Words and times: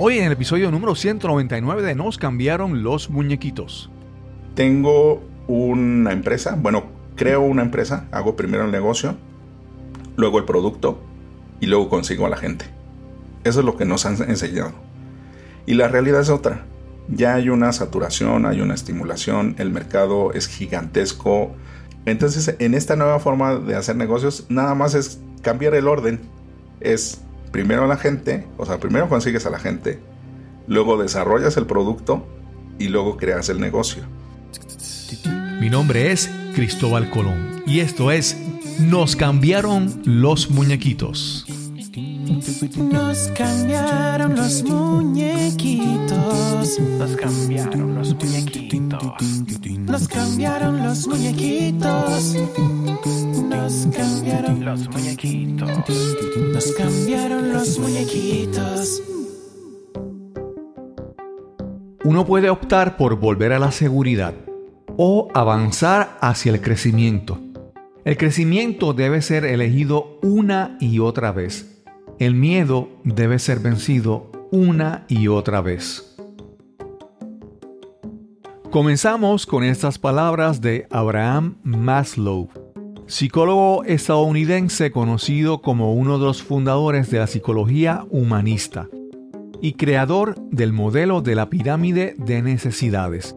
Hoy 0.00 0.16
en 0.18 0.26
el 0.26 0.32
episodio 0.32 0.70
número 0.70 0.94
199 0.94 1.82
de 1.82 1.96
Nos 1.96 2.18
cambiaron 2.18 2.84
los 2.84 3.10
muñequitos. 3.10 3.90
Tengo 4.54 5.24
una 5.48 6.12
empresa, 6.12 6.56
bueno, 6.56 6.84
creo 7.16 7.40
una 7.40 7.62
empresa, 7.62 8.06
hago 8.12 8.36
primero 8.36 8.64
el 8.64 8.70
negocio, 8.70 9.16
luego 10.14 10.38
el 10.38 10.44
producto 10.44 11.02
y 11.58 11.66
luego 11.66 11.88
consigo 11.88 12.26
a 12.26 12.28
la 12.28 12.36
gente. 12.36 12.66
Eso 13.42 13.58
es 13.58 13.66
lo 13.66 13.76
que 13.76 13.86
nos 13.86 14.06
han 14.06 14.22
enseñado. 14.30 14.70
Y 15.66 15.74
la 15.74 15.88
realidad 15.88 16.20
es 16.20 16.30
otra. 16.30 16.64
Ya 17.08 17.34
hay 17.34 17.48
una 17.48 17.72
saturación, 17.72 18.46
hay 18.46 18.60
una 18.60 18.74
estimulación, 18.74 19.56
el 19.58 19.72
mercado 19.72 20.32
es 20.32 20.46
gigantesco. 20.46 21.56
Entonces, 22.06 22.54
en 22.60 22.74
esta 22.74 22.94
nueva 22.94 23.18
forma 23.18 23.56
de 23.56 23.74
hacer 23.74 23.96
negocios, 23.96 24.46
nada 24.48 24.76
más 24.76 24.94
es 24.94 25.20
cambiar 25.42 25.74
el 25.74 25.88
orden. 25.88 26.20
Es 26.78 27.20
primero 27.50 27.86
la 27.86 27.96
gente, 27.96 28.46
o 28.56 28.66
sea, 28.66 28.78
primero 28.78 29.08
consigues 29.08 29.46
a 29.46 29.50
la 29.50 29.58
gente, 29.58 30.00
luego 30.66 31.00
desarrollas 31.00 31.56
el 31.56 31.66
producto 31.66 32.26
y 32.78 32.88
luego 32.88 33.16
creas 33.16 33.48
el 33.48 33.60
negocio. 33.60 34.04
Mi 35.60 35.70
nombre 35.70 36.12
es 36.12 36.30
Cristóbal 36.54 37.10
Colón 37.10 37.62
y 37.66 37.80
esto 37.80 38.12
es 38.12 38.36
Nos 38.78 39.16
cambiaron 39.16 40.02
los 40.04 40.50
muñequitos. 40.50 41.46
Nos 42.76 43.32
cambiaron 43.36 44.36
los 44.36 44.62
muñequitos. 44.62 46.78
Nos 46.98 47.16
cambiaron 47.16 47.94
los 47.94 48.14
muñequitos. 48.14 49.00
Nos 49.88 50.06
cambiaron 50.06 50.82
los 50.82 51.06
muñequitos. 51.08 52.36
Nos 53.48 53.86
cambiaron 53.96 54.64
Los 54.64 54.88
muñequitos. 54.90 55.70
Nos 56.52 56.72
cambiaron 56.72 57.52
los 57.52 57.78
muñequitos. 57.78 59.02
Uno 62.04 62.26
puede 62.26 62.50
optar 62.50 62.96
por 62.98 63.18
volver 63.18 63.52
a 63.54 63.58
la 63.58 63.72
seguridad 63.72 64.34
o 64.98 65.28
avanzar 65.32 66.18
hacia 66.20 66.52
el 66.52 66.60
crecimiento. 66.60 67.38
El 68.04 68.16
crecimiento 68.18 68.92
debe 68.92 69.22
ser 69.22 69.46
elegido 69.46 70.18
una 70.22 70.76
y 70.80 70.98
otra 70.98 71.32
vez. 71.32 71.82
El 72.18 72.34
miedo 72.34 72.88
debe 73.04 73.38
ser 73.38 73.60
vencido 73.60 74.30
una 74.50 75.06
y 75.08 75.28
otra 75.28 75.60
vez. 75.60 76.07
Comenzamos 78.70 79.46
con 79.46 79.64
estas 79.64 79.98
palabras 79.98 80.60
de 80.60 80.86
Abraham 80.90 81.56
Maslow, 81.62 82.50
psicólogo 83.06 83.82
estadounidense 83.84 84.90
conocido 84.90 85.62
como 85.62 85.94
uno 85.94 86.18
de 86.18 86.26
los 86.26 86.42
fundadores 86.42 87.10
de 87.10 87.18
la 87.18 87.26
psicología 87.26 88.04
humanista 88.10 88.86
y 89.62 89.72
creador 89.72 90.38
del 90.50 90.74
modelo 90.74 91.22
de 91.22 91.34
la 91.34 91.48
pirámide 91.48 92.14
de 92.18 92.42
necesidades. 92.42 93.34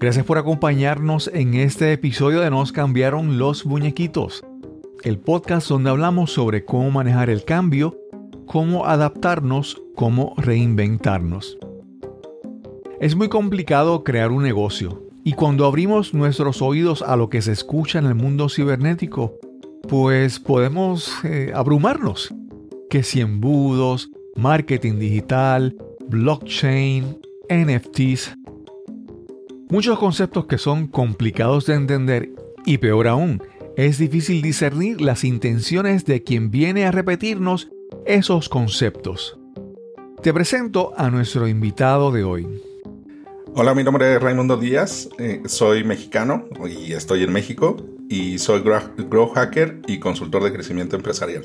Gracias 0.00 0.24
por 0.24 0.38
acompañarnos 0.38 1.30
en 1.34 1.52
este 1.52 1.92
episodio 1.92 2.40
de 2.40 2.50
Nos 2.50 2.72
cambiaron 2.72 3.38
los 3.38 3.66
muñequitos, 3.66 4.46
el 5.02 5.18
podcast 5.18 5.68
donde 5.68 5.90
hablamos 5.90 6.32
sobre 6.32 6.64
cómo 6.64 6.90
manejar 6.90 7.28
el 7.28 7.44
cambio, 7.44 7.98
cómo 8.46 8.86
adaptarnos, 8.86 9.82
cómo 9.94 10.32
reinventarnos. 10.38 11.58
Es 13.02 13.16
muy 13.16 13.28
complicado 13.28 14.04
crear 14.04 14.30
un 14.30 14.44
negocio 14.44 15.02
y 15.24 15.32
cuando 15.32 15.66
abrimos 15.66 16.14
nuestros 16.14 16.62
oídos 16.62 17.02
a 17.02 17.16
lo 17.16 17.30
que 17.30 17.42
se 17.42 17.50
escucha 17.50 17.98
en 17.98 18.06
el 18.06 18.14
mundo 18.14 18.48
cibernético, 18.48 19.40
pues 19.88 20.38
podemos 20.38 21.12
eh, 21.24 21.50
abrumarnos. 21.52 22.32
Que 22.88 23.02
si 23.02 23.20
embudos, 23.20 24.08
marketing 24.36 25.00
digital, 25.00 25.76
blockchain, 26.06 27.18
NFTs. 27.50 28.36
Muchos 29.68 29.98
conceptos 29.98 30.46
que 30.46 30.58
son 30.58 30.86
complicados 30.86 31.66
de 31.66 31.74
entender 31.74 32.30
y 32.64 32.78
peor 32.78 33.08
aún, 33.08 33.42
es 33.76 33.98
difícil 33.98 34.42
discernir 34.42 35.00
las 35.00 35.24
intenciones 35.24 36.04
de 36.04 36.22
quien 36.22 36.52
viene 36.52 36.86
a 36.86 36.92
repetirnos 36.92 37.68
esos 38.06 38.48
conceptos. 38.48 39.40
Te 40.22 40.32
presento 40.32 40.92
a 40.96 41.10
nuestro 41.10 41.48
invitado 41.48 42.12
de 42.12 42.22
hoy. 42.22 42.46
Hola, 43.54 43.74
mi 43.74 43.84
nombre 43.84 44.14
es 44.14 44.22
Raimundo 44.22 44.56
Díaz, 44.56 45.10
eh, 45.18 45.42
soy 45.44 45.84
mexicano 45.84 46.46
y 46.66 46.94
estoy 46.94 47.22
en 47.22 47.34
México 47.34 47.76
y 48.08 48.38
soy 48.38 48.62
growth 48.62 49.34
hacker 49.34 49.82
y 49.86 49.98
consultor 49.98 50.42
de 50.42 50.54
crecimiento 50.54 50.96
empresarial. 50.96 51.44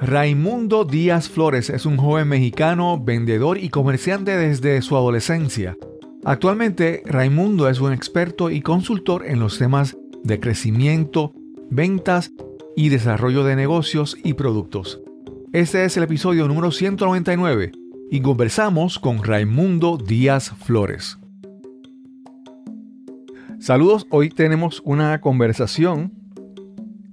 Raimundo 0.00 0.86
Díaz 0.86 1.28
Flores 1.28 1.68
es 1.68 1.84
un 1.84 1.98
joven 1.98 2.28
mexicano, 2.28 2.98
vendedor 2.98 3.58
y 3.58 3.68
comerciante 3.68 4.38
desde 4.38 4.80
su 4.80 4.96
adolescencia. 4.96 5.76
Actualmente, 6.24 7.02
Raimundo 7.04 7.68
es 7.68 7.78
un 7.80 7.92
experto 7.92 8.48
y 8.48 8.62
consultor 8.62 9.26
en 9.26 9.38
los 9.38 9.58
temas 9.58 9.98
de 10.24 10.40
crecimiento, 10.40 11.34
ventas 11.68 12.32
y 12.74 12.88
desarrollo 12.88 13.44
de 13.44 13.54
negocios 13.54 14.16
y 14.24 14.32
productos. 14.32 15.02
Este 15.52 15.84
es 15.84 15.94
el 15.98 16.04
episodio 16.04 16.48
número 16.48 16.70
199 16.70 17.72
y 18.10 18.20
conversamos 18.20 18.98
con 18.98 19.22
Raimundo 19.22 19.96
Díaz 19.98 20.50
Flores. 20.64 21.18
Saludos, 23.58 24.06
hoy 24.10 24.30
tenemos 24.30 24.80
una 24.84 25.20
conversación 25.20 26.12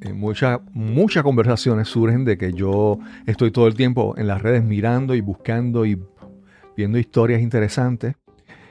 eh, 0.02 0.14
muchas 0.14 0.60
muchas 0.74 1.24
conversaciones 1.24 1.88
surgen 1.88 2.26
de 2.26 2.38
que 2.38 2.54
yo 2.54 3.00
estoy 3.26 3.50
todo 3.52 3.68
el 3.68 3.74
tiempo 3.76 4.14
en 4.18 4.28
las 4.28 4.42
redes 4.42 4.64
mirando 4.64 5.16
y 5.16 5.22
buscando 5.22 5.86
y 5.86 6.00
viendo 6.78 7.00
historias 7.00 7.42
interesantes. 7.42 8.16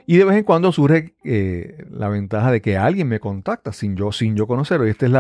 Y 0.07 0.19
de 0.19 0.25
vez 0.25 0.37
en 0.37 0.45
cuando 0.45 0.71
surge 0.71 1.15
eh, 1.25 1.85
la 1.91 2.09
ventaja 2.09 2.53
de 2.53 2.61
que 2.61 2.77
alguien 2.77 3.09
me 3.09 3.21
contacta 3.21 3.73
sin 3.73 3.97
yo, 3.97 4.13
sin 4.13 4.37
yo 4.37 4.47
conocerlo. 4.47 4.87
Y 4.87 4.91
este 4.91 5.07
es 5.07 5.13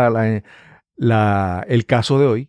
la- 0.96 1.64
el 1.66 1.86
caso 1.86 2.18
de 2.20 2.26
hoy, 2.26 2.48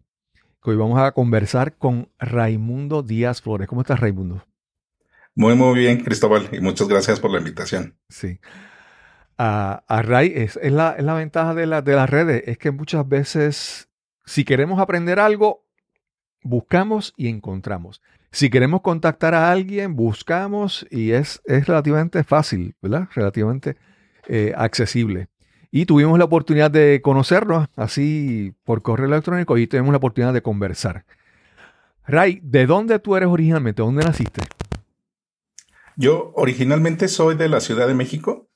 que 0.66 0.72
hoy 0.72 0.78
vamos 0.78 1.00
a 1.00 1.12
conversar 1.12 1.78
con 1.78 2.10
Raimundo 2.18 3.04
Díaz 3.04 3.42
Flores. 3.42 3.68
¿Cómo 3.68 3.82
estás, 3.82 4.00
Raimundo? 4.00 4.44
Muy, 5.36 5.54
muy 5.56 5.78
bien, 5.78 6.04
Cristóbal, 6.04 6.50
y 6.52 6.60
muchas 6.60 6.88
gracias 6.88 7.20
por 7.20 7.30
la 7.30 7.38
invitación. 7.38 7.96
Sí. 8.10 8.40
A, 9.38 9.84
a 9.88 10.02
Ray, 10.02 10.32
es, 10.34 10.58
es 10.62 10.72
la, 10.72 10.96
es 10.98 11.04
la 11.04 11.14
ventaja 11.14 11.54
de, 11.54 11.68
la- 11.68 11.82
de 11.84 11.94
las 11.96 12.10
redes, 12.10 12.44
es 12.48 12.58
que 12.58 12.72
muchas 12.72 13.08
veces, 13.08 13.90
si 14.26 14.44
queremos 14.44 14.80
aprender 14.80 15.20
algo, 15.20 15.66
buscamos 16.42 17.14
y 17.16 17.28
encontramos. 17.28 18.02
Si 18.32 18.50
queremos 18.50 18.82
contactar 18.82 19.36
a 19.36 19.52
alguien, 19.52 19.96
buscamos 19.96 20.88
y 20.90 21.12
es, 21.12 21.42
es 21.46 21.68
relativamente 21.68 22.24
fácil, 22.24 22.76
¿verdad? 22.82 23.08
Relativamente 23.14 23.78
eh, 24.28 24.54
accesible. 24.58 25.28
Y 25.78 25.86
tuvimos 25.86 26.18
la 26.18 26.24
oportunidad 26.24 26.72
de 26.72 27.02
conocernos 27.02 27.68
así 27.76 28.54
por 28.64 28.82
correo 28.82 29.08
electrónico 29.08 29.58
y 29.58 29.68
tenemos 29.68 29.92
la 29.92 29.98
oportunidad 29.98 30.32
de 30.32 30.42
conversar. 30.42 31.04
Ray, 32.08 32.40
¿de 32.44 32.66
dónde 32.66 32.98
tú 33.00 33.18
eres 33.18 33.28
originalmente? 33.28 33.82
¿Dónde 33.82 34.06
naciste? 34.06 34.42
Yo 35.98 36.32
originalmente 36.36 37.10
soy 37.10 37.36
de 37.36 37.50
la 37.50 37.60
Ciudad 37.60 37.90
de 37.90 37.94
México. 37.94 38.48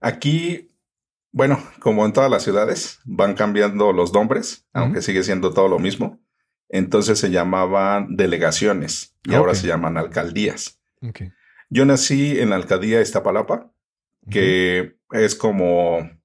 Aquí, 0.00 0.74
bueno, 1.30 1.60
como 1.78 2.06
en 2.06 2.14
todas 2.14 2.30
las 2.30 2.44
ciudades, 2.44 3.00
van 3.04 3.34
cambiando 3.34 3.92
los 3.92 4.14
nombres, 4.14 4.66
aunque 4.72 5.02
sigue 5.02 5.24
siendo 5.24 5.52
todo 5.52 5.68
lo 5.68 5.78
mismo. 5.78 6.20
Entonces 6.70 7.18
se 7.18 7.30
llamaban 7.30 8.16
delegaciones 8.16 9.14
y 9.24 9.34
ahora 9.34 9.54
se 9.54 9.66
llaman 9.66 9.98
alcaldías. 9.98 10.80
Yo 11.68 11.84
nací 11.84 12.40
en 12.40 12.48
la 12.48 12.56
alcaldía 12.56 13.02
Iztapalapa, 13.02 13.70
que 14.30 14.96
es 15.10 15.34
como, 15.34 16.15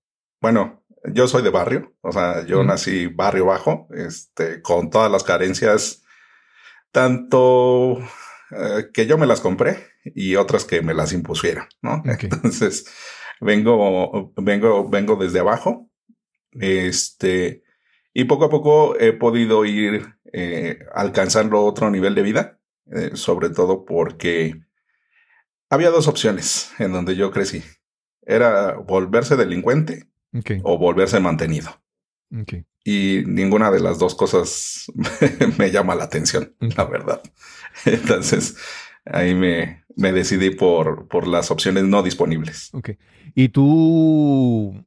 bueno, 0.42 0.84
yo 1.06 1.28
soy 1.28 1.44
de 1.44 1.50
barrio, 1.50 1.94
o 2.02 2.12
sea, 2.12 2.46
yo 2.46 2.64
nací 2.64 3.08
barrio 3.08 3.46
bajo, 3.46 3.88
este, 3.92 4.62
con 4.62 4.90
todas 4.90 5.12
las 5.12 5.24
carencias, 5.24 6.04
tanto 6.92 8.00
eh, 8.52 8.90
que 8.94 9.06
yo 9.06 9.18
me 9.18 9.28
las 9.28 9.40
compré 9.40 9.88
y 10.04 10.36
otras 10.36 10.66
que 10.66 10.82
me 10.82 10.94
las 10.94 11.14
impusieron, 11.14 11.66
¿no? 11.82 12.02
Entonces, 12.20 12.86
vengo, 13.40 14.34
vengo, 14.36 14.90
vengo 14.90 15.16
desde 15.16 15.40
abajo, 15.40 15.90
este, 16.54 17.64
y 18.14 18.26
poco 18.26 18.46
a 18.46 18.50
poco 18.50 19.00
he 19.00 19.14
podido 19.14 19.64
ir 19.66 20.16
eh, 20.34 20.80
alcanzando 20.94 21.62
otro 21.62 21.90
nivel 21.90 22.16
de 22.16 22.22
vida, 22.24 22.60
eh, 22.92 23.12
sobre 23.14 23.50
todo 23.50 23.86
porque 23.86 24.62
había 25.70 25.92
dos 25.92 26.08
opciones 26.08 26.72
en 26.80 26.92
donde 26.92 27.16
yo 27.16 27.32
crecí. 27.32 27.64
Era 28.24 28.76
volverse 28.76 29.36
delincuente 29.36 30.11
O 30.64 30.78
volverse 30.78 31.20
mantenido. 31.20 31.72
Y 32.84 33.24
ninguna 33.26 33.70
de 33.70 33.80
las 33.80 34.00
dos 34.00 34.16
cosas 34.16 34.86
me 35.58 35.72
llama 35.72 35.96
la 35.96 36.06
atención, 36.06 36.56
la 36.60 36.86
verdad. 36.86 37.22
Entonces, 37.86 38.58
ahí 39.06 39.36
me, 39.36 39.84
me 39.96 40.12
decidí 40.12 40.52
por, 40.52 41.08
por 41.08 41.28
las 41.28 41.52
opciones 41.52 41.84
no 41.84 42.04
disponibles. 42.04 42.70
Ok. 42.74 42.92
¿Y 43.36 43.50
tú 43.50 44.86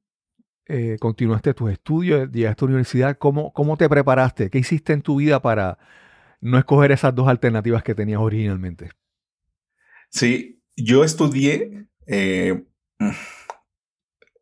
eh, 0.66 0.96
continuaste 0.98 1.54
tus 1.54 1.70
estudios, 1.70 2.30
llegaste 2.32 2.64
a 2.64 2.66
la 2.66 2.70
universidad? 2.70 3.18
¿Cómo, 3.18 3.52
¿Cómo 3.52 3.76
te 3.76 3.88
preparaste? 3.88 4.50
¿Qué 4.50 4.58
hiciste 4.58 4.92
en 4.92 5.02
tu 5.02 5.16
vida 5.16 5.40
para 5.42 5.78
no 6.40 6.58
escoger 6.58 6.92
esas 6.92 7.14
dos 7.14 7.28
alternativas 7.28 7.82
que 7.82 7.94
tenías 7.94 8.20
originalmente? 8.20 8.90
Sí, 10.10 10.62
yo 10.76 11.04
estudié, 11.04 11.86
eh, 12.06 12.64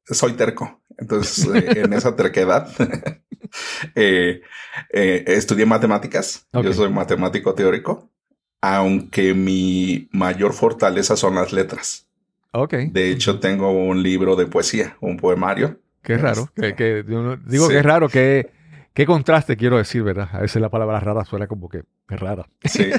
soy 0.06 0.32
terco, 0.34 0.80
entonces 0.98 1.46
eh, 1.54 1.82
en 1.84 1.92
esa 1.92 2.14
terquedad 2.16 2.68
eh, 3.94 4.42
eh, 4.92 5.24
estudié 5.26 5.66
matemáticas, 5.66 6.46
yo 6.52 6.72
soy 6.72 6.90
matemático 6.90 7.54
teórico, 7.54 8.10
aunque 8.60 9.34
mi 9.34 10.08
mayor 10.12 10.52
fortaleza 10.52 11.16
son 11.16 11.34
las 11.34 11.52
letras. 11.52 12.06
Ok. 12.52 12.74
De 12.74 13.10
hecho, 13.10 13.40
tengo 13.40 13.70
un 13.72 14.02
libro 14.02 14.36
de 14.36 14.46
poesía, 14.46 14.96
un 15.00 15.16
poemario. 15.16 15.80
Qué 16.02 16.18
raro. 16.18 16.50
Que, 16.54 16.74
que- 16.74 17.02
digo 17.02 17.66
Sí. 17.66 17.72
que 17.72 17.78
es 17.78 17.84
raro, 17.84 18.08
que 18.08 18.50
qué 18.92 19.06
contraste 19.06 19.56
quiero 19.56 19.78
decir, 19.78 20.02
¿verdad? 20.02 20.28
A 20.32 20.40
veces 20.40 20.60
la 20.60 20.68
palabra 20.68 21.00
rara 21.00 21.24
suena 21.24 21.46
como 21.46 21.68
que 21.68 21.84
es 22.08 22.20
rara. 22.20 22.46
Sí, 22.64 22.90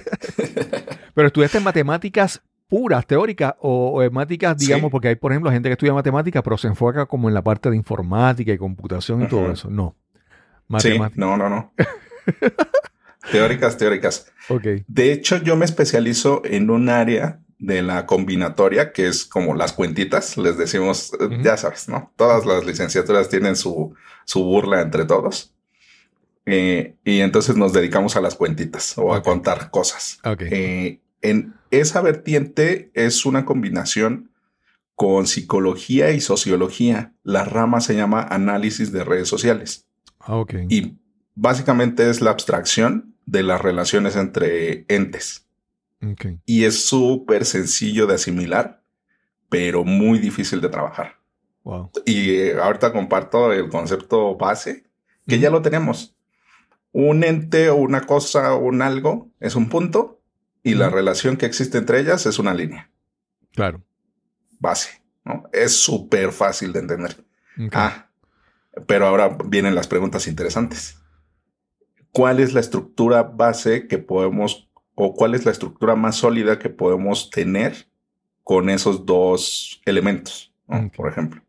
Pero 1.13 1.27
estudiaste 1.27 1.59
matemáticas 1.59 2.41
puras, 2.73 3.05
teóricas, 3.05 3.53
o, 3.59 3.91
o 3.93 4.01
digamos, 4.01 4.87
Sí. 4.87 4.91
porque 4.91 5.09
hay, 5.09 5.15
por 5.15 5.31
ejemplo, 5.31 5.51
gente 5.51 5.69
que 5.69 5.73
estudia 5.73 5.93
matemáticas, 5.93 6.41
pero 6.43 6.57
se 6.57 6.67
enfoca 6.67 7.05
como 7.05 7.27
en 7.27 7.35
la 7.35 7.43
parte 7.43 7.69
de 7.69 7.75
informática 7.75 8.51
y 8.51 8.57
computación 8.57 9.21
y 9.21 9.27
todo 9.27 9.41
Ujú. 9.43 9.51
eso. 9.51 9.69
No. 9.69 9.95
sí, 10.79 10.89
Matemáticas. 10.89 11.17
no, 11.17 11.37
no, 11.37 11.49
no. 11.49 11.73
teóricas, 13.31 13.77
teóricas. 13.77 14.31
Ok. 14.49 14.65
De 14.87 15.11
hecho, 15.11 15.37
yo 15.37 15.55
me 15.55 15.65
especializo 15.65 16.41
en 16.45 16.69
un 16.69 16.89
área 16.89 17.39
de 17.59 17.81
la 17.81 18.05
combinatoria, 18.05 18.91
que 18.91 19.07
es 19.07 19.23
como 19.23 19.53
las 19.55 19.71
cuentitas, 19.73 20.37
les 20.37 20.57
decimos, 20.57 21.13
eh, 21.19 21.25
Ujú. 21.25 21.41
ya 21.43 21.55
sabes, 21.57 21.87
¿no? 21.87 22.11
Todas 22.15 22.45
las 22.45 22.65
licenciaturas 22.65 23.29
tienen 23.29 23.55
su, 23.55 23.93
su 24.25 24.43
burla 24.43 24.81
entre 24.81 25.05
todos. 25.05 25.53
Eh, 26.45 26.95
y 27.05 27.21
entonces 27.21 27.55
nos 27.55 27.71
dedicamos 27.71 28.17
a 28.17 28.21
las 28.21 28.35
cuentitas 28.35 28.97
o 28.97 29.13
a 29.13 29.19
Ok. 29.19 29.23
contar 29.23 29.69
cosas. 29.69 30.19
Ok. 30.25 30.41
Eh, 30.51 30.99
en 31.23 31.55
esa 31.71 32.01
vertiente 32.01 32.91
es 32.93 33.25
una 33.25 33.45
combinación 33.45 34.29
con 34.95 35.25
psicología 35.25 36.11
y 36.11 36.21
sociología. 36.21 37.13
La 37.23 37.43
rama 37.45 37.81
se 37.81 37.95
llama 37.95 38.21
análisis 38.21 38.91
de 38.91 39.03
redes 39.03 39.27
sociales 39.27 39.87
Ah, 40.19 40.35
ok. 40.35 40.53
y 40.69 40.97
básicamente 41.33 42.09
es 42.09 42.21
la 42.21 42.29
abstracción 42.31 43.15
de 43.25 43.41
las 43.41 43.59
relaciones 43.61 44.15
entre 44.15 44.85
entes. 44.87 45.47
Ok. 46.05 46.25
Y 46.45 46.65
es 46.65 46.85
súper 46.85 47.45
sencillo 47.45 48.05
de 48.05 48.15
asimilar, 48.15 48.83
pero 49.49 49.83
muy 49.83 50.19
difícil 50.19 50.61
de 50.61 50.69
trabajar. 50.69 51.15
Wow. 51.63 51.89
Y 52.05 52.31
eh, 52.35 52.55
ahorita 52.61 52.91
comparto 52.91 53.51
el 53.53 53.69
concepto 53.69 54.35
base, 54.35 54.83
que 55.27 55.39
ya 55.39 55.49
lo 55.49 55.61
tenemos. 55.61 56.15
Un 56.91 57.23
ente 57.23 57.69
o 57.69 57.75
una 57.77 58.01
cosa 58.01 58.53
o 58.53 58.65
un 58.65 58.81
algo 58.81 59.31
es 59.39 59.55
un 59.55 59.69
punto 59.69 60.19
y 60.63 60.75
la 60.75 60.89
relación 60.89 61.37
que 61.37 61.45
existe 61.45 61.77
entre 61.77 61.99
ellas 61.99 62.25
es 62.25 62.39
una 62.39 62.53
línea 62.53 62.89
Claro. 63.51 63.83
base. 64.59 65.01
¿no? 65.25 65.43
Es 65.53 65.75
súper 65.77 66.31
fácil 66.31 66.73
de 66.73 66.79
entender. 66.79 67.23
Ah, 67.71 68.09
pero 68.87 69.07
ahora 69.07 69.37
vienen 69.45 69.75
las 69.75 69.87
preguntas 69.87 70.27
interesantes. 70.27 70.97
¿Cuál 72.11 72.39
es 72.39 72.53
la 72.53 72.59
estructura 72.59 73.23
base 73.23 73.87
que 73.87 73.97
podemos, 73.97 74.69
o 74.95 75.13
cuál 75.13 75.33
es 75.35 75.45
la 75.45 75.51
estructura 75.51 75.95
más 75.95 76.15
sólida 76.17 76.59
que 76.59 76.69
podemos 76.69 77.29
tener 77.29 77.87
con 78.43 78.69
esos 78.69 79.05
dos 79.05 79.81
elementos, 79.85 80.53
por 80.95 81.09
ejemplo? 81.09 81.41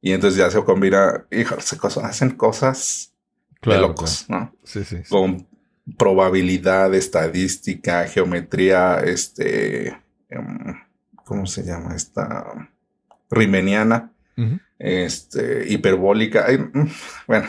Y 0.00 0.12
entonces 0.12 0.38
ya 0.38 0.50
se 0.50 0.62
combina, 0.64 1.26
híjole, 1.30 1.60
se 1.62 1.76
hacen 2.02 2.30
cosas 2.30 3.14
Claro, 3.60 3.82
de 3.82 3.88
locos, 3.88 4.24
¿no? 4.28 4.54
Sí, 4.64 4.84
sí. 4.84 4.96
sí. 5.04 5.10
Con 5.10 5.46
probabilidad, 5.98 6.94
estadística, 6.94 8.06
geometría, 8.06 9.00
este, 9.00 9.88
em, 10.28 10.74
¿cómo 11.24 11.46
se 11.46 11.64
llama? 11.64 11.94
Esta 11.94 12.70
rimeniana 13.30 14.12
este, 14.78 15.72
hiperbólica. 15.72 16.46
Ay, 16.46 16.58
mm, 16.58 16.88
bueno, 17.26 17.48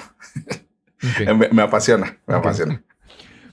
me, 1.38 1.50
me 1.50 1.62
apasiona, 1.62 2.18
me 2.28 2.36
apasiona. 2.36 2.84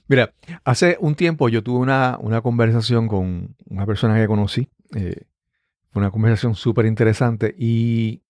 Mira, 0.08 0.32
hace 0.64 0.96
un 1.00 1.14
tiempo 1.14 1.48
yo 1.48 1.62
tuve 1.62 1.80
una, 1.80 2.16
una 2.20 2.40
conversación 2.40 3.08
con 3.08 3.54
una 3.66 3.86
persona 3.86 4.18
que 4.18 4.26
conocí. 4.26 4.68
eh, 4.94 5.22
fue 5.90 6.00
una 6.00 6.10
conversación 6.10 6.54
súper 6.54 6.86
interesante 6.86 7.54
y 7.58 8.22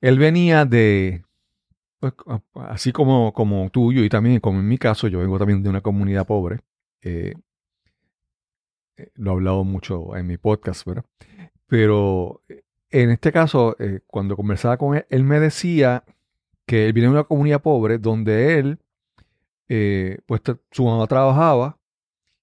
él 0.00 0.18
venía 0.18 0.64
de, 0.64 1.24
pues, 2.12 2.38
a- 2.54 2.66
así 2.72 2.92
como, 2.92 3.32
como 3.32 3.70
tuyo 3.70 4.02
y 4.04 4.08
también 4.08 4.40
como 4.40 4.60
en 4.60 4.68
mi 4.68 4.78
caso, 4.78 5.08
yo 5.08 5.20
vengo 5.20 5.38
también 5.38 5.62
de 5.62 5.68
una 5.70 5.80
comunidad 5.80 6.26
pobre. 6.26 6.60
eh, 7.02 7.34
eh, 8.96 9.10
lo 9.14 9.30
he 9.30 9.34
hablado 9.34 9.64
mucho 9.64 10.16
en 10.16 10.26
mi 10.26 10.36
podcast, 10.36 10.86
¿verdad? 10.86 11.04
Pero 11.66 12.42
eh, 12.48 12.62
en 12.90 13.10
este 13.10 13.32
caso, 13.32 13.76
eh, 13.78 14.00
cuando 14.06 14.36
conversaba 14.36 14.76
con 14.76 14.96
él, 14.96 15.06
él 15.10 15.24
me 15.24 15.40
decía 15.40 16.04
que 16.66 16.86
él 16.86 16.92
viene 16.92 17.08
de 17.08 17.14
una 17.14 17.24
comunidad 17.24 17.60
pobre 17.60 17.98
donde 17.98 18.58
él 18.58 18.78
eh, 19.68 20.18
pues 20.26 20.42
su 20.70 20.84
mamá 20.84 21.06
trabajaba 21.06 21.78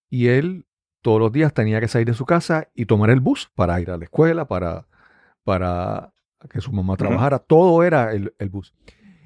y 0.10 0.28
él 0.28 0.66
todos 1.02 1.20
los 1.20 1.32
días 1.32 1.54
tenía 1.54 1.80
que 1.80 1.88
salir 1.88 2.08
de 2.08 2.14
su 2.14 2.26
casa 2.26 2.68
y 2.76 2.86
tomar 2.86 3.10
el 3.10 3.20
bus 3.22 3.50
para 3.56 3.80
ir 3.82 3.90
a 3.90 3.98
la 3.98 4.04
escuela, 4.04 4.46
para, 4.46 4.86
para 5.44 6.14
que 6.50 6.62
su 6.62 6.72
mamá 6.72 6.96
trabajara. 6.98 7.40
Todo 7.40 7.84
era 7.84 8.14
el, 8.14 8.34
el 8.38 8.50
bus. 8.50 8.74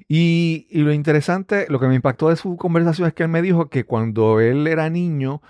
Y, 0.08 0.66
y 0.70 0.82
lo 0.82 0.92
interesante, 0.92 1.66
lo 1.68 1.80
que 1.80 1.88
me 1.88 1.96
impactó 1.96 2.28
de 2.28 2.36
su 2.36 2.56
conversación 2.56 3.08
es 3.08 3.14
que 3.14 3.24
él 3.24 3.28
me 3.28 3.42
dijo 3.42 3.68
que 3.68 3.84
cuando 3.84 4.40
él 4.40 4.66
era 4.66 4.88
niño, 4.88 5.42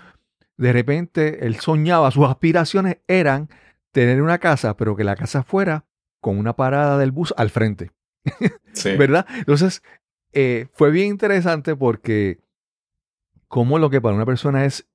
de 0.57 0.73
repente 0.73 1.45
él 1.45 1.57
soñaba, 1.57 2.11
sus 2.11 2.25
aspiraciones 2.25 2.97
eran 3.07 3.49
tener 3.91 4.21
una 4.21 4.39
casa, 4.39 4.75
pero 4.75 4.95
que 4.95 5.03
la 5.03 5.15
casa 5.15 5.43
fuera 5.43 5.85
con 6.19 6.37
una 6.37 6.55
parada 6.55 6.97
del 6.97 7.11
bus 7.11 7.33
al 7.37 7.49
frente. 7.49 7.91
Sí, 8.73 8.95
¿verdad? 8.95 9.25
Entonces, 9.33 9.81
eh, 10.33 10.67
fue 10.71 10.91
bien 10.91 11.07
interesante 11.07 11.75
porque 11.75 12.39
como 13.47 13.79
lo 13.79 13.89
que 13.89 13.99
para 13.99 14.13
una 14.13 14.25
persona 14.27 14.65
es 14.65 14.87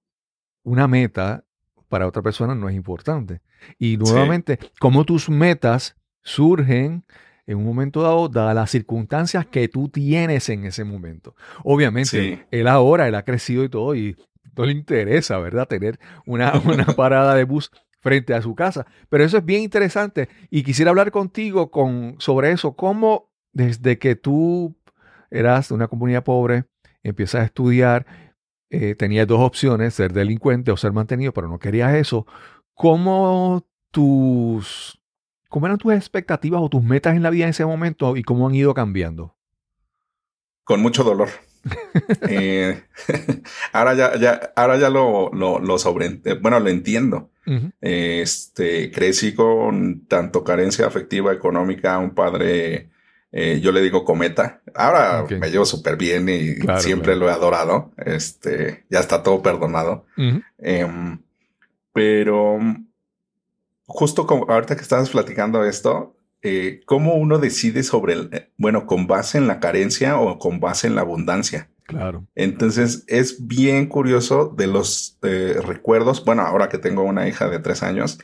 una 0.63 0.87
meta, 0.87 1.45
para 1.89 2.07
otra 2.07 2.23
persona 2.23 2.55
no 2.55 2.69
es 2.69 2.77
importante. 2.77 3.41
Y 3.77 3.97
nuevamente, 3.97 4.61
cómo 4.79 5.05
tus 5.05 5.29
metas 5.29 5.97
surgen 6.23 7.05
en 7.47 7.59
un 7.59 7.65
momento 7.65 8.03
dado, 8.03 8.29
dadas 8.29 8.55
las 8.55 8.71
circunstancias 8.71 9.47
que 9.47 9.69
tú 9.69 9.89
tienes 9.89 10.49
en 10.49 10.65
ese 10.65 10.85
momento. 10.85 11.35
Obviamente, 11.65 12.09
Sí. 12.11 12.41
él 12.51 12.69
ahora, 12.69 13.09
él 13.09 13.15
ha 13.15 13.25
crecido 13.25 13.65
y 13.65 13.69
todo, 13.69 13.95
y 13.95 14.17
no 14.57 14.65
le 14.65 14.73
interesa, 14.73 15.39
¿verdad? 15.39 15.67
Tener 15.67 15.99
una, 16.27 16.53
una 16.65 16.87
parada 16.87 17.35
de 17.35 17.45
bus 17.45 17.71
frente 18.01 18.35
a 18.35 18.43
su 18.43 18.55
casa. 18.55 18.87
Pero 19.09 19.25
eso 19.25 19.39
es 19.39 19.45
bien 19.45 19.63
interesante 19.63 20.29
y 20.51 20.63
quisiera 20.63 20.91
hablar 20.91 21.11
contigo 21.11 21.71
con, 21.71 22.17
sobre 22.19 22.51
eso, 22.53 22.75
cómo 22.75 23.31
desde 23.53 23.99
que 23.99 24.17
tú 24.17 24.77
eras 25.31 25.69
de 25.69 25.75
una 25.75 25.89
comunidad 25.89 26.25
pobre, 26.25 26.65
empiezas 27.03 27.43
a 27.43 27.45
estudiar, 27.45 28.07
eh, 28.71 28.95
tenías 28.95 29.27
dos 29.27 29.41
opciones, 29.41 29.95
ser 29.95 30.13
delincuente 30.13 30.71
o 30.71 30.77
ser 30.77 30.93
mantenido, 30.93 31.33
pero 31.33 31.49
no 31.49 31.59
querías 31.59 31.95
eso, 31.95 32.27
¿cómo 32.75 33.67
tus, 33.91 35.01
cómo 35.53 35.67
eran 35.67 35.79
tus 35.79 35.93
expectativas 35.93 36.61
o 36.61 36.69
tus 36.69 36.83
metas 36.83 37.15
en 37.15 37.23
la 37.23 37.31
vida 37.31 37.45
en 37.45 37.51
ese 37.51 37.65
momento 37.65 38.17
y 38.17 38.25
cómo 38.25 38.49
han 38.49 38.55
ido 38.57 38.75
cambiando? 38.75 39.37
con 40.65 40.81
mucho 40.81 41.05
dolor. 41.05 41.29
Eh, 42.29 42.83
ahora 43.73 43.95
ya, 43.95 44.17
ya, 44.19 44.53
ahora 44.57 44.79
ya 44.79 44.91
lo, 44.91 45.31
lo, 45.33 45.61
lo 45.61 45.79
sobre, 45.79 46.21
eh, 46.25 46.35
bueno, 46.41 46.59
lo 46.59 46.69
entiendo. 46.69 47.31
Este, 47.81 48.91
crecí 48.91 49.33
con 49.35 50.07
tanto 50.07 50.43
carencia 50.43 50.87
afectiva, 50.87 51.33
económica, 51.33 51.99
un 51.99 52.15
padre, 52.15 52.91
eh, 53.31 53.61
yo 53.63 53.71
le 53.71 53.81
digo 53.81 54.05
cometa. 54.05 54.61
Ahora 54.75 55.25
me 55.39 55.51
llevo 55.51 55.65
súper 55.65 55.97
bien 55.97 56.29
y 56.29 56.57
Claro, 56.57 56.81
siempre 56.81 57.13
claro. 57.13 57.21
lo 57.21 57.29
he 57.29 57.33
adorado. 57.33 57.93
Este, 57.97 58.85
ya 58.91 58.99
está 58.99 59.23
todo 59.23 59.41
perdonado. 59.43 60.07
Em, 60.59 61.21
pero 61.93 62.59
justo 63.87 64.27
como 64.27 64.51
ahorita 64.51 64.77
que 64.77 64.83
estabas 64.83 65.11
platicando 65.11 65.65
esto, 65.65 66.17
eh, 66.43 66.81
¿cómo 66.87 67.15
uno 67.15 67.39
decide 67.39 67.83
sobre 67.83 68.15
el, 68.15 68.29
eh, 68.33 68.51
bueno, 68.57 68.87
con 68.87 69.07
base 69.07 69.39
en 69.39 69.47
la 69.47 69.61
carencia 69.61 70.19
o 70.19 70.39
con 70.39 70.61
base 70.61 70.87
en 70.87 70.95
la 70.95 71.03
abundancia? 71.03 71.69
claro. 71.85 72.27
Entonces 72.35 73.05
es 73.07 73.47
bien 73.47 73.87
curioso 73.87 74.53
de 74.57 74.67
los 74.67 75.19
eh, 75.23 75.57
recuerdos. 75.63 76.25
Bueno, 76.25 76.43
ahora 76.43 76.69
que 76.69 76.79
tengo 76.79 77.03
una 77.03 77.29
hija 77.29 77.49
de 77.49 77.59
tres 77.59 77.83
años, 77.83 78.19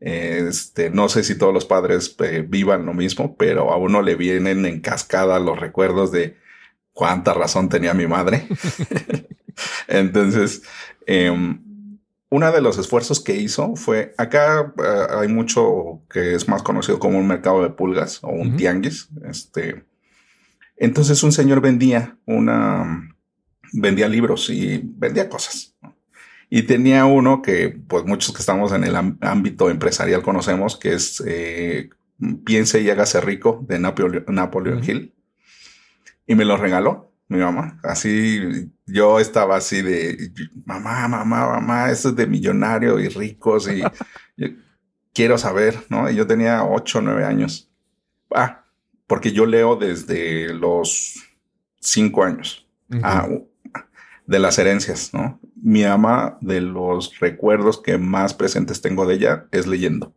este, 0.00 0.90
no 0.90 1.08
sé 1.08 1.24
si 1.24 1.36
todos 1.36 1.52
los 1.52 1.64
padres 1.64 2.14
eh, 2.20 2.44
vivan 2.46 2.86
lo 2.86 2.94
mismo, 2.94 3.36
pero 3.36 3.72
a 3.72 3.76
uno 3.76 4.02
le 4.02 4.14
vienen 4.14 4.64
en 4.64 4.80
cascada 4.80 5.40
los 5.40 5.58
recuerdos 5.58 6.12
de 6.12 6.36
cuánta 6.92 7.34
razón 7.34 7.68
tenía 7.68 7.94
mi 7.94 8.06
madre. 8.06 8.46
Entonces, 9.88 10.62
em, 11.06 11.62
uno 12.30 12.52
de 12.52 12.60
los 12.60 12.78
esfuerzos 12.78 13.20
que 13.20 13.36
hizo 13.36 13.74
fue, 13.76 14.14
acá 14.18 14.74
eh, 14.78 15.06
hay 15.18 15.28
mucho 15.28 16.02
que 16.10 16.34
es 16.34 16.48
más 16.48 16.62
conocido 16.62 16.98
como 16.98 17.18
un 17.18 17.26
mercado 17.26 17.62
de 17.62 17.70
pulgas 17.70 18.20
o 18.22 18.28
un 18.28 18.56
tianguis. 18.56 19.08
Este, 19.24 19.84
entonces 20.76 21.22
un 21.22 21.32
señor 21.32 21.60
vendía 21.60 22.18
una, 22.26 23.16
vendía 23.72 24.08
libros 24.08 24.50
y 24.50 24.82
vendía 24.84 25.28
cosas. 25.28 25.74
Y 26.50 26.62
tenía 26.62 27.04
uno 27.04 27.42
que, 27.42 27.78
pues 27.88 28.04
muchos 28.04 28.34
que 28.34 28.40
estamos 28.40 28.72
en 28.72 28.84
el 28.84 28.96
ámbito 28.96 29.68
empresarial 29.68 30.22
conocemos, 30.22 30.78
que 30.78 30.94
es 30.94 31.22
eh, 31.26 31.90
Piense 32.44 32.80
y 32.80 32.90
hágase 32.90 33.20
rico 33.20 33.64
de 33.68 33.78
Napoleon, 33.78 34.82
Hill. 34.84 35.14
Y 36.26 36.34
me 36.34 36.44
lo 36.44 36.56
regaló 36.56 37.07
mi 37.28 37.38
mamá. 37.38 37.78
Así 37.82 38.70
yo 38.86 39.20
estaba 39.20 39.56
así 39.56 39.82
de, 39.82 40.32
mamá, 40.64 41.06
mamá, 41.08 41.46
mamá, 41.46 41.90
esto 41.90 42.08
es 42.08 42.16
de 42.16 42.26
millonario 42.26 42.98
y 42.98 43.08
ricos 43.08 43.68
y 43.68 43.82
quiero 45.12 45.38
saber, 45.38 45.84
¿no? 45.88 46.10
Y 46.10 46.16
yo 46.16 46.26
tenía 46.26 46.64
ocho, 46.64 47.00
nueve 47.00 47.24
años. 47.24 47.70
Ah, 48.34 48.64
porque 49.06 49.32
yo 49.32 49.46
leo 49.46 49.76
desde 49.76 50.52
los 50.54 51.22
cinco 51.80 52.24
años. 52.24 52.66
Ah, 53.02 53.28
de 54.26 54.38
las 54.38 54.58
herencias, 54.58 55.12
¿no? 55.12 55.40
Mi 55.56 55.84
mamá, 55.84 56.38
de 56.40 56.60
los 56.60 57.18
recuerdos 57.18 57.80
que 57.80 57.98
más 57.98 58.34
presentes 58.34 58.80
tengo 58.80 59.06
de 59.06 59.14
ella, 59.14 59.46
es 59.52 59.66
leyendo. 59.66 60.14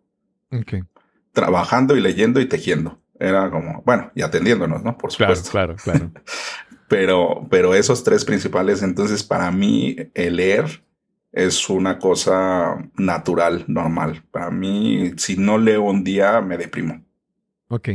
Trabajando 1.31 1.95
y 1.95 2.01
leyendo 2.01 2.39
y 2.41 2.45
tejiendo. 2.45 3.01
Era 3.19 3.49
como, 3.49 3.81
bueno, 3.85 4.11
y 4.15 4.21
atendiéndonos, 4.21 4.83
¿no? 4.83 4.97
Por 4.97 5.11
supuesto. 5.11 5.51
Claro, 5.51 5.75
claro, 5.75 6.11
pero, 6.91 7.47
pero 7.49 7.73
esos 7.73 8.03
tres 8.03 8.25
principales, 8.25 8.83
entonces 8.83 9.23
para 9.23 9.49
mí 9.49 9.95
el 10.13 10.35
leer 10.35 10.83
es 11.31 11.69
una 11.69 11.99
cosa 11.99 12.85
natural, 12.97 13.63
normal. 13.69 14.25
Para 14.29 14.51
mí, 14.51 15.13
si 15.15 15.37
no 15.37 15.57
leo 15.57 15.83
un 15.83 16.03
día, 16.03 16.41
me 16.41 16.57
deprimo. 16.57 17.01
Ok. 17.69 17.91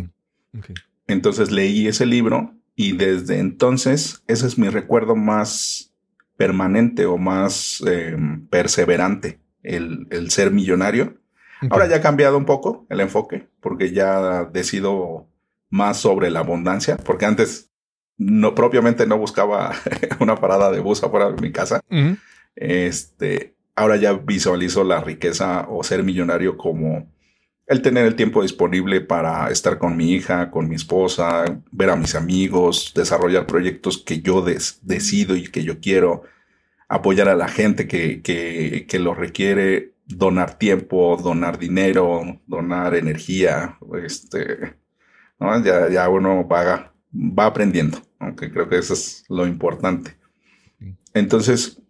Entonces 1.06 1.50
leí 1.50 1.86
ese 1.86 2.06
libro 2.06 2.54
y 2.74 2.96
desde 2.96 3.38
entonces 3.38 4.24
ese 4.28 4.46
es 4.46 4.56
mi 4.56 4.70
recuerdo 4.70 5.14
más 5.14 5.92
permanente 6.38 7.04
o 7.04 7.18
más 7.18 7.84
em, 7.86 8.46
perseverante, 8.46 9.40
el, 9.62 10.30
ser 10.30 10.52
millonario. 10.52 11.20
Ahora 11.68 11.86
ya 11.86 11.96
ha 11.96 12.00
cambiado 12.00 12.38
un 12.38 12.46
poco 12.46 12.86
el 12.88 13.00
enfoque, 13.00 13.46
porque 13.60 13.92
ya 13.92 14.46
decido 14.46 15.28
más 15.68 15.98
sobre 15.98 16.30
la 16.30 16.38
abundancia, 16.38 16.96
porque 16.96 17.26
antes 17.26 17.70
no 18.18 18.54
propiamente 18.54 19.06
no 19.06 19.18
buscaba 19.18 19.74
una 20.20 20.36
parada 20.36 20.70
de 20.70 20.80
bus 20.80 21.02
afuera 21.02 21.30
de 21.30 21.40
mi 21.40 21.52
casa. 21.52 21.80
Este, 22.54 23.54
ahora 23.74 23.96
ya 23.96 24.14
visualizo 24.14 24.84
la 24.84 25.00
riqueza 25.00 25.66
o 25.68 25.82
ser 25.84 26.02
millonario 26.02 26.56
como 26.56 27.06
el 27.66 27.82
tener 27.82 28.06
el 28.06 28.14
tiempo 28.14 28.42
disponible 28.42 29.00
para 29.00 29.50
estar 29.50 29.78
con 29.78 29.96
mi 29.96 30.12
hija, 30.12 30.50
con 30.50 30.68
mi 30.68 30.76
esposa, 30.76 31.44
ver 31.72 31.90
a 31.90 31.96
mis 31.96 32.14
amigos, 32.14 32.92
desarrollar 32.94 33.46
proyectos 33.46 33.98
que 33.98 34.20
yo 34.20 34.42
decido 34.42 35.36
y 35.36 35.48
que 35.48 35.64
yo 35.64 35.80
quiero, 35.80 36.22
apoyar 36.88 37.28
a 37.28 37.34
la 37.34 37.48
gente 37.48 37.88
que, 37.88 38.22
que, 38.22 38.98
lo 39.00 39.14
requiere, 39.14 39.94
donar 40.06 40.58
tiempo, 40.58 41.16
donar 41.20 41.58
dinero, 41.58 42.40
donar 42.46 42.94
energía, 42.94 43.78
este, 44.04 44.76
ya, 45.64 45.88
ya 45.90 46.08
uno 46.08 46.46
va, 46.46 46.94
va 47.16 47.46
aprendiendo, 47.46 47.98
aunque 48.18 48.50
creo 48.50 48.68
que 48.68 48.78
eso 48.78 48.94
es 48.94 49.24
lo 49.28 49.46
importante. 49.46 50.16
Entonces, 51.14 51.80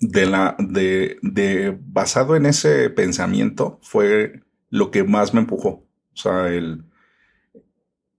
de 0.00 0.26
la, 0.26 0.56
de, 0.58 1.18
de, 1.22 1.78
basado 1.86 2.36
en 2.36 2.46
ese 2.46 2.90
pensamiento 2.90 3.78
fue 3.82 4.42
lo 4.70 4.90
que 4.90 5.04
más 5.04 5.34
me 5.34 5.40
empujó. 5.40 5.68
O 6.12 6.16
sea, 6.16 6.48
el, 6.48 6.84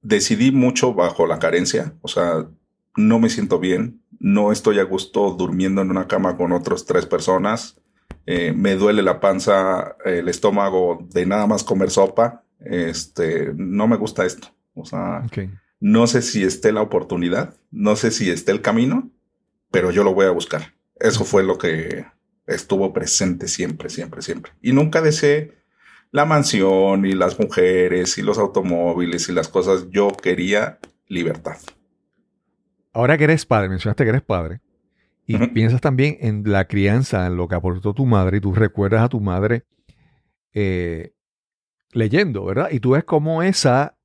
decidí 0.01 0.51
mucho 0.51 0.94
bajo 0.94 1.25
la 1.25 1.39
carencia. 1.39 1.94
O 2.01 2.08
sea, 2.08 2.48
no 2.96 3.20
me 3.20 3.30
siento 3.30 3.60
bien, 3.60 4.01
no 4.20 4.51
estoy 4.51 4.80
a 4.80 4.84
gusto 4.84 5.32
durmiendo 5.32 5.82
en 5.82 5.89
una 5.89 6.08
cama 6.08 6.38
con 6.38 6.51
otras 6.51 6.86
tres 6.86 7.06
personas. 7.06 7.80
Eh, 8.25 8.54
me 8.54 8.75
duele 8.75 9.01
la 9.01 9.20
panza, 9.20 9.96
el 10.06 10.30
estómago 10.30 11.08
de 11.12 11.25
nada 11.25 11.48
más 11.48 11.63
comer 11.63 11.89
sopa. 11.89 12.44
Este, 12.60 13.51
no 13.56 13.88
me 13.88 13.98
gusta 13.98 14.25
esto. 14.25 14.48
O 14.74 14.86
sea, 14.86 15.24
no 15.79 16.08
sé 16.08 16.22
si 16.22 16.44
esté 16.44 16.72
la 16.72 16.82
oportunidad, 16.82 17.55
no 17.72 17.96
sé 17.96 18.12
si 18.12 18.29
esté 18.29 18.51
el 18.51 18.62
camino, 18.62 19.12
pero 19.72 19.91
yo 19.91 20.03
lo 20.03 20.13
voy 20.13 20.25
a 20.25 20.32
buscar. 20.32 20.74
Eso 21.00 21.25
fue 21.25 21.44
lo 21.44 21.58
que 21.58 22.05
estuvo 22.48 22.94
presente 22.94 23.48
siempre, 23.48 23.89
siempre, 23.89 24.22
siempre. 24.22 24.51
Y 24.62 24.72
nunca 24.72 25.01
deseé 25.01 25.53
la 26.12 26.25
mansión 26.25 27.05
y 27.05 27.13
las 27.13 27.39
mujeres 27.39 28.17
y 28.17 28.22
los 28.22 28.38
automóviles 28.38 29.27
y 29.27 29.34
las 29.34 29.48
cosas. 29.48 29.89
Yo 29.89 30.10
quería 30.10 30.79
libertad. 31.08 31.58
Ahora 32.94 33.17
que 33.17 33.25
eres 33.25 33.46
padre, 33.46 33.67
mencionaste 33.67 34.03
que 34.05 34.10
eres 34.10 34.22
padre, 34.22 34.62
y 35.27 35.38
piensas 35.48 35.82
también 35.82 36.17
en 36.22 36.44
la 36.50 36.65
crianza, 36.65 37.25
en 37.25 37.36
lo 37.36 37.48
que 37.48 37.55
aportó 37.55 37.94
tu 37.94 38.05
madre, 38.05 38.38
y 38.38 38.39
tú 38.41 38.53
recuerdas 38.53 39.03
a 39.03 39.10
tu 39.10 39.20
madre 39.20 39.63
eh, 40.53 41.13
leyendo, 41.91 42.46
¿verdad? 42.46 42.70
Y 42.72 42.79
tú 42.79 42.91
ves 42.91 43.03
cómo 43.03 43.44
esa, 43.44 43.98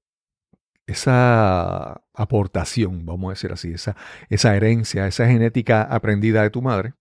esa 0.90 2.02
aportación, 2.14 3.06
vamos 3.06 3.28
a 3.28 3.32
decir 3.32 3.52
así, 3.52 3.72
esa, 3.72 3.96
esa 4.28 4.56
herencia, 4.56 5.06
esa 5.06 5.26
genética 5.26 5.82
aprendida 5.82 6.42
de 6.42 6.50
tu 6.50 6.62
madre, 6.62 6.94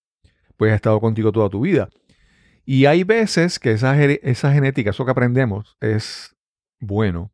pues 0.57 0.71
ha 0.71 0.75
estado 0.75 0.99
contigo 0.99 1.31
toda 1.31 1.49
tu 1.49 1.61
vida. 1.61 1.89
Y 2.65 2.85
hay 2.85 3.03
veces 3.03 3.57
que 3.59 3.71
esa, 3.71 4.01
esa 4.03 4.53
genética, 4.53 4.91
eso 4.91 5.05
que 5.05 5.11
aprendemos, 5.11 5.77
es 5.81 6.35
bueno. 6.79 7.31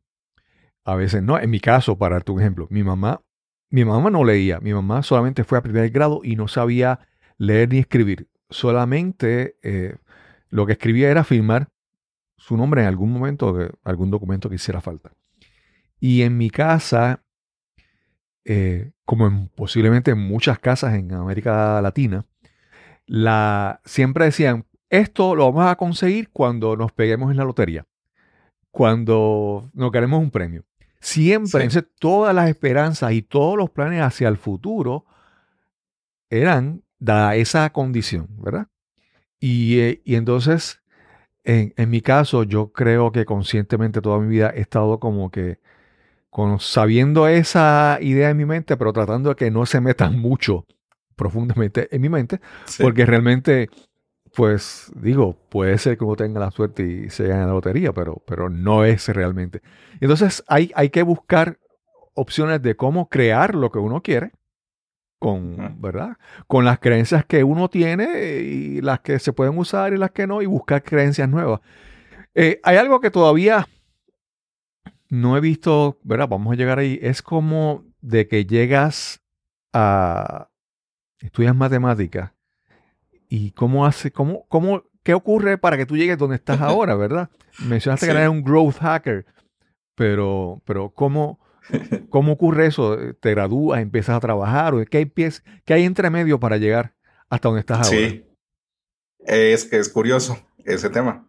A 0.84 0.94
veces 0.94 1.22
no. 1.22 1.38
En 1.38 1.50
mi 1.50 1.60
caso, 1.60 1.98
para 1.98 2.22
un 2.26 2.40
ejemplo, 2.40 2.68
mi 2.70 2.82
mamá, 2.82 3.20
mi 3.68 3.84
mamá 3.84 4.08
no 4.08 4.24
leía. 4.24 4.60
Mi 4.60 4.72
mamá 4.72 5.02
solamente 5.02 5.44
fue 5.44 5.58
a 5.58 5.62
primer 5.62 5.90
grado 5.90 6.20
y 6.22 6.36
no 6.36 6.48
sabía 6.48 7.00
leer 7.36 7.68
ni 7.68 7.78
escribir. 7.78 8.28
Solamente 8.48 9.58
eh, 9.62 9.96
lo 10.48 10.64
que 10.64 10.72
escribía 10.72 11.10
era 11.10 11.24
firmar 11.24 11.68
su 12.38 12.56
nombre 12.56 12.82
en 12.82 12.86
algún 12.86 13.12
momento 13.12 13.52
de 13.52 13.72
algún 13.82 14.10
documento 14.10 14.48
que 14.48 14.54
hiciera 14.54 14.80
falta. 14.80 15.12
Y 15.98 16.22
en 16.22 16.36
mi 16.36 16.50
casa, 16.50 17.22
eh, 18.44 18.92
como 19.04 19.26
en, 19.26 19.48
posiblemente 19.48 20.10
en 20.10 20.18
muchas 20.18 20.58
casas 20.58 20.94
en 20.94 21.12
América 21.12 21.80
Latina, 21.80 22.26
la, 23.06 23.80
siempre 23.84 24.26
decían, 24.26 24.66
esto 24.90 25.34
lo 25.34 25.52
vamos 25.52 25.70
a 25.70 25.76
conseguir 25.76 26.30
cuando 26.30 26.76
nos 26.76 26.92
peguemos 26.92 27.30
en 27.30 27.36
la 27.36 27.44
lotería, 27.44 27.86
cuando 28.70 29.70
nos 29.74 29.90
queremos 29.90 30.20
un 30.20 30.30
premio. 30.30 30.64
Siempre, 31.00 31.68
todas 31.98 32.34
las 32.34 32.48
esperanzas 32.48 33.12
y 33.12 33.22
todos 33.22 33.56
los 33.56 33.70
planes 33.70 34.02
hacia 34.02 34.28
el 34.28 34.36
futuro 34.36 35.06
eran 36.30 36.82
da 36.98 37.36
esa 37.36 37.70
condición, 37.70 38.28
¿verdad? 38.38 38.68
Y, 39.38 39.78
eh, 39.78 40.02
entonces, 40.06 40.82
en, 41.44 41.90
mi 41.90 42.00
caso, 42.00 42.42
yo 42.42 42.72
creo 42.72 43.12
que 43.12 43.24
conscientemente 43.24 44.00
toda 44.00 44.18
mi 44.18 44.28
vida 44.28 44.50
he 44.54 44.60
estado 44.60 44.98
como 44.98 45.30
que 45.30 45.60
con, 46.36 46.60
sabiendo 46.60 47.28
esa 47.28 47.96
idea 48.02 48.28
en 48.28 48.36
mi 48.36 48.44
mente, 48.44 48.76
pero 48.76 48.92
tratando 48.92 49.30
de 49.30 49.36
que 49.36 49.50
no 49.50 49.64
se 49.64 49.80
metan 49.80 50.18
mucho 50.20 50.66
profundamente 51.14 51.88
en 51.90 52.02
mi 52.02 52.10
mente, 52.10 52.42
porque 52.78 53.06
realmente 53.06 53.70
pues 54.34 54.92
digo, 54.94 55.34
puede 55.48 55.78
ser 55.78 55.96
que 55.96 56.04
uno 56.04 56.14
tenga 56.14 56.38
la 56.38 56.50
suerte 56.50 56.82
y 56.82 57.08
se 57.08 57.26
gane 57.26 57.46
la 57.46 57.52
lotería, 57.52 57.94
pero, 57.94 58.22
pero 58.26 58.50
no 58.50 58.84
es 58.84 59.08
realmente. 59.08 59.62
Entonces 59.98 60.44
hay, 60.46 60.70
hay 60.74 60.90
que 60.90 61.02
buscar 61.02 61.58
opciones 62.12 62.60
de 62.60 62.76
cómo 62.76 63.08
crear 63.08 63.54
lo 63.54 63.72
que 63.72 63.78
uno 63.78 64.02
quiere 64.02 64.32
con, 65.18 65.80
¿verdad? 65.80 66.18
Con 66.46 66.66
las 66.66 66.80
creencias 66.80 67.24
que 67.24 67.44
uno 67.44 67.70
tiene 67.70 68.40
y 68.42 68.82
las 68.82 69.00
que 69.00 69.18
se 69.20 69.32
pueden 69.32 69.56
usar 69.56 69.94
y 69.94 69.96
las 69.96 70.10
que 70.10 70.26
no, 70.26 70.42
y 70.42 70.46
buscar 70.46 70.82
creencias 70.82 71.30
nuevas. 71.30 71.62
Eh, 72.34 72.60
hay 72.62 72.76
algo 72.76 73.00
que 73.00 73.10
todavía 73.10 73.66
no 75.08 75.36
he 75.36 75.40
visto, 75.40 75.98
¿verdad? 76.02 76.28
Vamos 76.28 76.52
a 76.52 76.56
llegar 76.56 76.78
ahí. 76.78 76.98
Es 77.02 77.22
como 77.22 77.84
de 78.00 78.28
que 78.28 78.46
llegas 78.46 79.22
a, 79.72 80.50
estudias 81.20 81.54
matemáticas 81.54 82.32
¿Y 83.28 83.50
cómo 83.52 83.86
hace, 83.86 84.12
cómo, 84.12 84.46
cómo, 84.48 84.84
qué 85.02 85.14
ocurre 85.14 85.58
para 85.58 85.76
que 85.76 85.86
tú 85.86 85.96
llegues 85.96 86.18
donde 86.18 86.36
estás 86.36 86.60
ahora, 86.62 86.94
verdad? 86.94 87.30
Mencionaste 87.58 88.06
que 88.06 88.12
eres 88.12 88.28
un 88.28 88.44
growth 88.44 88.76
hacker, 88.78 89.26
pero, 89.94 90.62
pero 90.64 90.90
¿cómo, 90.90 91.40
¿cómo 92.08 92.32
ocurre 92.32 92.66
eso? 92.66 92.96
¿Te 93.20 93.30
gradúas, 93.30 93.80
empiezas 93.80 94.16
a 94.16 94.20
trabajar? 94.20 94.74
¿O 94.74 94.84
qué 94.84 94.98
hay, 94.98 95.06
pies, 95.06 95.42
qué 95.64 95.74
hay 95.74 95.84
entre 95.84 96.10
medio 96.10 96.38
para 96.38 96.56
llegar 96.56 96.94
hasta 97.28 97.48
donde 97.48 97.60
estás 97.60 97.78
ahora? 97.78 97.98
Sí, 97.98 98.24
es 99.20 99.64
que 99.64 99.78
es 99.78 99.88
curioso 99.88 100.38
ese 100.64 100.88
tema. 100.90 101.28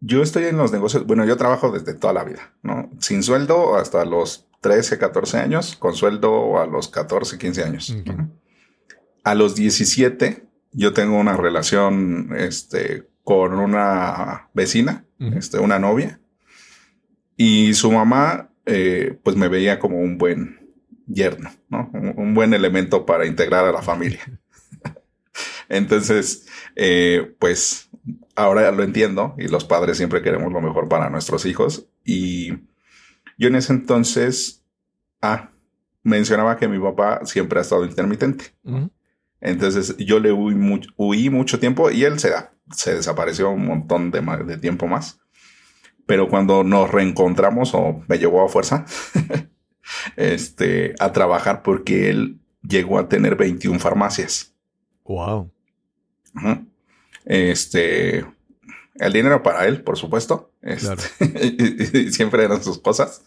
Yo 0.00 0.22
estoy 0.22 0.44
en 0.44 0.56
los 0.56 0.72
negocios, 0.72 1.06
bueno, 1.06 1.24
yo 1.24 1.36
trabajo 1.36 1.70
desde 1.70 1.94
toda 1.94 2.12
la 2.12 2.24
vida, 2.24 2.52
¿no? 2.62 2.90
Sin 2.98 3.22
sueldo 3.22 3.76
hasta 3.76 4.04
los 4.04 4.48
13, 4.60 4.98
14 4.98 5.38
años, 5.38 5.76
con 5.76 5.94
sueldo 5.94 6.58
a 6.60 6.66
los 6.66 6.88
14, 6.88 7.38
15 7.38 7.64
años. 7.64 7.96
A 9.22 9.34
los 9.34 9.54
17 9.54 10.46
yo 10.72 10.92
tengo 10.92 11.16
una 11.18 11.36
relación 11.36 12.34
este, 12.36 13.08
con 13.22 13.54
una 13.54 14.48
vecina, 14.52 15.04
este, 15.18 15.58
una 15.58 15.78
novia, 15.78 16.20
y 17.36 17.74
su 17.74 17.90
mamá 17.90 18.50
eh, 18.66 19.18
pues 19.22 19.36
me 19.36 19.48
veía 19.48 19.78
como 19.78 19.98
un 20.00 20.18
buen 20.18 20.64
yerno, 21.06 21.50
¿no? 21.68 21.90
Un, 21.92 22.34
buen 22.34 22.54
elemento 22.54 23.04
para 23.04 23.26
integrar 23.26 23.64
a 23.64 23.72
la 23.72 23.82
familia. 23.82 24.22
Entonces, 25.68 26.46
eh, 26.76 27.34
pues 27.38 27.83
ahora 28.34 28.70
lo 28.72 28.82
entiendo 28.82 29.34
y 29.38 29.48
los 29.48 29.64
padres 29.64 29.96
siempre 29.96 30.22
queremos 30.22 30.52
lo 30.52 30.60
mejor 30.60 30.88
para 30.88 31.10
nuestros 31.10 31.46
hijos. 31.46 31.88
Y 32.04 32.50
yo 33.38 33.48
en 33.48 33.56
ese 33.56 33.72
entonces, 33.72 34.64
ah, 35.20 35.50
mencionaba 36.02 36.56
que 36.56 36.68
mi 36.68 36.78
papá 36.78 37.20
siempre 37.24 37.58
ha 37.58 37.62
estado 37.62 37.84
intermitente. 37.84 38.54
Entonces 39.40 39.96
yo 39.98 40.20
le 40.20 40.32
huí, 40.32 40.54
mucho, 40.54 40.90
huí 40.96 41.30
mucho 41.30 41.58
tiempo 41.58 41.90
y 41.90 42.04
él 42.04 42.18
se, 42.18 42.30
se 42.70 42.94
desapareció 42.94 43.50
un 43.50 43.66
montón 43.66 44.10
de, 44.10 44.20
de 44.20 44.56
tiempo 44.58 44.86
más. 44.86 45.20
Pero 46.06 46.28
cuando 46.28 46.64
nos 46.64 46.90
reencontramos 46.90 47.74
o 47.74 48.02
me 48.08 48.18
llevó 48.18 48.44
a 48.44 48.48
fuerza 48.48 48.84
este, 50.16 50.94
a 50.98 51.12
trabajar 51.12 51.62
porque 51.62 52.10
él 52.10 52.40
llegó 52.62 52.98
a 52.98 53.08
tener 53.08 53.36
21 53.36 53.78
farmacias. 53.78 54.54
Wow. 55.04 55.50
Este, 57.24 58.26
el 58.96 59.12
dinero 59.12 59.42
para 59.42 59.66
él, 59.66 59.82
por 59.82 59.96
supuesto. 59.96 60.52
Este, 60.62 60.86
Claro. 60.86 61.02
siempre 62.10 62.44
eran 62.44 62.62
sus 62.62 62.78
cosas. 62.78 63.22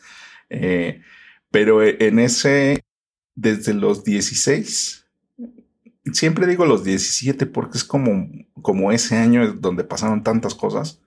Eh, 0.50 1.02
pero 1.52 1.84
en 1.84 2.20
ese, 2.20 2.84
desde 3.36 3.74
los 3.74 4.04
16, 4.04 5.06
siempre 6.14 6.48
digo 6.48 6.66
los 6.66 6.84
17 6.84 7.46
porque 7.46 7.78
es 7.78 7.84
como, 7.84 8.30
como 8.62 8.92
ese 8.92 9.18
año 9.18 9.54
donde 9.54 9.84
pasaron 9.84 10.24
tantas 10.24 10.56
cosas. 10.56 11.00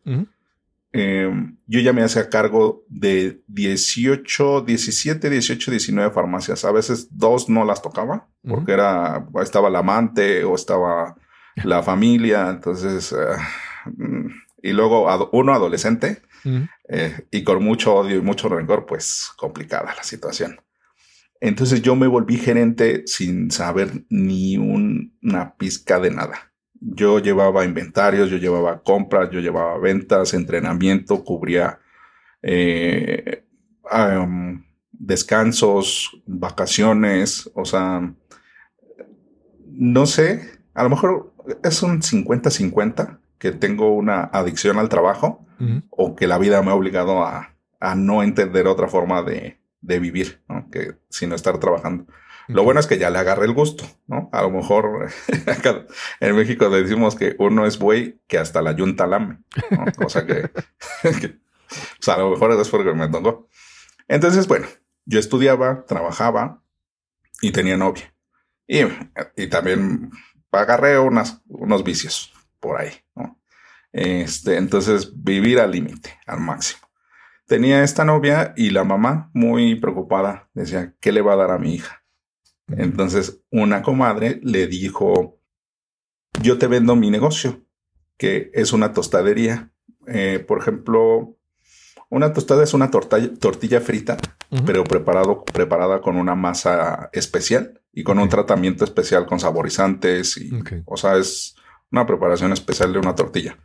Eh, 0.92 1.30
yo 1.66 1.80
ya 1.80 1.92
me 1.92 2.02
hacía 2.02 2.28
cargo 2.28 2.84
de 2.88 3.42
18, 3.46 4.62
17, 4.62 5.30
18, 5.30 5.70
19 5.70 6.10
farmacias. 6.12 6.64
A 6.64 6.72
veces 6.72 7.08
dos 7.10 7.48
no 7.48 7.64
las 7.64 7.82
tocaba 7.82 8.28
porque 8.46 8.72
era, 8.72 9.26
estaba 9.42 9.70
la 9.70 9.80
amante 9.80 10.44
o 10.44 10.54
estaba 10.54 11.16
la 11.64 11.82
familia. 11.82 12.48
Entonces, 12.50 13.12
eh, 13.12 13.16
mm, 13.96 14.26
y 14.62 14.72
luego 14.72 15.06
uno 15.32 15.52
adolescente 15.54 16.22
eh, 16.88 17.26
y 17.30 17.44
con 17.44 17.62
mucho 17.62 17.94
odio 17.94 18.16
y 18.16 18.22
mucho 18.22 18.48
rencor, 18.48 18.86
pues 18.86 19.30
complicada 19.36 19.94
la 19.94 20.02
situación. 20.02 20.60
Entonces 21.40 21.80
yo 21.82 21.96
me 21.96 22.06
volví 22.06 22.36
gerente 22.36 23.02
sin 23.06 23.50
saber 23.50 24.04
ni 24.10 24.56
un- 24.58 25.16
una 25.22 25.54
pizca 25.56 25.98
de 25.98 26.10
nada. 26.10 26.52
Yo 26.82 27.18
llevaba 27.18 27.64
inventarios, 27.64 28.30
yo 28.30 28.38
llevaba 28.38 28.82
compras, 28.82 29.30
yo 29.30 29.40
llevaba 29.40 29.78
ventas, 29.78 30.32
entrenamiento, 30.34 31.22
cubría 31.24 31.78
eh, 32.42 33.44
descansos, 34.92 36.10
vacaciones, 36.26 37.50
o 37.54 37.64
sea, 37.64 38.14
no 39.66 40.06
sé, 40.06 40.50
a 40.74 40.82
lo 40.84 40.90
mejor 40.90 41.32
es 41.62 41.82
un 41.82 42.02
50-50 42.02 43.18
que 43.38 43.52
tengo 43.52 43.94
una 43.94 44.24
adicción 44.24 44.78
al 44.78 44.88
trabajo 44.88 45.46
o 45.90 46.16
que 46.16 46.26
la 46.26 46.38
vida 46.38 46.62
me 46.62 46.70
ha 46.70 46.74
obligado 46.74 47.22
a, 47.22 47.54
a 47.80 47.94
no 47.94 48.22
entender 48.22 48.66
otra 48.66 48.88
forma 48.88 49.22
de, 49.22 49.60
de 49.80 49.98
vivir, 49.98 50.42
¿no? 50.48 50.70
Que 50.70 50.96
sino 51.08 51.34
estar 51.34 51.58
trabajando. 51.58 52.06
Lo 52.48 52.64
bueno 52.64 52.80
es 52.80 52.86
que 52.86 52.98
ya 52.98 53.10
le 53.10 53.18
agarré 53.18 53.44
el 53.44 53.52
gusto, 53.52 53.84
¿no? 54.06 54.28
A 54.32 54.42
lo 54.42 54.50
mejor 54.50 55.08
acá 55.46 55.86
en 56.20 56.34
México 56.34 56.68
decimos 56.68 57.14
que 57.14 57.36
uno 57.38 57.64
es 57.66 57.78
buey 57.78 58.20
que 58.26 58.38
hasta 58.38 58.60
la 58.60 58.72
yunta 58.72 59.06
lame, 59.06 59.38
¿no? 59.70 59.84
Cosa 59.96 60.26
que, 60.26 60.50
que, 61.20 61.26
o 61.26 62.00
sea, 62.00 62.14
a 62.14 62.18
lo 62.18 62.30
mejor 62.30 62.52
es 62.52 62.68
porque 62.68 62.92
me 62.92 63.08
tocó. 63.08 63.48
Entonces, 64.08 64.48
bueno, 64.48 64.66
yo 65.04 65.20
estudiaba, 65.20 65.84
trabajaba 65.86 66.62
y 67.40 67.52
tenía 67.52 67.76
novia. 67.76 68.12
Y, 68.66 68.80
y 69.36 69.46
también 69.48 70.10
agarré 70.52 70.98
unas, 70.98 71.42
unos 71.48 71.84
vicios 71.84 72.32
por 72.58 72.80
ahí, 72.80 72.92
¿no? 73.14 73.38
Este, 73.92 74.56
entonces 74.56 75.12
vivir 75.22 75.58
al 75.58 75.72
límite, 75.72 76.18
al 76.26 76.40
máximo. 76.40 76.80
Tenía 77.46 77.82
esta 77.82 78.04
novia 78.04 78.54
y 78.56 78.70
la 78.70 78.84
mamá 78.84 79.30
muy 79.34 79.74
preocupada 79.74 80.48
decía, 80.54 80.94
¿qué 81.00 81.10
le 81.10 81.22
va 81.22 81.32
a 81.32 81.36
dar 81.36 81.50
a 81.50 81.58
mi 81.58 81.74
hija? 81.74 82.04
Entonces 82.68 83.42
una 83.50 83.82
comadre 83.82 84.38
le 84.44 84.68
dijo, 84.68 85.40
yo 86.40 86.58
te 86.58 86.68
vendo 86.68 86.94
mi 86.94 87.10
negocio, 87.10 87.62
que 88.16 88.50
es 88.54 88.72
una 88.72 88.92
tostadería. 88.92 89.72
Eh, 90.06 90.44
por 90.46 90.60
ejemplo, 90.60 91.36
una 92.08 92.32
tostada 92.32 92.62
es 92.62 92.74
una 92.74 92.90
tortilla, 92.90 93.34
tortilla 93.34 93.80
frita, 93.80 94.16
pero 94.64 94.84
preparado, 94.84 95.44
preparada 95.44 96.00
con 96.00 96.16
una 96.16 96.36
masa 96.36 97.10
especial 97.12 97.79
y 97.92 98.02
con 98.04 98.18
un 98.18 98.24
Ok. 98.24 98.30
tratamiento 98.30 98.84
especial 98.84 99.26
con 99.26 99.40
saborizantes. 99.40 100.36
Y, 100.36 100.54
Ok. 100.54 100.72
O 100.86 100.96
sea, 100.96 101.16
es 101.16 101.54
una 101.90 102.06
preparación 102.06 102.52
especial 102.52 102.92
de 102.92 102.98
una 102.98 103.14
tortilla 103.14 103.58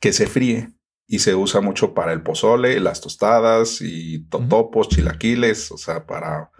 que 0.00 0.12
se 0.12 0.26
fríe 0.26 0.70
y 1.06 1.18
se 1.20 1.34
usa 1.34 1.60
mucho 1.60 1.94
para 1.94 2.12
el 2.12 2.22
pozole, 2.22 2.80
las 2.80 3.00
tostadas 3.00 3.80
y 3.80 4.20
totopos, 4.28 4.88
chilaquiles, 4.88 5.70
o 5.70 5.76
sea, 5.78 6.06
para 6.06 6.50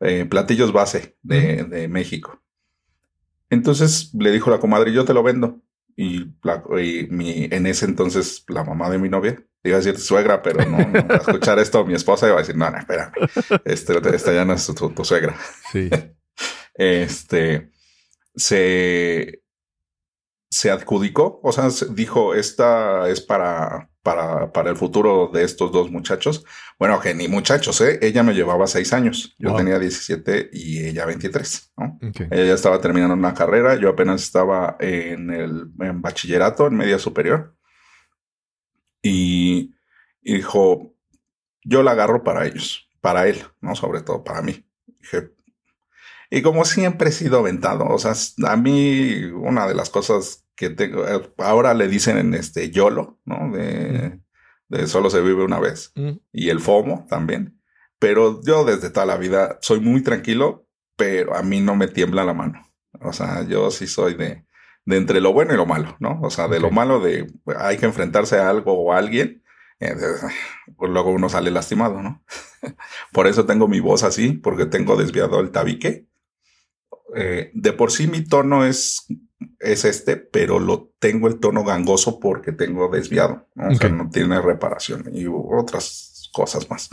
eh, 0.00 0.26
platillos 0.28 0.72
base 0.72 1.16
de, 1.22 1.64
de 1.64 1.88
México. 1.88 2.40
Entonces 3.50 4.10
le 4.14 4.32
dijo 4.32 4.50
la 4.50 4.58
comadre, 4.58 4.92
yo 4.92 5.04
te 5.04 5.14
lo 5.14 5.22
vendo. 5.22 5.60
Y, 5.96 6.32
la- 6.42 6.64
y 6.82 7.06
mi, 7.10 7.46
en 7.50 7.66
ese 7.66 7.84
entonces 7.84 8.44
la 8.48 8.64
mamá 8.64 8.90
de 8.90 8.98
mi 8.98 9.08
novia, 9.08 9.40
iba 9.62 9.76
a 9.76 9.80
decir 9.80 9.96
suegra, 9.98 10.42
pero 10.42 10.64
no, 10.68 10.78
no, 10.78 11.14
a 11.14 11.16
escuchar 11.18 11.58
esto 11.60 11.84
mi 11.86 11.94
esposa 11.94 12.26
iba 12.26 12.34
a 12.36 12.40
decir, 12.40 12.56
no, 12.56 12.68
no, 12.68 12.76
espérame, 12.78 13.12
este, 13.64 13.94
esta 14.14 14.32
ya 14.34 14.44
no 14.44 14.54
es 14.54 14.66
tu, 14.66 14.90
tu 14.90 15.04
suegra 15.04 15.36
Sí. 15.72 15.88
este 16.74 17.70
se 18.36 19.40
se 20.50 20.70
adjudicó, 20.70 21.40
o 21.42 21.50
sea, 21.50 21.68
se 21.70 21.92
dijo, 21.94 22.32
esta 22.32 23.08
es 23.08 23.20
para, 23.20 23.90
para, 24.04 24.52
para 24.52 24.70
el 24.70 24.76
futuro 24.76 25.28
de 25.34 25.42
estos 25.42 25.72
dos 25.72 25.90
muchachos. 25.90 26.44
Bueno, 26.78 27.00
que 27.00 27.12
ni 27.12 27.26
muchachos, 27.26 27.80
¿eh? 27.80 27.98
Ella 28.02 28.22
me 28.22 28.34
llevaba 28.34 28.68
seis 28.68 28.92
años. 28.92 29.34
Yo 29.36 29.48
Wow. 29.48 29.58
tenía 29.58 29.80
17 29.80 30.50
y 30.52 30.84
ella 30.86 31.06
23, 31.06 31.72
¿no? 31.76 31.98
Ok. 32.08 32.20
Ella 32.30 32.44
ya 32.44 32.54
estaba 32.54 32.80
terminando 32.80 33.14
una 33.14 33.34
carrera, 33.34 33.74
yo 33.74 33.88
apenas 33.88 34.22
estaba 34.22 34.76
en 34.78 35.30
el 35.30 35.72
en 35.80 36.00
bachillerato, 36.00 36.68
en 36.68 36.76
media 36.76 37.00
superior. 37.00 37.56
Y, 39.02 39.74
y 40.22 40.34
dijo, 40.36 40.94
yo 41.64 41.82
la 41.82 41.90
agarro 41.92 42.22
para 42.22 42.46
ellos, 42.46 42.88
para 43.00 43.26
él, 43.26 43.42
¿no? 43.60 43.74
Sobre 43.74 44.02
todo 44.02 44.22
para 44.22 44.40
mí. 44.40 44.64
Dije, 45.00 45.33
y 46.34 46.42
como 46.42 46.64
siempre 46.64 47.10
he 47.10 47.12
sido 47.12 47.38
aventado, 47.38 47.86
o 47.86 47.98
sea, 47.98 48.12
a 48.48 48.56
mí 48.56 49.24
una 49.34 49.66
de 49.66 49.74
las 49.74 49.90
cosas 49.90 50.44
que 50.56 50.70
tengo, 50.70 51.04
ahora 51.38 51.74
le 51.74 51.88
dicen 51.88 52.18
en 52.18 52.34
este 52.34 52.70
YOLO, 52.70 53.20
¿no? 53.24 53.50
De, 53.52 54.20
de 54.68 54.86
solo 54.86 55.10
se 55.10 55.20
vive 55.20 55.44
una 55.44 55.60
vez 55.60 55.92
Mm, 55.94 56.12
y 56.32 56.48
el 56.48 56.60
FOMO 56.60 57.06
también. 57.08 57.60
Pero 57.98 58.40
yo 58.42 58.64
desde 58.64 58.90
toda 58.90 59.06
la 59.06 59.16
vida 59.16 59.58
soy 59.60 59.80
muy 59.80 60.02
tranquilo, 60.02 60.66
pero 60.96 61.36
a 61.36 61.42
mí 61.42 61.60
no 61.60 61.76
me 61.76 61.88
tiembla 61.88 62.24
la 62.24 62.34
mano. 62.34 62.60
O 63.00 63.12
sea, 63.12 63.46
yo 63.46 63.70
sí 63.70 63.86
soy 63.86 64.14
de, 64.14 64.44
de 64.84 64.96
entre 64.96 65.20
lo 65.20 65.32
bueno 65.32 65.54
y 65.54 65.56
lo 65.56 65.66
malo, 65.66 65.96
¿no? 66.00 66.20
O 66.22 66.30
sea, 66.30 66.48
de 66.48 66.60
lo 66.60 66.70
malo 66.70 67.00
de 67.00 67.32
hay 67.58 67.78
que 67.78 67.86
enfrentarse 67.86 68.38
a 68.38 68.50
algo 68.50 68.72
o 68.72 68.92
a 68.92 68.98
alguien, 68.98 69.42
eh, 69.80 69.94
pues 70.76 70.90
luego 70.90 71.10
uno 71.10 71.28
sale 71.28 71.50
lastimado, 71.50 72.02
¿no? 72.02 72.24
por 73.12 73.26
eso 73.26 73.46
tengo 73.46 73.68
mi 73.68 73.80
voz 73.80 74.02
así, 74.02 74.32
porque 74.32 74.66
tengo 74.66 74.96
desviado 74.96 75.40
el 75.40 75.50
tabique. 75.50 76.08
Eh, 77.16 77.50
de 77.54 77.72
por 77.72 77.90
sí 77.90 78.06
mi 78.06 78.24
tono 78.24 78.64
es, 78.64 79.06
es 79.60 79.84
este, 79.84 80.16
pero 80.16 80.58
lo 80.58 80.92
tengo 80.98 81.28
el 81.28 81.40
tono 81.40 81.64
gangoso 81.64 82.18
porque 82.20 82.52
tengo 82.52 82.88
desviado, 82.88 83.48
¿no? 83.54 83.68
O 83.68 83.74
sea, 83.74 83.88
no 83.88 84.10
tiene 84.10 84.40
reparación 84.40 85.04
y 85.12 85.26
otras 85.28 86.30
cosas 86.32 86.68
más. 86.70 86.90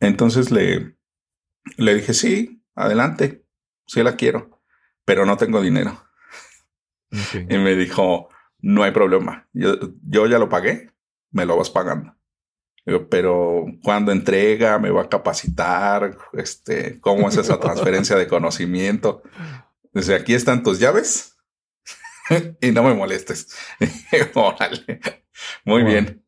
Entonces 0.00 0.50
le, 0.50 0.96
le 1.76 1.94
dije, 1.94 2.14
sí, 2.14 2.64
adelante, 2.74 3.44
sí 3.86 4.02
la 4.02 4.16
quiero, 4.16 4.62
pero 5.04 5.26
no 5.26 5.36
tengo 5.36 5.60
dinero. 5.60 6.02
Y 7.48 7.58
me 7.58 7.74
dijo, 7.74 8.28
no 8.60 8.84
hay 8.84 8.92
problema, 8.92 9.48
yo, 9.52 9.74
yo 10.02 10.26
ya 10.26 10.38
lo 10.38 10.48
pagué, 10.48 10.92
me 11.32 11.44
lo 11.44 11.56
vas 11.56 11.70
pagando. 11.70 12.14
Pero 12.84 13.66
cuando 13.82 14.10
entrega, 14.10 14.78
me 14.78 14.90
va 14.90 15.02
a 15.02 15.08
capacitar, 15.08 16.16
este, 16.32 16.98
cómo 17.00 17.28
es 17.28 17.36
esa 17.36 17.60
transferencia 17.60 18.16
de 18.16 18.26
conocimiento. 18.26 19.22
Dice, 19.92 20.14
aquí 20.14 20.34
están 20.34 20.62
tus 20.62 20.78
llaves 20.80 21.36
y 22.60 22.70
no 22.72 22.82
me 22.82 22.94
molestes. 22.94 23.54
Órale, 24.34 25.00
muy 25.64 25.82
Wow. 25.82 25.90
bien, 25.90 26.24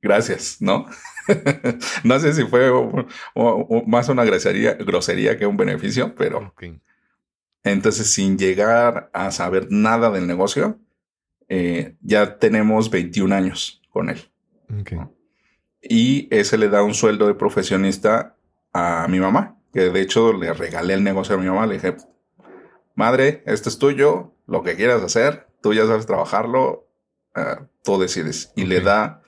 gracias, 0.00 0.58
¿no? 0.60 0.86
no 2.04 2.18
sé 2.20 2.32
si 2.32 2.44
fue 2.44 2.70
o- 2.70 3.06
o- 3.34 3.66
o 3.68 3.84
más 3.86 4.08
una 4.08 4.24
grosería, 4.24 4.74
grosería 4.74 5.36
que 5.36 5.46
un 5.46 5.56
beneficio, 5.56 6.14
pero 6.14 6.54
entonces, 7.64 8.10
sin 8.12 8.38
llegar 8.38 9.10
a 9.12 9.30
saber 9.30 9.66
nada 9.70 10.10
del 10.10 10.26
negocio, 10.26 10.78
eh, 11.48 11.96
ya 12.00 12.38
tenemos 12.38 12.88
21 12.90 13.32
años 13.32 13.82
con 13.90 14.08
él. 14.10 14.30
Ok. 14.80 14.92
Y 15.82 16.28
ese 16.34 16.58
le 16.58 16.68
da 16.68 16.82
un 16.82 16.94
sueldo 16.94 17.26
de 17.26 17.34
profesionista 17.34 18.36
a 18.72 19.06
mi 19.08 19.20
mamá, 19.20 19.56
que 19.72 19.90
de 19.90 20.00
hecho 20.00 20.32
le 20.32 20.52
regalé 20.52 20.94
el 20.94 21.04
negocio 21.04 21.36
a 21.36 21.38
mi 21.38 21.46
mamá. 21.46 21.66
Le 21.66 21.74
dije, 21.74 21.96
madre, 22.94 23.42
esto 23.46 23.68
es 23.68 23.78
tuyo, 23.78 24.34
lo 24.46 24.62
que 24.62 24.76
quieras 24.76 25.02
hacer, 25.02 25.48
tú 25.62 25.74
ya 25.74 25.86
sabes 25.86 26.06
trabajarlo, 26.06 26.88
uh, 27.36 27.64
tú 27.84 27.98
decides. 27.98 28.52
Y 28.56 28.64
le 28.64 28.80
da 28.80 29.22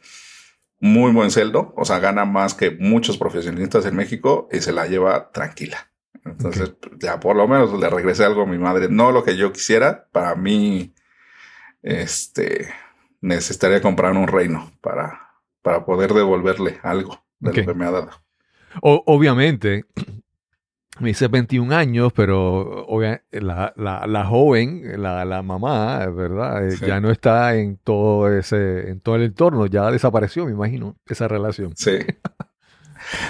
muy 0.80 1.12
buen 1.12 1.30
celdo, 1.30 1.72
o 1.76 1.84
sea, 1.84 1.98
gana 1.98 2.24
más 2.24 2.54
que 2.54 2.70
muchos 2.70 3.18
profesionistas 3.18 3.84
en 3.86 3.96
México 3.96 4.48
y 4.50 4.60
se 4.60 4.72
la 4.72 4.86
lleva 4.86 5.30
tranquila. 5.30 5.90
Entonces, 6.24 6.70
okay. 6.70 6.92
ya 6.98 7.20
por 7.20 7.36
lo 7.36 7.46
menos 7.46 7.78
le 7.78 7.88
regresé 7.88 8.24
algo 8.24 8.42
a 8.42 8.46
mi 8.46 8.58
madre. 8.58 8.88
No 8.88 9.12
lo 9.12 9.22
que 9.22 9.36
yo 9.36 9.52
quisiera, 9.52 10.08
para 10.10 10.34
mí, 10.34 10.94
este, 11.82 12.68
necesitaría 13.20 13.80
comprar 13.80 14.12
un 14.12 14.26
reino 14.26 14.72
para, 14.80 15.29
para 15.62 15.84
poder 15.84 16.12
devolverle 16.12 16.78
algo 16.82 17.22
de 17.38 17.50
okay. 17.50 17.64
lo 17.64 17.72
que 17.72 17.78
me 17.78 17.86
ha 17.86 17.90
dado. 17.90 18.10
O, 18.82 19.02
obviamente, 19.06 19.84
me 21.00 21.08
dice 21.08 21.28
21 21.28 21.74
años, 21.74 22.12
pero 22.12 22.86
la, 23.32 23.72
la, 23.76 24.06
la 24.06 24.24
joven, 24.26 25.00
la, 25.02 25.24
la, 25.24 25.42
mamá, 25.42 26.06
¿verdad? 26.06 26.70
Sí. 26.70 26.86
Ya 26.86 27.00
no 27.00 27.10
está 27.10 27.56
en 27.56 27.78
todo 27.78 28.32
ese, 28.32 28.90
en 28.90 29.00
todo 29.00 29.16
el 29.16 29.22
entorno, 29.22 29.66
ya 29.66 29.90
desapareció, 29.90 30.44
me 30.46 30.52
imagino, 30.52 30.96
esa 31.06 31.28
relación. 31.28 31.72
Sí. 31.76 31.98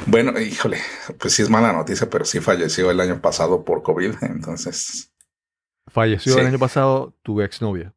bueno, 0.07 0.39
híjole, 0.41 0.79
pues 1.19 1.35
sí 1.35 1.43
es 1.43 1.51
mala 1.51 1.73
noticia, 1.73 2.11
pero 2.11 2.25
sí 2.25 2.41
falleció 2.41 2.91
el 2.91 3.01
año 3.01 3.21
pasado 3.21 3.65
por 3.65 3.83
COVID, 3.83 4.15
entonces. 4.23 5.13
¿Falleció 5.87 6.35
sí. 6.35 6.41
el 6.41 6.47
año 6.47 6.59
pasado 6.59 7.15
tu 7.23 7.41
exnovia? 7.41 7.95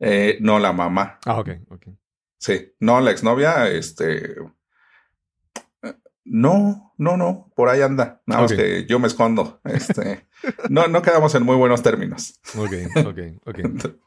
Eh, 0.00 0.38
no, 0.40 0.58
la 0.58 0.72
mamá. 0.72 1.18
Ah, 1.24 1.38
ok, 1.38 1.50
ok. 1.70 1.86
Sí, 2.38 2.72
no, 2.80 3.00
la 3.00 3.10
exnovia, 3.10 3.68
este, 3.68 4.36
no, 6.24 6.94
no, 6.96 7.16
no, 7.16 7.52
por 7.54 7.68
ahí 7.68 7.82
anda. 7.82 8.22
Nada 8.26 8.44
okay. 8.44 8.56
más 8.56 8.64
que 8.64 8.86
yo 8.86 8.98
me 8.98 9.06
escondo. 9.06 9.60
Este, 9.64 10.26
no, 10.70 10.88
no 10.88 11.02
quedamos 11.02 11.34
en 11.34 11.42
muy 11.42 11.56
buenos 11.56 11.82
términos. 11.82 12.40
Ok, 12.56 12.72
ok, 13.06 13.18
ok. 13.44 13.58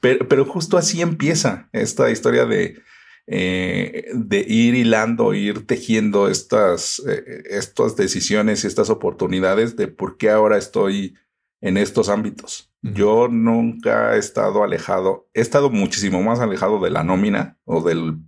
Pero, 0.00 0.28
pero 0.28 0.44
justo 0.44 0.78
así 0.78 1.02
empieza 1.02 1.68
esta 1.72 2.10
historia 2.10 2.46
de, 2.46 2.80
eh, 3.26 4.10
de 4.14 4.38
ir 4.38 4.74
hilando, 4.74 5.34
ir 5.34 5.66
tejiendo 5.66 6.28
estas, 6.28 7.02
eh, 7.08 7.42
estas 7.50 7.96
decisiones 7.96 8.62
y 8.62 8.68
estas 8.68 8.88
oportunidades 8.88 9.76
de 9.76 9.88
por 9.88 10.16
qué 10.16 10.30
ahora 10.30 10.58
estoy 10.58 11.16
en 11.60 11.76
estos 11.76 12.08
ámbitos. 12.08 12.71
Yo 12.82 13.28
nunca 13.28 14.14
he 14.14 14.18
estado 14.18 14.64
alejado, 14.64 15.28
he 15.34 15.40
estado 15.40 15.70
muchísimo 15.70 16.20
más 16.22 16.40
alejado 16.40 16.80
de 16.80 16.90
la 16.90 17.04
nómina 17.04 17.56
o 17.64 17.80
del 17.80 18.18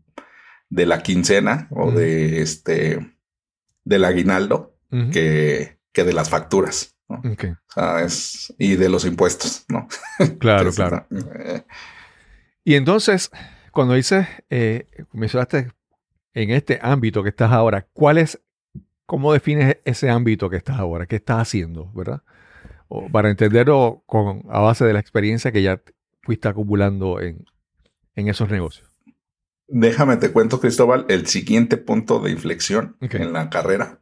de 0.70 0.86
la 0.86 1.02
quincena 1.02 1.68
o 1.70 1.86
uh 1.86 1.90
-huh. 1.90 1.94
de 1.94 2.42
este 2.42 3.16
del 3.84 4.04
aguinaldo 4.04 4.76
uh 4.90 4.96
-huh. 4.96 5.12
que, 5.12 5.78
que, 5.92 6.04
de 6.04 6.12
las 6.12 6.30
facturas. 6.30 6.96
¿no? 7.08 7.20
Okay. 7.32 7.50
O 7.50 7.72
sea, 7.72 8.02
es, 8.02 8.54
y 8.58 8.76
de 8.76 8.88
los 8.88 9.04
impuestos, 9.04 9.64
¿no? 9.68 9.88
Claro, 10.38 10.72
claro. 10.72 11.06
Eh. 11.10 11.64
Y 12.64 12.76
entonces, 12.76 13.30
cuando 13.72 13.94
dices, 13.94 14.26
eh, 14.50 14.86
mencionaste 15.12 15.70
en 16.32 16.50
este 16.50 16.78
ámbito 16.80 17.22
que 17.22 17.28
estás 17.28 17.52
ahora, 17.52 17.86
¿cuál 17.92 18.18
es, 18.18 18.40
cómo 19.04 19.32
defines 19.32 19.78
ese 19.84 20.08
ámbito 20.10 20.48
que 20.48 20.56
estás 20.56 20.78
ahora? 20.78 21.06
¿Qué 21.06 21.16
estás 21.16 21.42
haciendo, 21.42 21.92
verdad? 21.92 22.22
O 22.88 23.08
para 23.10 23.30
entenderlo 23.30 24.02
con, 24.06 24.42
a 24.50 24.60
base 24.60 24.84
de 24.84 24.92
la 24.92 25.00
experiencia 25.00 25.52
que 25.52 25.62
ya 25.62 25.80
fuiste 26.22 26.48
acumulando 26.48 27.20
en, 27.20 27.44
en 28.14 28.28
esos 28.28 28.48
negocios. 28.50 28.88
Déjame 29.66 30.16
te 30.18 30.30
cuento, 30.30 30.60
Cristóbal, 30.60 31.06
el 31.08 31.26
siguiente 31.26 31.76
punto 31.76 32.20
de 32.20 32.30
inflexión 32.30 32.96
okay. 33.00 33.22
en 33.22 33.32
la 33.32 33.48
carrera. 33.48 34.00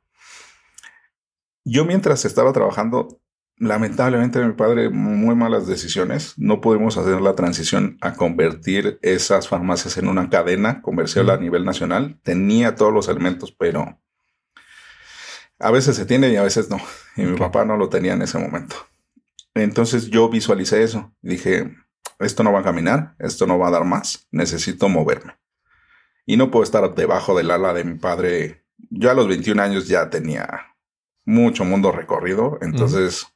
Yo 1.65 1.85
mientras 1.85 2.25
estaba 2.25 2.53
trabajando, 2.53 3.21
lamentablemente 3.57 4.45
mi 4.45 4.55
padre, 4.55 4.91
muy 4.91 5.37
malas 5.37 5.69
decisiones, 5.69 6.35
no 6.37 6.61
pudimos 6.61 6.99
hacer 6.99 7.21
la 7.21 7.35
transición 7.37 7.97
a 8.01 8.15
convertir 8.15 8.99
esas 9.03 9.47
farmacias 9.47 9.97
en 9.99 10.09
una 10.09 10.29
cadena 10.29 10.83
comercial 10.83 11.27
mm. 11.27 11.31
a 11.31 11.37
nivel 11.37 11.65
nacional. 11.65 12.19
Tenía 12.25 12.75
todos 12.75 12.93
los 12.93 13.09
elementos, 13.09 13.53
pero 13.53 14.01
a 15.63 15.71
veces 15.71 15.97
se 15.97 16.07
tiene 16.07 16.31
y 16.31 16.37
a 16.37 16.43
veces 16.43 16.69
no. 16.69 16.79
Y 17.17 17.23
mi 17.23 17.39
papá 17.39 17.65
no 17.65 17.77
lo 17.77 17.89
tenía 17.89 18.13
en 18.13 18.23
ese 18.23 18.39
momento. 18.39 18.77
Entonces 19.55 20.09
yo 20.09 20.29
visualicé 20.29 20.83
eso. 20.83 21.13
Dije, 21.23 21.75
esto 22.19 22.43
no 22.43 22.53
va 22.53 22.61
a 22.61 22.65
caminar, 22.65 23.15
esto 23.19 23.47
no 23.47 23.59
va 23.59 23.69
a 23.69 23.73
dar 23.73 23.85
más, 23.85 24.27
necesito 24.31 24.89
moverme 24.89 25.35
y 26.27 26.37
no 26.37 26.51
puedo 26.51 26.65
estar 26.65 26.95
debajo 26.95 27.37
del 27.37 27.51
ala 27.51 27.73
de 27.73 27.85
mi 27.85 27.99
padre. 27.99 28.65
Yo 28.91 29.11
a 29.11 29.15
los 29.15 29.29
21 29.29 29.61
años 29.63 29.89
ya 29.89 30.11
tenía 30.11 30.75
mucho 31.25 31.65
mundo 31.65 31.93
recorrido, 31.93 32.59
entonces 32.63 33.27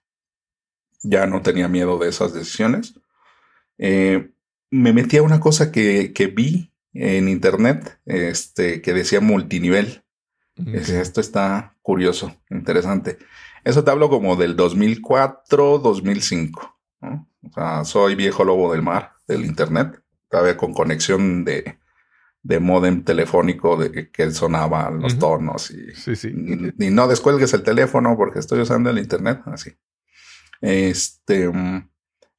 ya 1.02 1.26
no 1.26 1.42
tenía 1.42 1.68
miedo 1.68 1.98
de 1.98 2.08
esas 2.08 2.32
decisiones. 2.32 2.94
Eh, 3.78 4.30
me 4.70 4.92
metí 4.92 5.16
a 5.16 5.22
una 5.22 5.40
cosa 5.40 5.70
que, 5.70 6.12
que, 6.12 6.26
vi 6.26 6.72
en 6.92 7.28
internet, 7.28 8.00
este, 8.06 8.82
que 8.82 8.92
decía 8.92 9.20
multinivel. 9.20 10.04
Okay. 10.58 10.74
Esto 10.76 11.20
está 11.20 11.75
curioso, 11.86 12.34
interesante. 12.50 13.16
Eso 13.62 13.84
te 13.84 13.92
hablo 13.92 14.10
como 14.10 14.34
del 14.34 14.56
2004, 14.56 15.78
2005. 15.78 16.80
¿no? 17.02 17.30
O 17.48 17.52
sea, 17.52 17.84
soy 17.84 18.16
viejo 18.16 18.42
lobo 18.42 18.72
del 18.72 18.82
mar, 18.82 19.12
del 19.28 19.44
internet, 19.44 20.02
todavía 20.28 20.56
con 20.56 20.74
conexión 20.74 21.44
de, 21.44 21.78
de 22.42 22.58
modem 22.58 23.04
telefónico 23.04 23.76
de 23.76 24.10
que 24.10 24.30
sonaba 24.32 24.90
los 24.90 25.14
uh 25.14 25.16
-huh. 25.16 25.20
tonos 25.20 25.70
y, 25.70 25.94
sí, 25.94 26.16
sí. 26.16 26.32
y, 26.76 26.90
no 26.90 27.06
descuelgues 27.06 27.54
el 27.54 27.62
teléfono 27.62 28.16
porque 28.16 28.40
estoy 28.40 28.62
usando 28.62 28.90
el 28.90 28.98
internet, 28.98 29.42
así. 29.46 29.70
Este, 30.60 31.48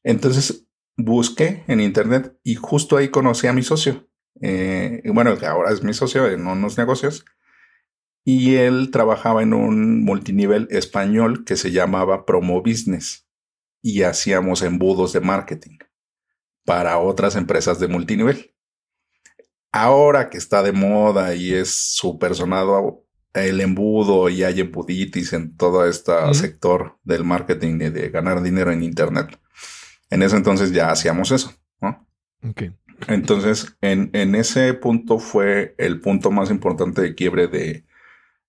entonces 0.04 0.68
busqué 0.98 1.64
en 1.68 1.80
internet 1.80 2.38
y 2.44 2.56
justo 2.56 2.98
ahí 2.98 3.08
conocí 3.08 3.48
a 3.48 3.54
mi 3.54 3.64
socio. 3.64 4.10
Eh, 4.42 5.04
bueno, 5.06 5.38
que 5.38 5.46
ahora 5.46 5.72
es 5.72 5.84
mi 5.84 5.94
socio 5.94 6.28
en 6.28 6.46
unos 6.48 6.78
negocios. 6.78 7.24
Y 8.28 8.56
él 8.56 8.90
trabajaba 8.92 9.42
en 9.42 9.54
un 9.54 10.04
multinivel 10.04 10.68
español 10.70 11.46
que 11.46 11.56
se 11.56 11.72
llamaba 11.72 12.26
Promo 12.26 12.62
Business 12.62 13.26
y 13.82 14.02
hacíamos 14.02 14.64
embudos 14.64 15.14
de 15.14 15.22
marketing 15.22 15.78
para 16.66 16.98
otras 16.98 17.38
empresas 17.38 17.80
de 17.80 17.88
multinivel 17.88 18.54
ahora 19.72 20.30
que 20.30 20.38
está 20.38 20.64
de 20.64 20.72
moda 20.72 21.36
y 21.36 21.54
es 21.54 21.96
súper 21.96 22.36
sonado 22.36 23.06
el 23.34 23.62
embudo 23.62 24.30
y 24.30 24.44
hay 24.44 24.62
embuditis 24.62 25.34
en 25.34 25.56
todo 25.56 25.88
este 25.88 26.12
sector 26.34 26.98
del 27.04 27.24
marketing 27.24 27.76
y 27.76 27.90
de 27.90 28.10
ganar 28.10 28.42
dinero 28.42 28.72
en 28.72 28.82
Internet. 28.82 29.40
En 30.10 30.24
ese 30.24 30.38
entonces 30.38 30.72
ya 30.72 30.90
hacíamos 30.90 31.32
eso, 31.32 31.54
¿no? 31.82 32.08
Okay. 32.50 32.74
Entonces, 33.08 33.78
en, 33.82 34.10
en, 34.14 34.34
ese 34.34 34.74
punto 34.74 35.20
fue 35.20 35.76
el 35.78 36.00
punto 36.02 36.32
más 36.32 36.50
importante 36.50 37.02
de 37.02 37.14
quiebre 37.14 37.48
de, 37.48 37.86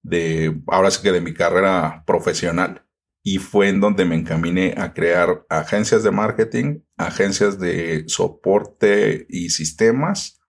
de, 0.02 0.60
ahora 0.66 0.90
sí 0.90 1.02
que 1.02 1.12
de 1.12 1.20
mi 1.20 1.34
carrera 1.34 2.04
profesional. 2.06 2.84
Y 3.22 3.38
fue 3.38 3.68
en 3.68 3.80
donde 3.80 4.04
me 4.04 4.14
encaminé 4.14 4.74
a 4.76 4.94
crear 4.94 5.44
agencias 5.48 6.02
de 6.02 6.10
marketing, 6.10 6.80
agencias 6.96 7.58
de 7.58 8.04
soporte 8.06 9.26
y 9.28 9.50
sistemas, 9.50 10.40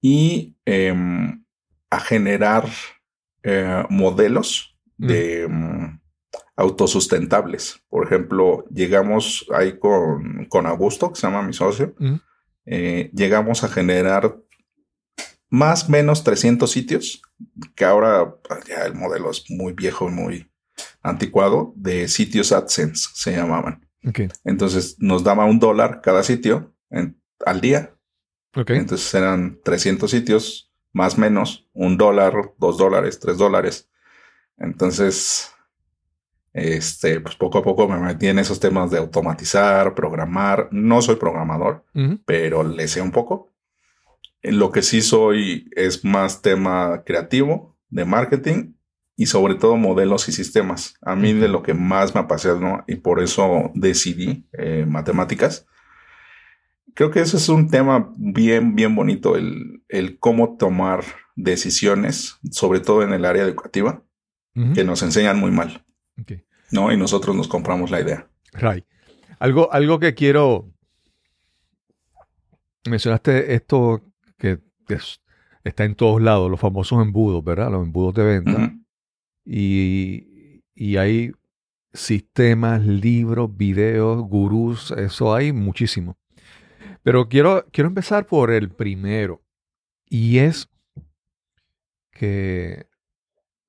y 0.00 0.56
eh, 0.66 0.94
a 1.90 2.00
generar 2.00 2.68
eh, 3.42 3.84
modelos 3.88 4.76
mm. 4.98 5.06
de 5.06 5.46
um, 5.46 5.98
autosustentables. 6.56 7.80
Por 7.88 8.06
ejemplo, 8.06 8.64
llegamos 8.70 9.46
ahí 9.54 9.78
con, 9.78 10.46
con 10.50 10.66
Augusto, 10.66 11.10
que 11.10 11.20
se 11.20 11.26
llama 11.26 11.42
mi 11.42 11.52
socio, 11.52 11.94
mm. 11.98 12.14
eh, 12.66 13.10
llegamos 13.14 13.64
a 13.64 13.68
generar 13.68 14.36
más 15.54 15.88
o 15.88 15.92
menos 15.92 16.24
300 16.24 16.70
sitios, 16.70 17.22
que 17.74 17.84
ahora 17.84 18.36
pues, 18.42 18.64
ya 18.64 18.84
el 18.84 18.94
modelo 18.94 19.30
es 19.30 19.44
muy 19.48 19.72
viejo 19.72 20.08
y 20.08 20.12
muy 20.12 20.50
anticuado, 21.02 21.72
de 21.76 22.08
sitios 22.08 22.52
AdSense 22.52 23.08
se 23.14 23.32
llamaban. 23.36 23.86
Okay. 24.06 24.28
Entonces 24.44 24.96
nos 24.98 25.22
daba 25.22 25.44
un 25.44 25.58
dólar 25.58 26.00
cada 26.02 26.22
sitio 26.22 26.74
en, 26.90 27.18
al 27.46 27.60
día 27.60 27.94
Okay. 28.56 28.78
Entonces 28.78 29.12
eran 29.14 29.58
300 29.64 30.10
sitios, 30.10 30.72
más 30.92 31.18
o 31.18 31.20
menos, 31.20 31.68
un 31.72 31.96
dólar, 31.96 32.52
dos 32.58 32.78
dólares, 32.78 33.18
tres 33.18 33.36
dólares. 33.36 33.90
Entonces, 34.56 35.50
este, 36.52 37.20
pues 37.20 37.34
poco 37.34 37.58
a 37.58 37.62
poco 37.64 37.88
me 37.88 37.98
metí 37.98 38.28
en 38.28 38.38
esos 38.38 38.60
temas 38.60 38.90
de 38.92 38.98
automatizar, 38.98 39.94
programar. 39.94 40.68
No 40.70 41.02
soy 41.02 41.16
programador, 41.16 41.84
uh 41.94 42.00
-huh. 42.00 42.22
pero 42.24 42.62
le 42.62 42.86
sé 42.86 43.02
un 43.02 43.10
poco. 43.10 43.52
Lo 44.44 44.70
que 44.70 44.82
sí 44.82 45.00
soy 45.02 45.68
es 45.74 46.04
más 46.04 46.42
tema 46.42 47.02
creativo, 47.04 47.76
de 47.88 48.04
marketing 48.04 48.74
y 49.16 49.26
sobre 49.26 49.54
todo 49.54 49.76
modelos 49.76 50.28
y 50.28 50.32
sistemas. 50.32 50.94
A 51.02 51.16
mí 51.16 51.32
de 51.32 51.48
lo 51.48 51.62
que 51.62 51.74
más 51.74 52.14
me 52.14 52.20
apasiona 52.20 52.84
y 52.86 52.96
por 52.96 53.22
eso 53.22 53.70
decidí 53.74 54.46
eh, 54.52 54.84
matemáticas 54.86 55.66
creo 56.94 57.10
que 57.10 57.20
ese 57.20 57.36
es 57.36 57.48
un 57.48 57.68
tema 57.68 58.12
bien, 58.16 58.74
bien 58.74 58.94
bonito, 58.94 59.36
el, 59.36 59.82
el 59.88 60.18
cómo 60.18 60.56
tomar 60.56 61.04
decisiones, 61.36 62.38
sobre 62.50 62.80
todo 62.80 63.02
en 63.02 63.12
el 63.12 63.24
área 63.24 63.42
educativa, 63.42 64.02
uh 64.54 64.60
-huh. 64.60 64.74
que 64.74 64.84
nos 64.84 65.02
enseñan 65.02 65.38
muy 65.38 65.50
mal. 65.50 65.84
Okay. 66.20 66.44
¿no? 66.70 66.92
Y 66.92 66.96
nosotros 66.96 67.34
nos 67.36 67.48
compramos 67.48 67.90
la 67.90 68.00
idea. 68.00 68.28
Right. 68.52 68.84
Algo, 69.40 69.72
algo 69.72 69.98
que 69.98 70.14
quiero. 70.14 70.70
Mencionaste 72.88 73.54
esto 73.54 74.02
que, 74.38 74.60
que 74.86 74.94
es- 74.94 75.20
está 75.64 75.84
en 75.84 75.94
todos 75.94 76.20
lados, 76.20 76.50
los 76.50 76.60
famosos 76.60 77.00
embudos, 77.02 77.42
¿verdad? 77.44 77.70
Los 77.70 77.84
embudos 77.84 78.14
de 78.14 78.24
venta. 78.24 78.74
Y, 79.46 80.62
y 80.74 80.96
hay 80.96 81.32
sistemas, 81.92 82.82
libros, 82.84 83.56
videos, 83.56 84.22
gurús, 84.22 84.90
eso 84.92 85.34
hay 85.34 85.52
muchísimo. 85.52 86.16
Pero 87.02 87.28
quiero, 87.28 87.66
quiero 87.70 87.88
empezar 87.88 88.26
por 88.26 88.50
el 88.50 88.70
primero. 88.70 89.42
Y 90.08 90.38
es 90.38 90.68
que, 92.10 92.86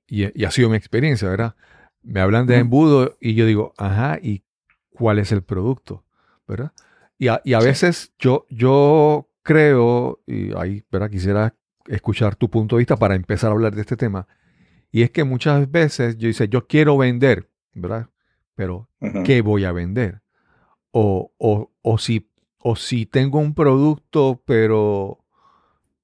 y, 0.08 0.39
y 0.39 0.45
ha 0.45 0.51
sido 0.51 0.69
mi 0.69 0.78
experiencia, 0.78 1.30
¿verdad? 1.30 1.56
Me 2.01 2.19
hablan 2.19 2.45
de 2.45 2.58
embudo 2.60 3.17
y 3.19 3.34
yo 3.34 3.45
digo, 3.45 3.73
ajá, 3.78 4.19
¿y 4.21 4.43
cuál 4.91 5.19
es 5.19 5.32
el 5.32 5.43
producto? 5.43 6.06
¿Verdad? 6.47 6.71
Y 7.17 7.30
a, 7.30 7.41
y 7.43 7.54
a 7.54 7.62
Sí. 7.62 7.67
veces 7.67 8.13
yo, 8.19 8.45
yo 8.49 9.30
creo, 9.45 10.23
y 10.25 10.53
ahí, 10.58 10.84
¿verdad? 10.91 11.10
Quisiera 11.10 11.55
escuchar 11.88 12.36
tu 12.36 12.49
punto 12.49 12.75
de 12.75 12.79
vista 12.79 12.97
para 12.97 13.15
empezar 13.15 13.51
a 13.51 13.53
hablar 13.53 13.75
de 13.75 13.81
este 13.81 13.95
tema. 13.95 14.27
Y 14.91 15.03
es 15.03 15.12
que 15.12 15.23
muchas 15.23 15.69
veces 15.69 16.17
yo 16.17 16.27
dice, 16.27 16.49
yo 16.49 16.67
quiero 16.67 16.97
vender, 16.97 17.49
¿verdad? 17.73 18.10
Pero. 18.55 18.89
¿qué 19.23 19.41
voy 19.41 19.65
a 19.65 19.71
vender? 19.71 20.23
O, 20.91 21.31
o, 21.38 21.71
o, 21.81 21.97
si, 21.99 22.31
o 22.58 22.75
si 22.75 23.05
tengo 23.05 23.38
un 23.38 23.53
producto, 23.53 24.41
pero, 24.45 25.23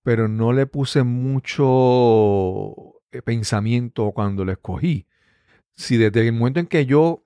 pero 0.03 0.27
no 0.27 0.53
le 0.53 0.67
puse 0.67 1.01
mucho 1.03 1.71
eh, 3.11 3.23
pensamiento 3.23 4.11
cuando 4.11 4.45
lo 4.45 4.51
escogí. 4.51 5.07
Si 5.75 5.97
desde 5.97 6.27
el 6.27 6.33
momento 6.33 6.59
en 6.59 6.67
que 6.67 6.85
yo 6.85 7.25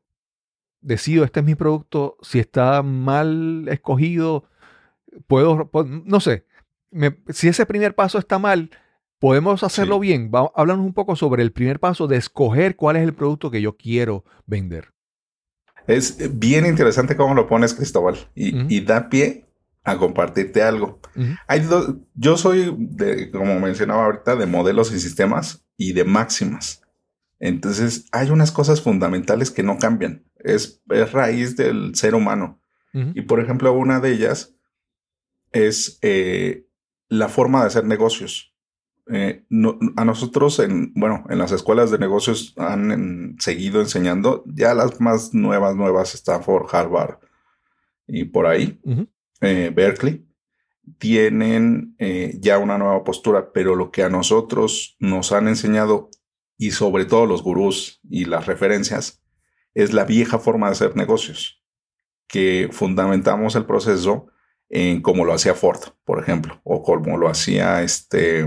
decido, 0.79 1.25
este 1.25 1.41
es 1.41 1.45
mi 1.45 1.55
producto, 1.55 2.15
si 2.21 2.39
está 2.39 2.83
mal 2.83 3.67
escogido, 3.67 4.45
puedo, 5.27 5.69
no 6.05 6.19
sé, 6.19 6.45
me- 6.91 7.17
si 7.29 7.47
ese 7.47 7.65
primer 7.65 7.95
paso 7.95 8.17
está 8.17 8.39
mal, 8.39 8.69
podemos 9.19 9.63
hacerlo 9.63 9.95
Sí. 9.95 10.01
bien. 10.01 10.31
Va, 10.33 10.51
háblanos 10.55 10.85
un 10.85 10.93
poco 10.93 11.15
sobre 11.15 11.43
el 11.43 11.51
primer 11.51 11.79
paso 11.79 12.07
de 12.07 12.17
escoger 12.17 12.75
cuál 12.75 12.95
es 12.97 13.03
el 13.03 13.13
producto 13.13 13.49
que 13.51 13.61
yo 13.61 13.75
quiero 13.77 14.23
vender. 14.45 14.93
Es 15.87 16.17
bien 16.39 16.65
interesante 16.65 17.15
cómo 17.15 17.35
lo 17.35 17.47
pones, 17.47 17.73
Cristóbal, 17.73 18.15
y, 18.33 18.81
da 18.81 19.09
pie 19.09 19.45
a 19.83 19.97
compartirte 19.97 20.63
algo. 20.63 20.99
Hay 21.47 21.59
dos- 21.61 21.95
yo 22.15 22.37
soy, 22.37 22.75
de, 22.77 23.29
como 23.29 23.59
mencionaba 23.59 24.05
ahorita, 24.05 24.35
de 24.35 24.47
modelos 24.47 24.91
y 24.91 24.99
sistemas 24.99 25.63
y 25.77 25.93
de 25.93 26.03
máximas. 26.03 26.81
Entonces, 27.39 28.07
hay 28.11 28.31
unas 28.31 28.51
cosas 28.51 28.81
fundamentales 28.81 29.51
que 29.51 29.61
no 29.61 29.77
cambian. 29.77 30.23
Es, 30.37 30.81
es 30.89 31.11
raíz 31.11 31.55
del 31.55 31.93
ser 31.95 32.15
humano. 32.15 32.59
Y 33.13 33.23
por 33.23 33.41
ejemplo, 33.41 33.73
una 33.73 33.99
de 33.99 34.13
ellas 34.13 34.54
es 35.55 35.97
eh, 36.01 36.67
la 37.09 37.29
forma 37.29 37.61
de 37.61 37.67
hacer 37.67 37.85
negocios. 37.85 38.53
Eh, 39.07 39.45
no- 39.49 39.77
a 39.95 40.03
nosotros, 40.05 40.59
en, 40.59 40.91
bueno, 40.95 41.23
en 41.29 41.37
las 41.37 41.51
escuelas 41.51 41.91
de 41.91 41.99
negocios 41.99 42.53
han 42.57 42.91
en- 42.91 43.35
seguido 43.39 43.79
enseñando, 43.81 44.43
ya 44.47 44.73
las 44.73 44.99
más 44.99 45.33
nuevas, 45.33 45.75
nuevas, 45.75 46.13
Stanford, 46.15 46.67
Harvard 46.73 47.19
y 48.07 48.25
por 48.25 48.45
ahí, 48.47 48.79
eh, 49.41 49.71
Berkeley, 49.73 50.27
tienen 50.99 51.95
eh, 51.99 52.37
ya 52.39 52.57
una 52.59 52.77
nueva 52.77 53.03
postura, 53.03 53.51
pero 53.51 53.75
lo 53.75 53.91
que 53.91 54.03
a 54.03 54.09
nosotros 54.09 54.95
nos 54.99 55.31
han 55.31 55.47
enseñado, 55.47 56.09
y 56.57 56.71
sobre 56.71 57.05
todo 57.05 57.25
los 57.25 57.43
gurús 57.43 57.99
y 58.09 58.25
las 58.25 58.45
referencias, 58.45 59.21
es 59.73 59.93
la 59.93 60.05
vieja 60.05 60.39
forma 60.39 60.67
de 60.67 60.73
hacer 60.73 60.95
negocios, 60.95 61.63
que 62.27 62.69
fundamentamos 62.71 63.55
el 63.55 63.65
proceso 63.65 64.27
en 64.75 65.01
como 65.01 65.23
lo 65.23 65.33
hacía 65.33 65.55
Ford, 65.55 65.79
por 66.03 66.21
ejemplo, 66.21 66.59
o 66.65 66.83
como 66.83 67.17
lo 67.17 67.29
hacía 67.29 67.81
este, 67.81 68.45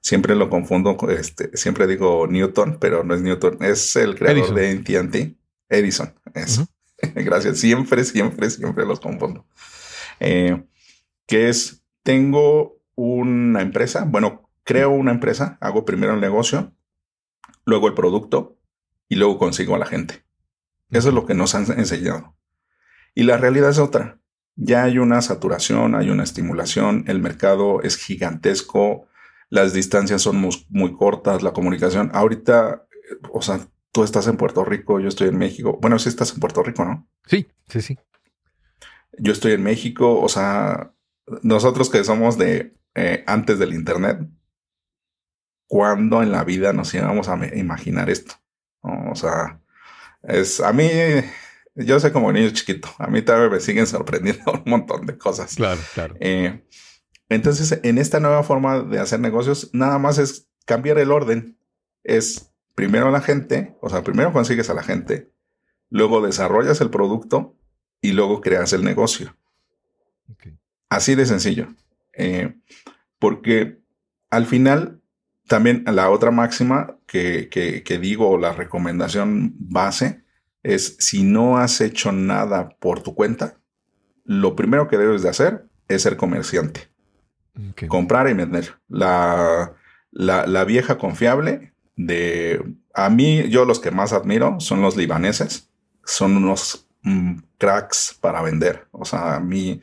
siempre 0.00 0.34
lo 0.34 0.50
confundo, 0.50 0.96
con 0.96 1.12
este, 1.12 1.56
siempre 1.56 1.86
digo 1.86 2.26
Newton, 2.26 2.78
pero 2.80 3.04
no 3.04 3.14
es 3.14 3.22
Newton, 3.22 3.58
es 3.60 3.94
el 3.94 4.16
creador 4.16 4.58
Edison. 4.58 4.84
de 4.84 4.98
AT&T, 4.98 5.36
Edison, 5.68 6.14
eso. 6.34 6.66
Gracias, 7.14 7.60
siempre, 7.60 8.02
siempre, 8.02 8.50
siempre 8.50 8.84
los 8.84 8.98
confundo. 8.98 9.46
Eh, 10.18 10.64
que 11.28 11.48
es, 11.48 11.84
tengo 12.02 12.80
una 12.96 13.62
empresa, 13.62 14.04
bueno, 14.08 14.50
creo 14.64 14.90
una 14.90 15.12
empresa, 15.12 15.58
hago 15.60 15.84
primero 15.84 16.14
el 16.14 16.20
negocio, 16.20 16.72
luego 17.64 17.86
el 17.86 17.94
producto 17.94 18.58
y 19.08 19.14
luego 19.14 19.38
consigo 19.38 19.76
a 19.76 19.78
la 19.78 19.86
gente. 19.86 20.24
Eso 20.90 21.10
es 21.10 21.14
lo 21.14 21.24
que 21.24 21.34
nos 21.34 21.54
han 21.54 21.66
enseñado. 21.78 22.34
Y 23.14 23.22
la 23.22 23.36
realidad 23.36 23.70
es 23.70 23.78
otra. 23.78 24.19
Ya 24.62 24.82
hay 24.84 24.98
una 24.98 25.22
saturación, 25.22 25.94
hay 25.94 26.10
una 26.10 26.22
estimulación, 26.22 27.04
el 27.06 27.18
mercado 27.20 27.80
es 27.82 27.96
gigantesco, 27.96 29.06
las 29.48 29.72
distancias 29.72 30.20
son 30.20 30.36
mus- 30.36 30.66
muy 30.68 30.92
cortas, 30.94 31.42
la 31.42 31.52
comunicación. 31.52 32.10
Ahorita, 32.12 32.86
eh, 32.92 33.16
o 33.32 33.40
sea, 33.40 33.60
tú 33.90 34.04
estás 34.04 34.26
en 34.26 34.36
Puerto 34.36 34.62
Rico, 34.64 35.00
yo 35.00 35.08
estoy 35.08 35.28
en 35.28 35.38
México. 35.38 35.78
Bueno, 35.80 35.98
sí 35.98 36.10
estás 36.10 36.34
en 36.34 36.40
Puerto 36.40 36.62
Rico, 36.62 36.84
¿no? 36.84 37.08
Sí, 37.26 37.48
sí, 37.68 37.80
sí. 37.80 37.98
Yo 39.18 39.32
estoy 39.32 39.52
en 39.52 39.62
México, 39.62 40.20
o 40.20 40.28
sea, 40.28 40.92
nosotros 41.42 41.88
que 41.88 42.04
somos 42.04 42.36
de 42.36 42.76
eh, 42.94 43.24
antes 43.26 43.58
del 43.58 43.72
Internet, 43.72 44.18
¿cuándo 45.66 46.22
en 46.22 46.32
la 46.32 46.44
vida 46.44 46.72
nos 46.72 46.92
íbamos 46.94 47.28
a 47.28 47.56
imaginar 47.56 48.10
esto? 48.10 48.34
O 48.82 49.14
sea, 49.14 49.60
es 50.22 50.60
a 50.60 50.72
mí, 50.72 50.88
yo 51.74 52.00
soy 52.00 52.10
como 52.10 52.32
niño 52.32 52.50
chiquito, 52.50 52.88
a 52.98 53.06
mí 53.06 53.22
todavía 53.22 53.48
me 53.48 53.60
siguen 53.60 53.86
sorprendiendo 53.86 54.52
un 54.64 54.70
montón 54.70 55.06
de 55.06 55.16
cosas. 55.16 55.54
Claro, 55.54 55.80
claro. 55.94 56.16
Eh, 56.20 56.64
entonces, 57.28 57.80
en 57.82 57.98
esta 57.98 58.20
nueva 58.20 58.42
forma 58.42 58.80
de 58.80 58.98
hacer 58.98 59.20
negocios, 59.20 59.70
nada 59.72 59.98
más 59.98 60.18
es 60.18 60.48
cambiar 60.66 60.98
el 60.98 61.12
orden. 61.12 61.56
Es 62.02 62.52
primero 62.74 63.10
la 63.10 63.20
gente, 63.20 63.76
o 63.80 63.88
sea, 63.88 64.02
primero 64.02 64.32
consigues 64.32 64.68
a 64.70 64.74
la 64.74 64.82
gente, 64.82 65.30
luego 65.90 66.20
desarrollas 66.24 66.80
el 66.80 66.90
producto 66.90 67.56
y 68.00 68.12
luego 68.12 68.40
creas 68.40 68.72
el 68.72 68.84
negocio. 68.84 69.36
Así 70.88 71.14
de 71.14 71.26
sencillo. 71.26 71.68
Eh, 72.14 72.56
porque 73.18 73.78
al 74.30 74.46
final, 74.46 75.00
también 75.46 75.84
la 75.86 76.10
otra 76.10 76.30
máxima 76.30 76.96
que, 77.06 77.48
que, 77.48 77.82
que 77.84 77.98
digo, 77.98 78.30
o 78.30 78.38
la 78.38 78.52
recomendación 78.52 79.54
base, 79.58 80.24
es 80.62 80.96
si 80.98 81.22
no 81.22 81.58
has 81.58 81.80
hecho 81.80 82.12
nada 82.12 82.70
por 82.78 83.02
tu 83.02 83.14
cuenta, 83.14 83.58
lo 84.24 84.54
primero 84.56 84.88
que 84.88 84.98
debes 84.98 85.22
de 85.22 85.30
hacer 85.30 85.66
es 85.88 86.02
ser 86.02 86.16
comerciante 86.16 86.90
comprar 87.88 88.28
y 88.28 88.34
vender. 88.34 88.74
La, 88.88 89.74
la, 90.10 90.46
la 90.46 90.64
vieja 90.64 90.98
confiable 90.98 91.72
de... 91.96 92.62
A 92.94 93.08
mí, 93.08 93.48
yo 93.48 93.64
los 93.64 93.78
que 93.78 93.90
más 93.90 94.12
admiro 94.12 94.58
son 94.60 94.82
los 94.82 94.96
libaneses. 94.96 95.70
Son 96.04 96.36
unos 96.36 96.88
mm, 97.02 97.38
cracks 97.58 98.16
para 98.20 98.42
vender. 98.42 98.88
O 98.90 99.04
sea, 99.04 99.36
a 99.36 99.40
mí 99.40 99.82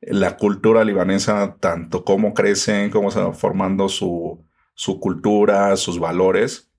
la 0.00 0.36
cultura 0.36 0.84
libanesa, 0.84 1.56
tanto 1.58 2.04
cómo 2.04 2.34
crecen, 2.34 2.90
cómo 2.90 3.10
se 3.10 3.20
va 3.20 3.32
formando 3.32 3.88
su, 3.88 4.44
su 4.74 5.00
cultura, 5.00 5.76
sus 5.76 5.98
valores. 5.98 6.70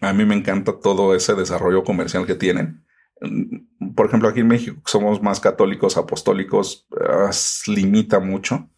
A 0.00 0.12
mí 0.12 0.24
me 0.24 0.34
encanta 0.34 0.80
todo 0.80 1.14
ese 1.14 1.34
desarrollo 1.34 1.84
comercial 1.84 2.26
que 2.26 2.34
tienen. 2.34 2.84
Por 3.94 4.06
ejemplo, 4.06 4.28
aquí 4.28 4.40
en 4.40 4.48
México 4.48 4.80
somos 4.86 5.22
más 5.22 5.40
católicos, 5.40 5.96
apostólicos, 5.96 6.86
limita 7.66 8.18
mucho 8.18 8.70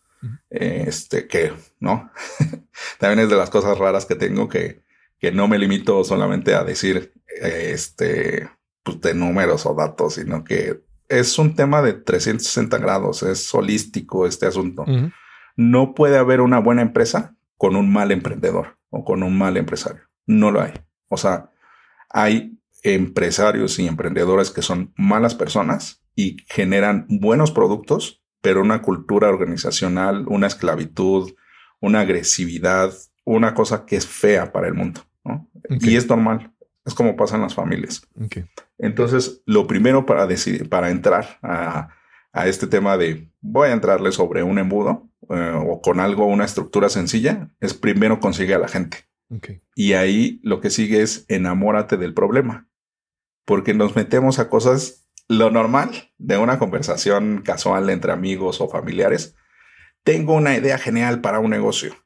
este, 0.50 1.26
que, 1.26 1.52
¿no? 1.80 2.10
También 2.98 3.20
es 3.20 3.30
de 3.30 3.36
las 3.36 3.50
cosas 3.50 3.78
raras 3.78 4.06
que 4.06 4.14
tengo 4.14 4.48
que, 4.48 4.82
que 5.18 5.32
no 5.32 5.48
me 5.48 5.58
limito 5.58 6.02
solamente 6.04 6.54
a 6.54 6.64
decir, 6.64 7.12
este, 7.40 8.48
pues 8.82 9.00
de 9.00 9.14
números 9.14 9.66
o 9.66 9.74
datos, 9.74 10.14
sino 10.14 10.44
que 10.44 10.82
es 11.08 11.38
un 11.38 11.54
tema 11.54 11.82
de 11.82 11.92
360 11.94 12.78
grados, 12.78 13.22
es 13.22 13.54
holístico 13.54 14.26
este 14.26 14.46
asunto. 14.46 14.84
No 15.56 15.94
puede 15.94 16.16
haber 16.16 16.40
una 16.40 16.58
buena 16.58 16.82
empresa 16.82 17.36
con 17.56 17.76
un 17.76 17.92
mal 17.92 18.10
emprendedor 18.10 18.78
o 18.90 19.04
con 19.04 19.22
un 19.22 19.36
mal 19.36 19.56
empresario. 19.56 20.02
No 20.26 20.50
lo 20.50 20.62
hay. 20.62 20.72
O 21.12 21.18
sea, 21.18 21.50
hay 22.08 22.58
empresarios 22.82 23.78
y 23.78 23.86
emprendedores 23.86 24.50
que 24.50 24.62
son 24.62 24.92
malas 24.96 25.34
personas 25.34 26.02
y 26.16 26.38
generan 26.48 27.06
buenos 27.08 27.50
productos, 27.50 28.22
pero 28.40 28.62
una 28.62 28.80
cultura 28.80 29.28
organizacional, 29.28 30.24
una 30.26 30.46
esclavitud, 30.46 31.34
una 31.80 32.00
agresividad, 32.00 32.94
una 33.24 33.52
cosa 33.52 33.84
que 33.84 33.96
es 33.96 34.06
fea 34.06 34.52
para 34.52 34.68
el 34.68 34.74
mundo. 34.74 35.02
Y 35.68 35.96
es 35.96 36.08
normal. 36.08 36.50
Es 36.86 36.94
como 36.94 37.14
pasa 37.14 37.36
en 37.36 37.42
las 37.42 37.54
familias. 37.54 38.08
Entonces, 38.78 39.42
lo 39.44 39.66
primero 39.66 40.06
para 40.06 40.26
decidir, 40.26 40.70
para 40.70 40.90
entrar 40.90 41.38
a, 41.42 41.90
a 42.32 42.46
este 42.48 42.66
tema 42.66 42.96
de 42.96 43.30
voy 43.42 43.68
a 43.68 43.72
entrarle 43.72 44.12
sobre 44.12 44.42
un 44.42 44.58
embudo 44.58 45.10
eh, 45.28 45.52
o 45.54 45.82
con 45.82 46.00
algo, 46.00 46.26
una 46.26 46.46
estructura 46.46 46.88
sencilla, 46.88 47.50
es 47.60 47.74
primero 47.74 48.18
consigue 48.18 48.54
a 48.54 48.58
la 48.58 48.68
gente. 48.68 49.11
Y 49.74 49.92
ahí 49.94 50.40
lo 50.42 50.60
que 50.60 50.70
sigue 50.70 51.02
es 51.02 51.24
enamórate 51.28 51.96
del 51.96 52.14
problema. 52.14 52.68
porque 53.44 53.74
nos 53.74 53.96
metemos 53.96 54.38
a 54.38 54.48
cosas 54.48 55.08
lo 55.28 55.50
normal 55.50 56.12
de 56.18 56.38
una 56.38 56.58
conversación 56.58 57.42
casual 57.44 57.90
entre 57.90 58.12
amigos 58.12 58.60
o 58.60 58.68
familiares. 58.68 59.34
Tengo 60.04 60.34
una 60.34 60.56
idea 60.56 60.78
genial 60.78 61.20
para 61.20 61.40
un 61.40 61.50
negocio, 61.50 61.96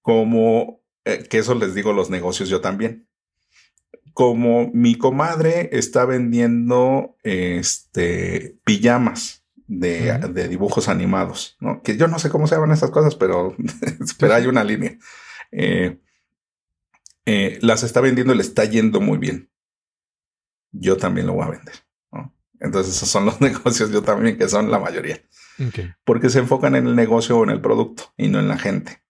como 0.00 0.80
eh, 1.04 1.24
que 1.28 1.38
eso 1.38 1.54
les 1.54 1.74
digo 1.74 1.92
los 1.92 2.10
negocios 2.10 2.48
yo 2.48 2.60
también. 2.60 3.08
Como 4.12 4.70
mi 4.72 4.96
comadre 4.96 5.68
está 5.72 6.04
vendiendo 6.04 7.16
este 7.22 8.58
pijamas 8.64 9.44
de, 9.66 10.48
dibujos 10.48 10.88
animados, 10.88 11.56
¿no? 11.60 11.82
Que 11.82 11.96
yo 11.96 12.08
no 12.08 12.18
sé 12.18 12.30
cómo 12.30 12.46
se 12.46 12.54
llaman 12.54 12.72
esas 12.72 12.90
cosas, 12.90 13.14
pero, 13.14 13.54
pero 14.18 14.34
hay 14.34 14.46
una 14.48 14.64
línea. 14.64 14.96
Eh, 15.52 15.98
eh, 17.26 17.58
las 17.60 17.82
está 17.82 18.00
vendiendo 18.00 18.32
y 18.32 18.36
le 18.36 18.42
está 18.42 18.64
yendo 18.64 19.00
muy 19.00 19.18
bien. 19.18 19.50
Yo 20.72 20.96
también 20.96 21.26
lo 21.26 21.34
voy 21.34 21.44
a 21.44 21.50
vender. 21.50 21.74
¿no? 22.12 22.34
Entonces 22.60 22.96
esos 22.96 23.08
son 23.08 23.26
los 23.26 23.40
negocios 23.42 23.90
yo 23.90 24.02
también, 24.02 24.38
que 24.38 24.48
son 24.48 24.70
la 24.70 24.78
mayoría, 24.78 25.20
porque 26.04 26.30
se 26.30 26.38
enfocan 26.38 26.74
en 26.74 26.86
el 26.86 26.96
negocio 26.96 27.38
o 27.38 27.44
en 27.44 27.50
el 27.50 27.60
producto 27.60 28.14
y 28.16 28.28
no 28.28 28.38
en 28.38 28.48
la 28.48 28.58
gente. 28.58 29.02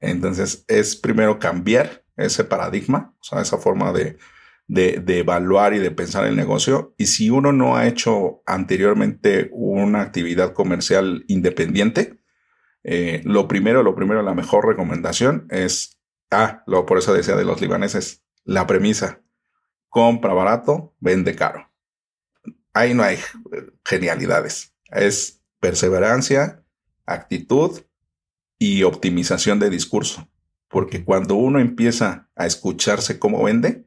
Entonces 0.00 0.64
es 0.68 0.96
primero 0.96 1.38
cambiar 1.38 2.04
ese 2.16 2.44
paradigma, 2.44 3.14
o 3.20 3.24
sea, 3.24 3.40
esa 3.40 3.58
forma 3.58 3.92
de, 3.92 4.18
de, 4.66 5.00
de 5.04 5.18
evaluar 5.18 5.74
y 5.74 5.78
de 5.78 5.90
pensar 5.90 6.26
el 6.26 6.36
negocio. 6.36 6.94
Y 6.98 7.06
si 7.06 7.30
uno 7.30 7.52
no 7.52 7.76
ha 7.76 7.86
hecho 7.86 8.42
anteriormente 8.46 9.48
una 9.52 10.02
actividad 10.02 10.52
comercial 10.52 11.24
independiente, 11.28 12.22
eh, 12.84 13.22
lo 13.24 13.46
primero, 13.48 13.82
lo 13.82 13.94
primero, 13.94 14.22
la 14.22 14.34
mejor 14.34 14.66
recomendación 14.66 15.46
es, 15.50 16.00
ah, 16.32 16.62
lo, 16.66 16.86
por 16.86 16.98
eso 16.98 17.14
decía 17.14 17.36
de 17.36 17.44
los 17.44 17.60
libaneses, 17.60 18.22
la 18.44 18.66
premisa, 18.66 19.22
compra 19.88 20.32
barato, 20.32 20.94
vende 20.98 21.36
caro. 21.36 21.70
Ahí 22.72 22.94
no 22.94 23.02
hay 23.02 23.18
genialidades, 23.84 24.74
es 24.90 25.42
perseverancia, 25.60 26.64
actitud 27.06 27.82
y 28.58 28.82
optimización 28.82 29.58
de 29.58 29.70
discurso. 29.70 30.28
Porque 30.68 31.04
cuando 31.04 31.34
uno 31.34 31.60
empieza 31.60 32.30
a 32.34 32.46
escucharse 32.46 33.18
cómo 33.18 33.44
vende, 33.44 33.86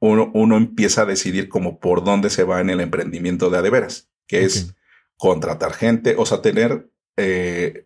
uno, 0.00 0.32
uno 0.34 0.56
empieza 0.56 1.02
a 1.02 1.06
decidir 1.06 1.48
como 1.48 1.78
por 1.78 2.02
dónde 2.02 2.28
se 2.28 2.42
va 2.42 2.60
en 2.60 2.70
el 2.70 2.80
emprendimiento 2.80 3.50
de 3.50 3.58
a 3.58 3.62
de 3.62 3.70
veras, 3.70 4.10
que 4.26 4.44
es 4.44 4.74
contratar 5.16 5.72
gente, 5.72 6.16
o 6.18 6.26
sea, 6.26 6.42
tener 6.42 6.90
eh, 7.16 7.84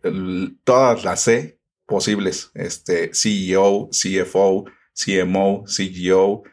todas 0.63 1.03
las 1.03 1.21
C 1.21 1.56
posibles, 1.87 2.51
este 2.53 3.11
CEO, 3.13 3.89
CFO, 3.91 4.65
CMO, 4.93 5.63
CGO, 5.65 6.43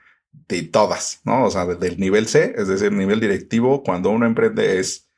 de 0.48 0.62
todas, 0.62 1.20
¿no? 1.24 1.44
O 1.44 1.50
sea, 1.50 1.64
desde 1.66 1.88
el 1.88 2.00
nivel 2.00 2.26
C, 2.26 2.54
es 2.56 2.68
decir, 2.68 2.92
nivel 2.92 3.20
directivo, 3.20 3.82
cuando 3.82 4.10
uno 4.10 4.26
emprende 4.26 4.78
es 4.80 5.08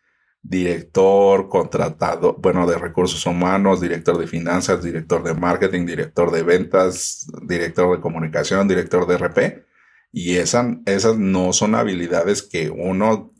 director, 0.42 1.48
contratado, 1.48 2.34
bueno, 2.38 2.66
de 2.66 2.78
recursos 2.78 3.26
humanos, 3.26 3.80
director 3.80 4.16
de 4.16 4.26
finanzas, 4.28 4.82
director 4.82 5.22
de 5.24 5.34
marketing, 5.34 5.86
director 5.86 6.30
de 6.30 6.42
ventas, 6.44 7.26
director 7.42 7.94
de 7.96 8.00
comunicación, 8.00 8.68
director 8.68 9.06
de 9.06 9.14
RP. 9.16 9.64
Y 10.12 10.36
esa- 10.36 10.78
esas 10.86 11.18
no 11.18 11.52
son 11.52 11.74
habilidades 11.74 12.42
que 12.42 12.70
uno 12.70 13.32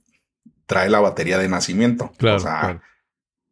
trae 0.66 0.90
la 0.90 0.98
batería 1.00 1.38
de 1.38 1.48
nacimiento. 1.48 2.10
Claro, 2.18 2.36
O 2.38 2.40
sea, 2.40 2.60
claro. 2.60 2.80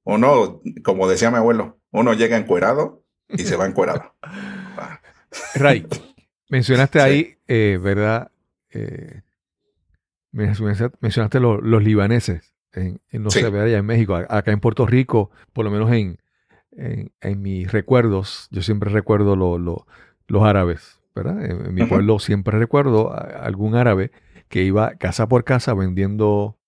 uno, 0.05 0.61
como 0.83 1.09
decía 1.09 1.31
mi 1.31 1.37
abuelo, 1.37 1.79
uno 1.93 2.13
llega 2.15 2.37
encuerado 2.37 3.04
y 3.29 3.39
se 3.45 3.57
va 3.57 3.67
encuerado. 3.67 4.15
Ah, 4.23 5.01
Ray, 5.55 5.87
mencionaste 6.49 6.99
Sí. 7.01 7.05
ahí, 7.05 7.37
eh, 7.49 7.79
¿verdad? 7.83 8.31
Eh, 8.71 9.23
mencionaste, 10.33 10.91
mencionaste 11.01 11.41
lo- 11.41 11.61
los 11.61 11.83
libaneses, 11.83 12.55
en, 12.73 13.01
en- 13.11 13.23
no 13.23 13.31
Sí. 13.31 13.41
sé, 13.41 13.47
allá 13.47 13.79
en 13.79 13.87
México, 13.87 14.15
acá 14.15 14.53
en 14.53 14.61
Puerto 14.61 14.87
Rico, 14.87 15.31
por 15.53 15.65
lo 15.65 15.71
menos 15.71 15.91
en, 15.93 16.19
en, 16.73 17.13
en 17.21 17.43
mis 17.43 17.71
recuerdos, 17.71 18.49
yo 18.51 18.63
siempre 18.63 18.91
recuerdo 18.91 19.37
lo- 19.37 19.59
lo- 19.59 19.87
los 20.27 20.43
árabes, 20.45 21.01
¿verdad? 21.15 21.45
En, 21.45 21.67
en 21.67 21.75
mi 21.75 21.85
pueblo 21.85 22.19
siempre 22.19 22.59
recuerdo 22.59 23.13
a, 23.13 23.19
a 23.19 23.45
algún 23.47 23.75
árabe 23.77 24.11
que 24.49 24.63
iba 24.65 24.95
casa 24.97 25.29
por 25.29 25.45
casa 25.45 25.73
vendiendo, 25.75 26.59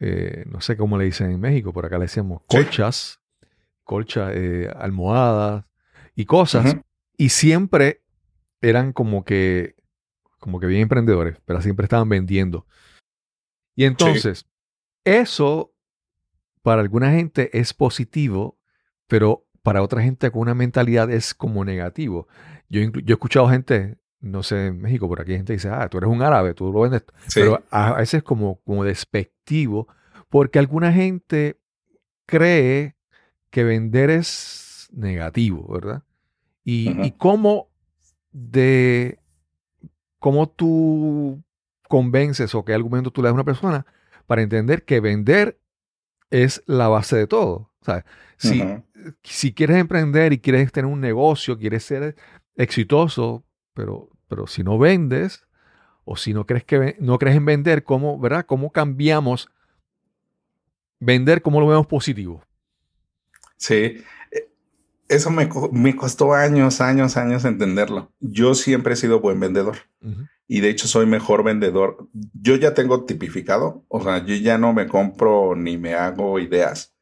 eh, 0.00 0.44
no 0.46 0.60
sé 0.60 0.76
cómo 0.76 0.96
le 0.98 1.04
dicen 1.04 1.30
en 1.32 1.40
México, 1.40 1.72
por 1.72 1.86
acá 1.86 1.98
le 1.98 2.04
decíamos 2.04 2.42
Sí. 2.48 2.56
colchas, 2.56 3.20
colchas, 3.84 4.30
eh, 4.34 4.70
almohadas 4.76 5.64
y 6.18 6.24
cosas. 6.24 6.76
Y 7.16 7.28
siempre 7.28 8.02
eran 8.60 8.92
como 8.92 9.24
que, 9.24 9.76
como 10.40 10.58
que 10.58 10.66
bien 10.66 10.82
emprendedores, 10.82 11.38
pero 11.44 11.62
siempre 11.62 11.84
estaban 11.84 12.08
vendiendo. 12.08 12.66
Y 13.76 13.84
entonces, 13.84 14.44
eso 15.04 15.72
para 16.62 16.80
alguna 16.80 17.12
gente 17.12 17.56
es 17.56 17.72
positivo, 17.72 18.58
pero 19.06 19.46
para 19.62 19.80
otra 19.80 20.02
gente 20.02 20.28
con 20.32 20.40
una 20.40 20.54
mentalidad 20.54 21.08
es 21.08 21.34
como 21.34 21.64
negativo. 21.64 22.26
Yo, 22.68 22.80
yo 22.80 22.90
he 23.06 23.12
escuchado 23.12 23.48
gente, 23.48 23.96
no 24.18 24.42
sé, 24.42 24.66
en 24.66 24.80
México, 24.80 25.06
por 25.06 25.20
aquí 25.20 25.34
gente 25.34 25.52
dice, 25.52 25.68
ah, 25.68 25.88
tú 25.88 25.98
eres 25.98 26.10
un 26.10 26.22
árabe, 26.22 26.52
tú 26.52 26.72
lo 26.72 26.80
vendes. 26.80 27.04
Sí. 27.28 27.38
Pero 27.38 27.62
a 27.70 27.90
a 27.90 27.98
veces 27.98 28.24
como, 28.24 28.60
como 28.62 28.82
despectivo, 28.82 29.86
porque 30.28 30.58
alguna 30.58 30.92
gente 30.92 31.60
cree 32.26 32.96
que 33.50 33.62
vender 33.62 34.10
es 34.10 34.88
negativo, 34.92 35.72
¿verdad? 35.72 36.02
Y, 36.70 37.12
cómo 37.12 37.70
de 38.30 39.18
cómo 40.18 40.50
tú 40.50 41.42
convences 41.88 42.54
o 42.54 42.62
qué 42.62 42.74
argumento 42.74 43.10
tú 43.10 43.22
le 43.22 43.28
das 43.28 43.32
a 43.32 43.34
una 43.36 43.44
persona 43.44 43.86
para 44.26 44.42
entender 44.42 44.84
que 44.84 45.00
vender 45.00 45.58
es 46.28 46.62
la 46.66 46.88
base 46.88 47.16
de 47.16 47.26
todo. 47.26 47.70
Si, 48.36 48.62
si 49.22 49.54
quieres 49.54 49.78
emprender 49.78 50.34
y 50.34 50.40
quieres 50.40 50.70
tener 50.70 50.92
un 50.92 51.00
negocio, 51.00 51.58
quieres 51.58 51.84
ser 51.84 52.16
exitoso, 52.54 53.46
pero, 53.72 54.10
pero 54.28 54.46
si 54.46 54.62
no 54.62 54.76
vendes 54.78 55.46
o 56.04 56.16
si 56.18 56.34
no 56.34 56.44
crees 56.44 56.64
que 56.64 56.96
no 57.00 57.18
crees 57.18 57.38
en 57.38 57.46
vender, 57.46 57.82
¿cómo, 57.82 58.20
verdad? 58.20 58.44
¿Cómo 58.44 58.72
cambiamos 58.72 59.48
vender? 61.00 61.40
¿Cómo 61.40 61.60
lo 61.60 61.68
vemos 61.68 61.86
positivo? 61.86 62.42
Sí, 63.56 64.04
Eh, 64.30 64.47
eso 65.08 65.30
me, 65.30 65.48
me 65.72 65.96
costó 65.96 66.34
años, 66.34 66.80
años, 66.80 67.16
años 67.16 67.44
entenderlo. 67.44 68.12
Yo 68.20 68.54
siempre 68.54 68.94
he 68.94 68.96
sido 68.96 69.20
buen 69.20 69.40
vendedor 69.40 69.78
y 70.46 70.60
de 70.60 70.70
hecho 70.70 70.86
soy 70.86 71.06
mejor 71.06 71.44
vendedor. 71.44 72.08
Yo 72.32 72.56
ya 72.56 72.74
tengo 72.74 73.04
tipificado, 73.04 73.84
o 73.88 74.02
sea, 74.02 74.24
yo 74.24 74.34
ya 74.34 74.58
no 74.58 74.72
me 74.72 74.86
compro 74.86 75.56
ni 75.56 75.78
me 75.78 75.94
hago 75.94 76.38
ideas. 76.38 76.94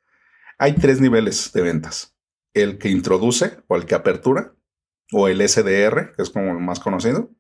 Hay 0.59 0.75
tres 0.75 1.01
niveles 1.01 1.53
de 1.53 1.63
ventas. 1.63 2.15
El 2.55 2.79
que 2.79 2.89
introduce 2.89 3.59
o 3.67 3.77
el 3.77 3.87
que 3.87 3.95
apertura 3.95 4.55
o 5.13 5.29
el 5.29 5.47
SDR, 5.47 6.13
que 6.17 6.23
es 6.23 6.31
como 6.31 6.53
el 6.53 6.59
más 6.59 6.81
conocido. 6.81 7.31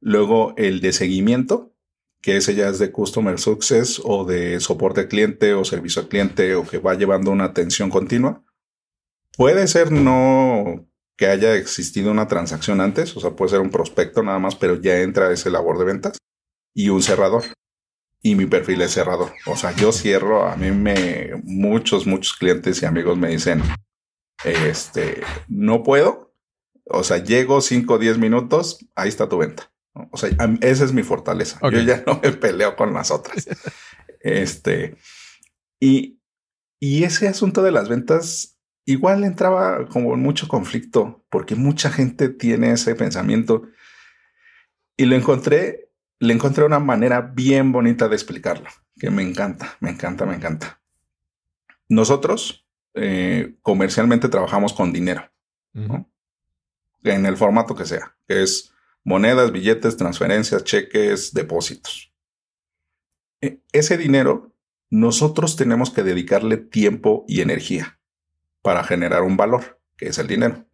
Luego 0.00 0.54
el 0.56 0.80
de 0.80 0.92
seguimiento, 0.92 1.74
que 2.20 2.36
ese 2.36 2.54
ya 2.54 2.68
es 2.68 2.78
de 2.78 2.92
Customer 2.92 3.38
Success 3.38 4.00
o 4.02 4.24
de 4.24 4.60
soporte 4.60 5.02
al 5.02 5.08
cliente 5.08 5.54
o 5.54 5.64
servicio 5.64 6.02
al 6.02 6.08
cliente 6.08 6.54
o 6.54 6.66
que 6.66 6.78
va 6.78 6.94
llevando 6.94 7.30
una 7.30 7.44
atención 7.44 7.90
continua. 7.90 8.43
Puede 9.36 9.66
ser 9.66 9.90
no 9.92 10.86
que 11.16 11.26
haya 11.26 11.54
existido 11.54 12.10
una 12.10 12.26
transacción 12.26 12.80
antes, 12.80 13.16
o 13.16 13.20
sea, 13.20 13.30
puede 13.30 13.50
ser 13.50 13.60
un 13.60 13.70
prospecto 13.70 14.22
nada 14.22 14.38
más, 14.38 14.56
pero 14.56 14.80
ya 14.80 15.00
entra 15.00 15.30
ese 15.32 15.50
labor 15.50 15.78
de 15.78 15.84
ventas 15.84 16.18
y 16.74 16.88
un 16.88 17.02
cerrador. 17.02 17.44
Y 18.20 18.34
mi 18.36 18.46
perfil 18.46 18.80
es 18.82 18.92
cerrador. 18.92 19.32
O 19.46 19.56
sea, 19.56 19.72
yo 19.76 19.92
cierro, 19.92 20.48
a 20.48 20.56
mí 20.56 20.70
me, 20.70 21.42
muchos, 21.44 22.06
muchos 22.06 22.32
clientes 22.32 22.82
y 22.82 22.86
amigos 22.86 23.18
me 23.18 23.28
dicen, 23.28 23.62
este, 24.44 25.22
no 25.46 25.82
puedo. 25.82 26.34
O 26.86 27.04
sea, 27.04 27.18
llego 27.18 27.60
5 27.60 27.94
o 27.94 27.98
10 27.98 28.18
minutos, 28.18 28.78
ahí 28.94 29.08
está 29.08 29.28
tu 29.28 29.38
venta. 29.38 29.70
O 30.10 30.16
sea, 30.16 30.30
esa 30.62 30.84
es 30.84 30.92
mi 30.92 31.02
fortaleza. 31.02 31.60
Yo 31.70 31.80
ya 31.80 32.02
no 32.06 32.18
me 32.22 32.32
peleo 32.32 32.76
con 32.76 32.92
las 32.94 33.10
otras. 33.10 33.46
este, 34.20 34.96
y, 35.78 36.20
y 36.80 37.04
ese 37.04 37.28
asunto 37.28 37.62
de 37.62 37.72
las 37.72 37.88
ventas 37.88 38.53
igual 38.84 39.24
entraba 39.24 39.86
como 39.86 40.14
en 40.14 40.20
mucho 40.20 40.48
conflicto, 40.48 41.24
porque 41.30 41.54
mucha 41.54 41.90
gente 41.90 42.28
tiene 42.28 42.72
ese 42.72 42.94
pensamiento. 42.94 43.62
Y 44.96 45.06
lo 45.06 45.16
encontré, 45.16 45.90
le 46.20 46.32
encontré 46.34 46.64
una 46.64 46.78
manera 46.78 47.20
bien 47.20 47.72
bonita 47.72 48.08
de 48.08 48.14
explicarlo, 48.14 48.68
que 48.98 49.10
me 49.10 49.22
encanta, 49.22 49.76
me 49.80 49.90
encanta, 49.90 50.24
me 50.26 50.34
encanta. 50.36 50.80
Nosotros 51.88 52.66
eh, 52.94 53.56
comercialmente 53.62 54.28
trabajamos 54.28 54.72
con 54.72 54.92
dinero 54.92 55.30
en 57.02 57.26
el 57.26 57.36
formato 57.36 57.74
que 57.74 57.84
sea, 57.84 58.16
que 58.28 58.42
es 58.42 58.72
monedas, 59.02 59.50
billetes, 59.52 59.96
transferencias, 59.96 60.64
cheques, 60.64 61.34
depósitos. 61.34 62.12
E- 63.40 63.60
Ese 63.72 63.98
dinero 63.98 64.54
nosotros 64.90 65.56
tenemos 65.56 65.90
que 65.90 66.02
dedicarle 66.04 66.56
tiempo 66.56 67.24
y 67.26 67.40
energía 67.40 67.98
para 68.64 68.82
generar 68.82 69.22
un 69.24 69.36
valor, 69.36 69.78
que 69.94 70.06
es 70.06 70.18
el 70.18 70.26
dinero. 70.26 70.64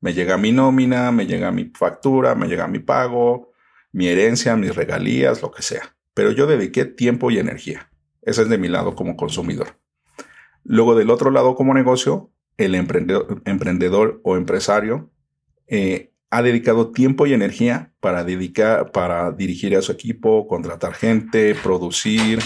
Me 0.00 0.14
llega 0.14 0.36
mi 0.38 0.52
nómina, 0.52 1.10
me 1.10 1.26
llega 1.26 1.50
mi 1.50 1.72
factura, 1.76 2.36
me 2.36 2.46
llega 2.46 2.68
mi 2.68 2.78
pago, 2.78 3.50
mi 3.90 4.06
herencia, 4.06 4.54
mis 4.54 4.76
regalías, 4.76 5.42
lo 5.42 5.50
que 5.50 5.62
sea. 5.62 5.96
pero 6.14 6.30
yo 6.30 6.46
dediqué 6.46 6.84
tiempo 6.84 7.32
y 7.32 7.38
energía. 7.38 7.90
Ese 8.22 8.42
es 8.42 8.48
de 8.48 8.56
mi 8.56 8.68
lado 8.68 8.94
como 8.94 9.16
consumidor. 9.16 9.80
Luego 10.62 10.94
del 10.94 11.10
otro 11.10 11.32
lado 11.32 11.56
como 11.56 11.74
negocio, 11.74 12.30
el 12.56 12.76
emprendedor, 12.76 13.42
emprendedor 13.46 14.20
o 14.22 14.36
empresario 14.36 15.10
eh, 15.66 16.12
ha 16.30 16.40
dedicado 16.42 16.92
tiempo 16.92 17.26
y 17.26 17.32
energía 17.32 17.92
para, 17.98 18.22
dedicar, 18.22 18.92
para 18.92 19.32
dirigir 19.32 19.76
a 19.76 19.82
su 19.82 19.90
equipo, 19.90 20.46
contratar 20.46 20.94
gente, 20.94 21.56
producir, 21.56 22.38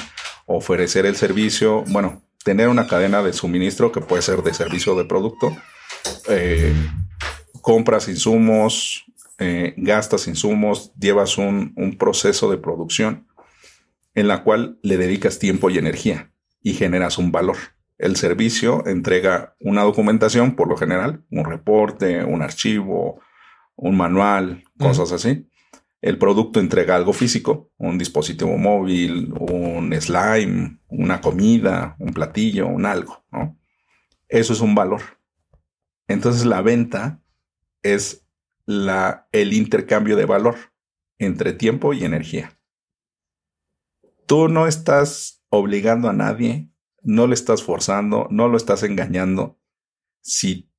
ofrecer 0.47 1.05
el 1.05 1.15
servicio, 1.15 1.85
bueno, 1.89 2.23
tener 2.49 2.71
una 2.71 2.87
cadena 2.87 3.23
de 3.23 3.35
suministro 3.35 3.93
que 3.93 4.01
puede 4.01 4.23
ser 4.23 4.43
de 4.43 4.55
servicio 4.55 4.95
o 4.95 4.99
de 4.99 5.05
producto, 5.05 5.55
eh, 6.31 6.73
compras 7.61 8.09
insumos, 8.09 9.05
eh, 9.39 9.75
gastas 9.77 10.27
insumos, 10.29 10.91
llevas 10.99 11.37
un, 11.37 11.75
un 11.77 11.99
proceso 11.99 12.51
de 12.51 12.57
producción 12.57 13.27
en 14.15 14.29
la 14.29 14.45
cual 14.45 14.79
le 14.83 14.97
dedicas 14.97 15.39
tiempo 15.39 15.69
y 15.69 15.77
energía 15.77 16.33
y 16.63 16.73
generas 16.73 17.19
un 17.19 17.33
valor. 17.33 17.59
El 17.99 18.17
servicio 18.17 18.83
entrega 18.87 19.55
una 19.61 19.83
documentación, 19.83 20.57
por 20.57 20.71
lo 20.71 20.79
general, 20.79 21.23
un 21.31 21.45
reporte, 21.45 22.25
un 22.25 22.41
archivo, 22.41 23.21
un 23.77 23.95
manual, 23.95 24.65
cosas 24.79 25.13
así. 25.13 25.47
El 26.01 26.19
producto 26.19 26.61
entrega 26.61 26.95
algo 26.95 27.13
físico, 27.13 27.73
un 27.77 27.99
dispositivo 27.99 28.57
móvil, 28.57 29.33
un 29.39 29.93
slime, 30.01 30.79
una 30.89 31.21
comida, 31.21 31.97
un 31.99 32.13
platillo, 32.13 32.69
un 32.69 32.87
algo, 32.87 33.25
¿no? 33.33 33.59
Eso 34.29 34.53
es 34.53 34.61
un 34.61 34.75
valor. 34.75 35.03
Entonces 36.07 36.45
la 36.45 36.63
venta 36.63 37.21
es 37.83 38.27
la, 38.65 39.29
el 39.33 39.53
intercambio 39.53 40.17
de 40.17 40.25
valor 40.25 40.57
entre 41.19 41.53
tiempo 41.53 41.93
y 41.93 42.05
energía. 42.05 42.59
Tú 44.27 44.49
no 44.49 44.67
estás 44.67 45.43
obligando 45.49 46.09
a 46.09 46.13
nadie 46.13 46.71
no 47.03 47.27
le 47.27 47.35
estás 47.35 47.63
forzando, 47.63 48.29
no 48.31 48.49
lo 48.49 48.57
estás 48.57 48.83
engañando. 48.83 49.59
Sí. 50.21 50.71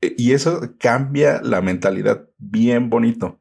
Y 0.00 0.32
eso 0.32 0.74
cambia 0.78 1.40
la 1.42 1.60
mentalidad 1.60 2.28
bien 2.36 2.90
bonito, 2.90 3.37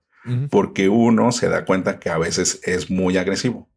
porque 0.49 0.89
uno 0.89 1.32
se 1.32 1.49
da 1.49 1.65
cuenta 1.65 1.99
que 1.99 2.09
a 2.09 2.17
veces 2.17 2.61
es 2.63 2.89
muy 2.89 3.17
agresivo 3.17 3.69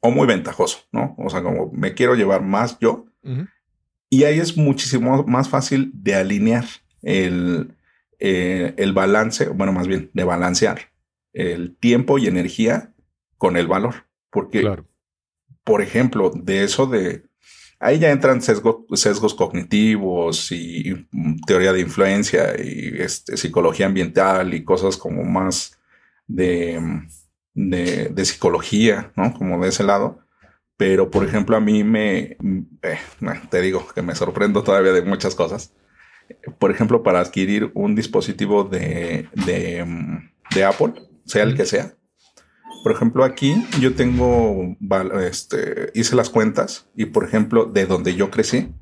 o 0.00 0.10
muy 0.10 0.26
ventajoso, 0.26 0.80
¿no? 0.92 1.14
O 1.18 1.30
sea, 1.30 1.42
como 1.42 1.70
me 1.72 1.94
quiero 1.94 2.14
llevar 2.14 2.42
más 2.42 2.78
yo. 2.80 3.06
Y 4.08 4.24
ahí 4.24 4.40
es 4.40 4.56
muchísimo 4.56 5.24
más 5.24 5.48
fácil 5.48 5.90
de 5.94 6.14
alinear 6.14 6.64
el, 7.02 7.74
eh, 8.18 8.74
el 8.76 8.92
balance, 8.92 9.48
bueno, 9.48 9.72
más 9.72 9.86
bien 9.86 10.10
de 10.12 10.24
balancear 10.24 10.92
el 11.32 11.76
tiempo 11.76 12.18
y 12.18 12.26
energía 12.26 12.92
con 13.36 13.56
el 13.56 13.66
valor. 13.66 14.06
Porque, 14.30 14.68
por 15.64 15.82
ejemplo, 15.82 16.30
de 16.34 16.64
eso 16.64 16.86
de, 16.86 17.29
Ahí 17.82 17.98
ya 17.98 18.10
entran 18.10 18.42
sesgos 18.42 19.34
cognitivos 19.34 20.52
y 20.52 21.06
mm, 21.10 21.40
teoría 21.46 21.72
de 21.72 21.80
influencia 21.80 22.54
y 22.62 23.00
este, 23.00 23.38
psicología 23.38 23.86
ambiental 23.86 24.52
y 24.52 24.64
cosas 24.64 24.98
como 24.98 25.24
más 25.24 25.78
de, 26.26 26.78
mm, 26.78 27.08
de, 28.14 28.24
psicología, 28.26 29.12
¿no? 29.16 29.32
Como 29.32 29.62
de 29.62 29.70
ese 29.70 29.82
lado. 29.82 30.20
Pero, 30.76 31.10
por 31.10 31.24
ejemplo, 31.24 31.56
a 31.56 31.60
mí 31.60 31.82
me, 31.82 32.36
mm, 32.40 32.60
eh, 32.82 32.98
te 33.50 33.62
digo 33.62 33.86
que 33.94 34.02
me 34.02 34.14
sorprendo 34.14 34.62
todavía 34.62 34.92
de 34.92 35.02
muchas 35.02 35.34
cosas. 35.34 35.72
Por 36.58 36.70
ejemplo, 36.70 37.02
para 37.02 37.20
adquirir 37.20 37.70
un 37.74 37.94
dispositivo 37.94 38.64
de, 38.64 39.26
de 40.54 40.64
Apple, 40.64 40.94
sea 41.24 41.44
el 41.44 41.56
que 41.56 41.66
sea, 41.66 41.94
por 42.82 42.92
ejemplo, 42.92 43.24
aquí 43.24 43.54
yo 43.80 43.94
tengo, 43.94 44.76
este, 45.20 45.90
hice 45.94 46.16
las 46.16 46.30
cuentas 46.30 46.88
y, 46.94 47.06
por 47.06 47.24
ejemplo, 47.24 47.66
de 47.66 47.86
donde 47.86 48.14
yo 48.14 48.30
crecí, 48.30 48.74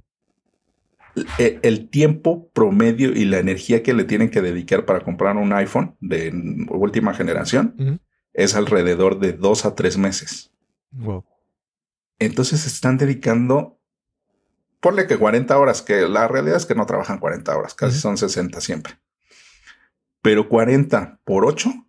e, 1.38 1.59
el, 1.62 1.88
tiempo 1.88 2.49
promedio 2.53 3.11
y 3.11 3.24
la 3.24 3.38
energía 3.38 3.82
que 3.82 3.94
le 3.94 4.05
tienen 4.05 4.30
que 4.30 4.40
dedicar 4.40 4.84
para 4.84 5.01
comprar 5.01 5.36
un 5.36 5.53
iPhone 5.53 5.96
de 6.01 6.32
última 6.70 7.12
generación 7.14 8.01
es 8.32 8.55
alrededor 8.55 9.18
de 9.18 9.32
dos 9.32 9.64
a 9.64 9.74
tres 9.74 9.99
meses. 9.99 10.53
Wow. 10.92 11.24
Entonces 12.20 12.66
están 12.66 12.99
dedicando, 12.99 13.80
ponle 14.80 15.07
que 15.07 15.16
40 15.16 15.59
horas, 15.59 15.82
que 15.82 16.09
la 16.09 16.28
realidad 16.28 16.57
es 16.57 16.66
que 16.66 16.74
no 16.74 16.86
trabajan 16.86 17.18
40 17.18 17.57
horas, 17.57 17.74
casi 17.74 17.99
son 17.99 18.16
60 18.16 18.61
siempre. 18.61 18.94
Pero 20.22 20.49
40 20.49 21.20
por 21.24 21.44
8 21.44 21.88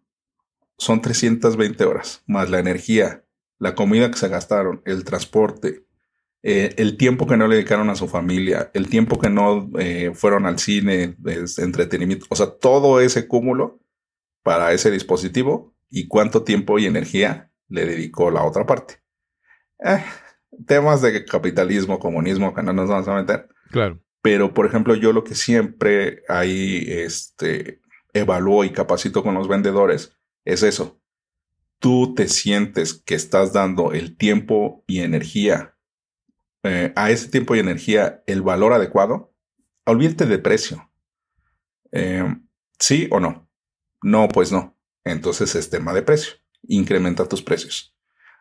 son 0.79 1.01
320 1.01 1.83
horas, 1.83 2.23
más 2.25 2.49
la 2.49 2.59
energía, 2.59 3.23
la 3.59 3.75
comida 3.75 4.09
que 4.09 4.17
se 4.17 4.29
gastaron, 4.29 4.81
el 4.85 5.03
transporte, 5.03 5.85
eh, 6.41 6.73
el 6.77 6.95
tiempo 6.95 7.27
que 7.27 7.35
no 7.35 7.47
le 7.47 7.55
dedicaron 7.55 7.89
a 7.89 7.95
su 7.95 8.07
familia, 8.07 8.71
el 8.73 8.87
tiempo 8.87 9.19
que 9.19 9.29
no 9.29 9.69
eh, 9.77 10.11
fueron 10.15 10.45
al 10.45 10.57
cine, 10.57 11.17
entretenimiento, 11.57 12.25
o 12.29 12.35
sea, 12.35 12.47
todo 12.47 13.01
ese 13.01 13.27
cúmulo 13.27 13.81
para 14.41 14.71
ese 14.71 14.89
dispositivo 14.89 15.75
y 15.89 16.07
cuánto 16.07 16.43
tiempo 16.43 16.79
y 16.79 16.85
energía 16.85 17.51
le 17.67 17.85
dedicó 17.85 18.31
la 18.31 18.43
otra 18.43 18.65
parte. 18.65 19.01
Eh, 19.83 20.03
temas 20.65 21.01
de 21.01 21.25
capitalismo, 21.25 21.99
comunismo 21.99 22.53
que 22.53 22.63
no 22.63 22.71
nos 22.71 22.87
vamos 22.87 23.07
a 23.09 23.15
meter. 23.15 23.49
Claro. 23.69 23.99
Pero, 24.21 24.53
por 24.53 24.65
ejemplo, 24.65 24.95
yo 24.95 25.11
lo 25.11 25.25
que 25.25 25.35
siempre 25.35 26.23
ahí 26.29 26.85
este, 26.87 27.81
evalúo 28.13 28.63
y 28.63 28.71
capacito 28.71 29.23
con 29.23 29.35
los 29.35 29.47
vendedores 29.47 30.18
es 30.45 30.63
eso. 30.63 31.01
Tú 31.79 32.13
te 32.13 32.27
sientes 32.27 32.93
que 32.93 33.15
estás 33.15 33.53
dando 33.53 33.93
el 33.93 34.17
tiempo 34.17 34.83
y 34.87 34.99
energía, 34.99 35.77
eh, 36.63 36.91
a 36.95 37.09
ese 37.09 37.29
tiempo 37.29 37.55
y 37.55 37.59
energía, 37.59 38.21
el 38.27 38.41
valor 38.41 38.73
adecuado, 38.73 39.33
olvídate 39.85 40.25
de 40.25 40.39
precio. 40.39 40.91
Eh, 41.91 42.35
¿Sí 42.77 43.07
o 43.11 43.19
no? 43.19 43.49
No, 44.01 44.27
pues 44.27 44.51
no. 44.51 44.77
Entonces 45.05 45.55
es 45.55 45.69
tema 45.69 45.93
de 45.93 46.01
precio. 46.01 46.33
Incrementa 46.63 47.27
tus 47.27 47.41
precios. 47.41 47.95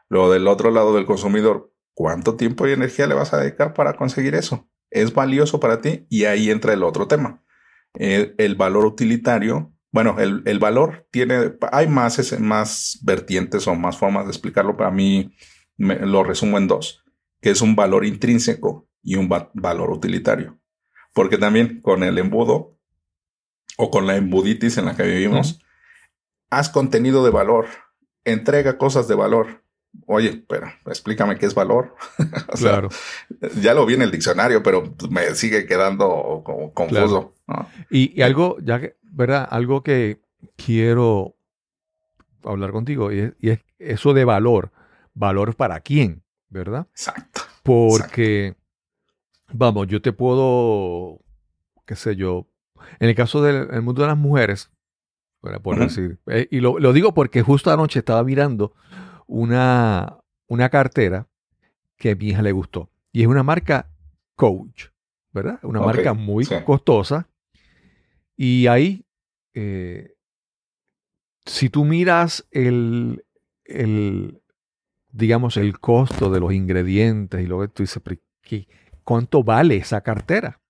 Luego 0.08 0.32
del 0.32 0.48
otro 0.48 0.70
lado 0.70 0.94
del 0.94 1.06
consumidor, 1.06 1.72
¿cuánto 1.94 2.36
tiempo 2.36 2.66
y 2.66 2.72
energía 2.72 3.06
le 3.06 3.14
vas 3.14 3.32
a 3.32 3.38
dedicar 3.38 3.74
para 3.74 3.94
conseguir 3.94 4.34
eso? 4.34 4.68
¿Es 4.90 5.14
valioso 5.14 5.60
para 5.60 5.80
ti? 5.80 6.06
Y 6.08 6.24
ahí 6.24 6.50
entra 6.50 6.72
el 6.72 6.82
otro 6.82 7.06
tema. 7.06 7.44
el 7.94 8.54
valor 8.54 8.84
utilitario 8.84 9.72
bueno, 9.90 10.16
el, 10.18 10.58
valor 10.58 11.06
tiene, 11.10 11.54
hay 11.72 11.88
más, 11.88 12.38
más 12.40 12.98
vertientes 13.02 13.66
o 13.66 13.74
más 13.74 13.96
formas 13.96 14.24
de 14.26 14.30
explicarlo, 14.30 14.76
pero 14.76 14.88
a 14.88 14.92
mí 14.92 15.34
me, 15.78 15.96
lo 15.96 16.24
resumo 16.24 16.58
en 16.58 16.68
dos, 16.68 17.04
que 17.40 17.50
es 17.50 17.62
un 17.62 17.74
valor 17.74 18.04
intrínseco 18.04 18.86
y 19.02 19.16
un 19.16 19.28
valor 19.28 19.90
utilitario. 19.90 20.58
Porque 21.14 21.38
también 21.38 21.80
con 21.80 22.02
el 22.02 22.18
embudo 22.18 22.76
o 23.78 23.90
con 23.90 24.06
la 24.06 24.16
embuditis 24.16 24.76
en 24.76 24.84
la 24.84 24.94
que 24.94 25.04
vivimos, 25.04 25.60
haz 26.50 26.68
contenido 26.68 27.24
de 27.24 27.30
valor, 27.30 27.66
entrega 28.24 28.76
cosas 28.76 29.08
de 29.08 29.14
valor. 29.14 29.64
Oye, 30.06 30.44
pero 30.46 30.66
explícame 30.86 31.38
qué 31.38 31.46
es 31.46 31.54
valor. 31.54 31.94
claro. 32.58 32.90
Ya 33.60 33.72
lo 33.72 33.86
vi 33.86 33.94
en 33.94 34.02
el 34.02 34.10
diccionario, 34.10 34.62
pero 34.62 34.94
me 35.08 35.34
sigue 35.34 35.64
quedando 35.64 36.42
confuso. 36.74 37.34
Y, 37.88 38.18
y, 38.18 38.22
algo, 38.22 38.58
ya 38.60 38.80
que 38.80 38.97
¿verdad? 39.18 39.48
Algo 39.50 39.82
que 39.82 40.20
quiero 40.56 41.34
hablar 42.44 42.70
contigo 42.70 43.12
y 43.12 43.34
es, 43.40 43.58
eso 43.80 44.14
de 44.14 44.24
valor. 44.24 44.70
¿Valor 45.12 45.56
para 45.56 45.80
quién? 45.80 46.22
¿Verdad? 46.48 46.86
Exacto. 46.92 47.40
Porque, 47.64 48.54
vamos, 49.52 49.88
yo 49.88 50.00
te 50.00 50.12
puedo, 50.12 51.20
qué 51.84 51.96
sé 51.96 52.14
yo, 52.14 52.46
en 53.00 53.08
el 53.08 53.16
caso 53.16 53.42
del 53.42 53.82
mundo 53.82 54.02
de 54.02 54.08
las 54.08 54.16
mujeres, 54.16 54.70
por 55.62 55.80
decir, 55.80 56.20
eh, 56.26 56.46
y 56.52 56.60
lo, 56.60 56.92
digo 56.92 57.12
porque 57.12 57.42
justo 57.42 57.72
anoche 57.72 57.98
estaba 57.98 58.22
mirando 58.22 58.72
una, 59.26 60.18
una 60.46 60.68
cartera 60.68 61.26
que 61.96 62.12
a 62.12 62.14
mi 62.14 62.28
hija 62.28 62.42
le 62.42 62.52
gustó. 62.52 62.88
Y 63.10 63.22
es 63.22 63.26
una 63.26 63.42
marca 63.42 63.90
Coach, 64.36 64.86
¿verdad? 65.32 65.58
Una 65.64 65.80
marca 65.80 66.14
muy 66.14 66.46
costosa. 66.64 67.28
Y 68.36 68.68
ahí 68.68 69.04
eh, 69.60 70.14
si 71.44 71.68
tú 71.68 71.84
miras 71.84 72.46
el, 72.52 73.24
el, 73.64 74.40
digamos, 75.10 75.56
el 75.56 75.80
costo 75.80 76.30
de 76.30 76.38
los 76.38 76.52
ingredientes 76.52 77.42
y 77.42 77.46
lo 77.46 77.60
que 77.60 77.66
tú 77.66 77.82
dices, 77.82 78.00
¿cuánto 79.02 79.42
vale 79.42 79.74
esa 79.74 80.02
cartera? 80.02 80.60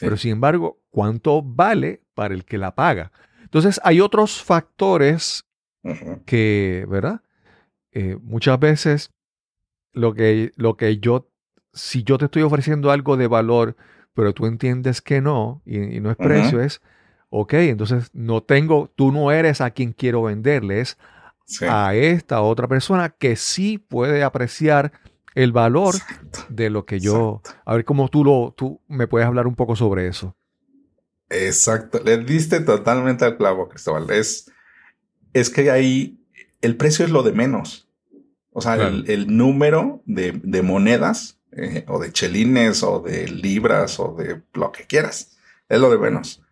Pero 0.00 0.16
sin 0.16 0.32
embargo, 0.32 0.80
¿cuánto 0.88 1.42
vale 1.42 2.00
para 2.14 2.32
el 2.32 2.46
que 2.46 2.56
la 2.56 2.74
paga? 2.74 3.12
Entonces, 3.42 3.78
hay 3.84 4.00
otros 4.00 4.42
factores 4.42 5.44
que, 6.24 6.86
¿verdad? 6.88 7.20
Eh, 7.92 8.16
muchas 8.22 8.58
veces 8.58 9.10
lo 9.92 10.14
que, 10.14 10.52
lo 10.56 10.78
que 10.78 10.98
yo, 10.98 11.30
si 11.74 12.02
yo 12.02 12.16
te 12.16 12.24
estoy 12.24 12.42
ofreciendo 12.42 12.90
algo 12.90 13.18
de 13.18 13.26
valor, 13.26 13.76
pero 14.14 14.32
tú 14.32 14.46
entiendes 14.46 15.02
que 15.02 15.20
no, 15.20 15.60
y, 15.66 16.00
no 16.00 16.10
es 16.10 16.16
precio, 16.16 16.62
es 16.62 16.80
Ok, 17.28 17.54
entonces 17.54 18.10
no 18.12 18.42
tengo, 18.42 18.90
tú 18.96 19.12
no 19.12 19.32
eres 19.32 19.60
a 19.60 19.70
quien 19.70 19.92
quiero 19.92 20.22
venderle, 20.22 20.80
es 20.80 20.96
Sí. 21.44 21.64
a 21.68 21.94
esta 21.94 22.40
otra 22.42 22.66
persona 22.66 23.10
que 23.10 23.36
sí 23.36 23.78
puede 23.78 24.24
apreciar 24.24 24.92
el 25.36 25.52
valor 25.52 25.94
Exacto. 25.94 26.40
de 26.48 26.70
lo 26.70 26.86
que 26.86 26.98
yo. 26.98 27.40
A 27.64 27.74
ver 27.74 27.84
cómo 27.84 28.08
tú 28.08 28.24
lo, 28.24 28.52
tú 28.56 28.80
me 28.88 29.06
puedes 29.06 29.26
hablar 29.28 29.46
un 29.46 29.54
poco 29.54 29.76
sobre 29.76 30.08
eso. 30.08 30.34
Exacto, 31.28 32.00
le 32.04 32.18
diste 32.18 32.60
totalmente 32.60 33.24
al 33.24 33.36
clavo, 33.36 33.68
Cristóbal. 33.68 34.10
Es, 34.10 34.50
es 35.32 35.50
que 35.50 35.70
ahí 35.70 36.20
el 36.62 36.76
precio 36.76 37.04
es 37.04 37.10
lo 37.10 37.22
de 37.22 37.32
menos. 37.32 37.88
O 38.52 38.60
sea, 38.62 38.74
Claro. 38.76 38.88
el, 38.90 39.10
el 39.10 39.36
número 39.36 40.02
de, 40.06 40.32
de 40.42 40.62
monedas, 40.62 41.38
eh, 41.52 41.84
o 41.88 41.98
de 41.98 42.12
chelines, 42.12 42.82
o 42.82 43.00
de 43.00 43.28
libras, 43.28 43.98
o 44.00 44.14
de 44.16 44.42
lo 44.54 44.72
que 44.72 44.84
quieras, 44.86 45.36
es 45.68 45.80
lo 45.80 45.90
de 45.90 45.98
menos. 45.98 46.42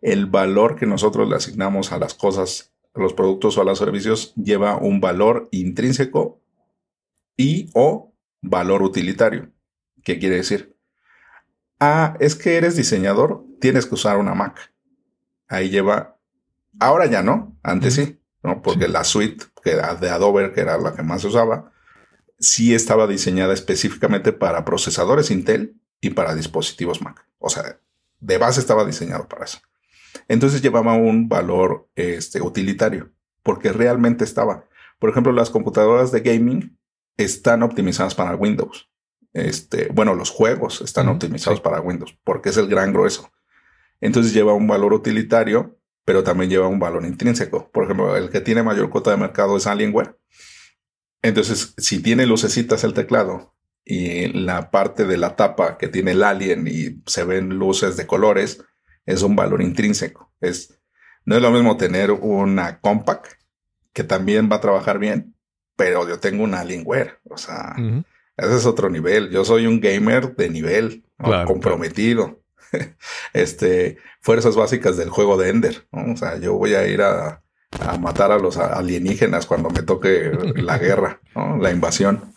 El 0.00 0.26
valor 0.26 0.76
que 0.76 0.86
nosotros 0.86 1.28
le 1.28 1.36
asignamos 1.36 1.92
a 1.92 1.98
las 1.98 2.14
cosas, 2.14 2.72
a 2.94 3.00
los 3.00 3.14
productos 3.14 3.58
o 3.58 3.62
a 3.62 3.64
los 3.64 3.78
servicios, 3.78 4.34
lleva 4.36 4.76
un 4.76 5.00
valor 5.00 5.48
intrínseco 5.50 6.40
y 7.36 7.70
o 7.74 8.12
valor 8.40 8.82
utilitario. 8.82 9.50
¿Qué 10.04 10.18
quiere 10.18 10.36
decir? 10.36 10.76
Ah, 11.80 12.16
es 12.20 12.34
que 12.34 12.56
eres 12.56 12.76
diseñador, 12.76 13.44
tienes 13.60 13.86
que 13.86 13.94
usar 13.94 14.18
una 14.18 14.34
Mac. 14.34 14.72
Ahí 15.48 15.70
lleva. 15.70 16.18
Ahora 16.80 17.06
ya 17.06 17.22
no, 17.22 17.56
antes 17.62 17.94
sí, 17.94 18.20
¿no? 18.42 18.62
Porque 18.62 18.86
Sí. 18.86 18.92
la 18.92 19.04
suite 19.04 19.44
que 19.62 19.70
era 19.72 19.94
de 19.94 20.10
Adobe, 20.10 20.52
que 20.52 20.60
era 20.60 20.78
la 20.78 20.94
que 20.94 21.02
más 21.02 21.22
se 21.22 21.28
usaba, 21.28 21.72
sí 22.38 22.74
estaba 22.74 23.06
diseñada 23.06 23.52
específicamente 23.54 24.32
para 24.32 24.64
procesadores 24.64 25.30
Intel 25.30 25.80
y 26.00 26.10
para 26.10 26.34
dispositivos 26.34 27.02
Mac. 27.02 27.26
O 27.38 27.48
sea, 27.48 27.80
de 28.20 28.38
base 28.38 28.60
estaba 28.60 28.84
diseñado 28.84 29.28
para 29.28 29.44
eso. 29.44 29.58
Entonces 30.26 30.62
llevaba 30.62 30.94
un 30.94 31.28
valor 31.28 31.88
este, 31.94 32.40
utilitario, 32.40 33.12
porque 33.42 33.72
realmente 33.72 34.24
estaba. 34.24 34.64
Por 34.98 35.10
ejemplo, 35.10 35.32
las 35.32 35.50
computadoras 35.50 36.10
de 36.10 36.20
gaming 36.20 36.78
están 37.16 37.62
optimizadas 37.62 38.14
para 38.14 38.34
Windows. 38.34 38.90
Este, 39.32 39.88
bueno, 39.92 40.14
los 40.14 40.30
juegos 40.30 40.80
están 40.80 41.08
optimizados 41.08 41.58
sí. 41.58 41.62
para 41.62 41.80
Windows, 41.80 42.16
porque 42.24 42.48
es 42.48 42.56
el 42.56 42.68
gran 42.68 42.92
grueso. 42.92 43.30
Entonces 44.00 44.32
lleva 44.32 44.54
un 44.54 44.66
valor 44.66 44.92
utilitario, 44.92 45.78
pero 46.04 46.22
también 46.22 46.50
lleva 46.50 46.68
un 46.68 46.78
valor 46.78 47.04
intrínseco. 47.04 47.70
Por 47.70 47.84
ejemplo, 47.84 48.16
el 48.16 48.30
que 48.30 48.40
tiene 48.40 48.62
mayor 48.62 48.90
cuota 48.90 49.10
de 49.10 49.16
mercado 49.16 49.56
es 49.56 49.66
Alienware. 49.66 50.16
Entonces, 51.22 51.74
si 51.76 52.00
tiene 52.00 52.26
lucecitas 52.26 52.84
el 52.84 52.94
teclado 52.94 53.54
y 53.84 54.28
la 54.28 54.70
parte 54.70 55.04
de 55.04 55.16
la 55.16 55.36
tapa 55.36 55.78
que 55.78 55.88
tiene 55.88 56.12
el 56.12 56.22
alien 56.22 56.66
y 56.68 57.02
se 57.06 57.24
ven 57.24 57.58
luces 57.58 57.96
de 57.96 58.06
colores, 58.06 58.64
es 59.08 59.22
un 59.22 59.34
valor 59.34 59.62
intrínseco. 59.62 60.30
Es, 60.40 60.78
no 61.24 61.34
es 61.34 61.42
lo 61.42 61.50
mismo 61.50 61.78
tener 61.78 62.10
una 62.10 62.78
compact 62.80 63.32
que 63.94 64.04
también 64.04 64.50
va 64.52 64.56
a 64.56 64.60
trabajar 64.60 64.98
bien, 64.98 65.34
pero 65.76 66.06
yo 66.06 66.20
tengo 66.20 66.44
una 66.44 66.60
Alienware. 66.60 67.18
O 67.24 67.38
sea, 67.38 67.74
ese 68.36 68.56
es 68.56 68.66
otro 68.66 68.90
nivel. 68.90 69.30
Yo 69.30 69.46
soy 69.46 69.66
un 69.66 69.80
gamer 69.80 70.36
de 70.36 70.50
nivel, 70.50 71.04
¿no? 71.16 71.24
Claro, 71.24 71.48
comprometido. 71.48 72.42
este, 73.32 73.96
fuerzas 74.20 74.56
básicas 74.56 74.98
del 74.98 75.08
juego 75.08 75.38
de 75.38 75.48
Ender. 75.48 75.88
¿no? 75.90 76.12
O 76.12 76.16
sea, 76.16 76.38
yo 76.38 76.52
voy 76.52 76.74
a 76.74 76.86
ir 76.86 77.00
a, 77.00 77.42
a 77.80 77.96
matar 77.96 78.30
a 78.30 78.38
los 78.38 78.58
alienígenas 78.58 79.46
cuando 79.46 79.70
me 79.70 79.82
toque 79.82 80.32
la 80.54 80.76
guerra, 80.78 81.22
¿no? 81.34 81.56
la 81.56 81.70
invasión. 81.70 82.34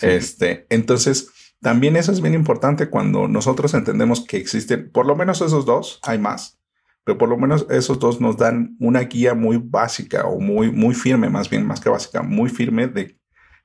Este, 0.00 0.66
entonces, 0.70 1.28
también 1.60 1.96
eso 1.96 2.10
es 2.12 2.20
bien 2.20 2.34
importante 2.34 2.88
cuando 2.88 3.28
nosotros 3.28 3.74
entendemos 3.74 4.24
que 4.24 4.38
existen, 4.38 4.90
por 4.90 5.06
lo 5.06 5.14
menos 5.14 5.42
esos 5.42 5.66
dos, 5.66 6.00
hay 6.02 6.18
más, 6.18 6.58
pero 7.04 7.18
por 7.18 7.28
lo 7.28 7.36
menos 7.36 7.66
esos 7.70 7.98
dos 7.98 8.20
nos 8.20 8.36
dan 8.36 8.76
una 8.80 9.00
guía 9.00 9.34
muy 9.34 9.58
básica 9.58 10.26
o 10.26 10.40
muy, 10.40 10.72
muy 10.72 10.94
firme, 10.94 11.28
más 11.28 11.50
bien, 11.50 11.66
más 11.66 11.80
que 11.80 11.90
básica, 11.90 12.22
muy 12.22 12.48
firme 12.48 12.88
de, 12.88 13.18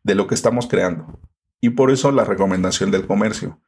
de 0.03 0.15
lo 0.15 0.27
que 0.27 0.35
estamos 0.35 0.67
creando. 0.67 1.19
Y 1.61 1.69
por 1.69 1.89
eso 1.89 2.11
la 2.11 2.25
recomendación 2.25 2.91
del 2.91 3.07
comercio. 3.07 3.61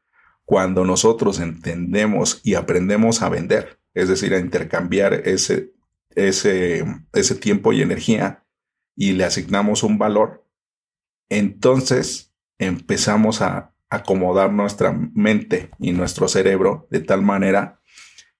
Cuando 0.45 0.85
nosotros 0.85 1.39
entendemos 1.39 2.41
y 2.43 2.55
aprendemos 2.55 3.21
a 3.21 3.29
vender, 3.29 3.79
es 3.93 4.07
decir, 4.07 4.33
a 4.33 4.39
intercambiar 4.39 5.13
ese, 5.13 5.73
ese, 6.15 6.85
ese 7.13 7.35
tiempo 7.35 7.73
y 7.73 7.81
energía 7.81 8.45
y 8.95 9.13
le 9.13 9.25
asignamos 9.25 9.83
un 9.83 9.97
valor, 9.97 10.45
entonces 11.29 12.33
empezamos 12.57 13.41
a 13.41 13.73
acomodar 13.89 14.51
nuestra 14.51 14.91
mente 14.91 15.69
y 15.79 15.91
nuestro 15.93 16.27
cerebro 16.27 16.87
de 16.91 16.99
tal 16.99 17.21
manera 17.21 17.81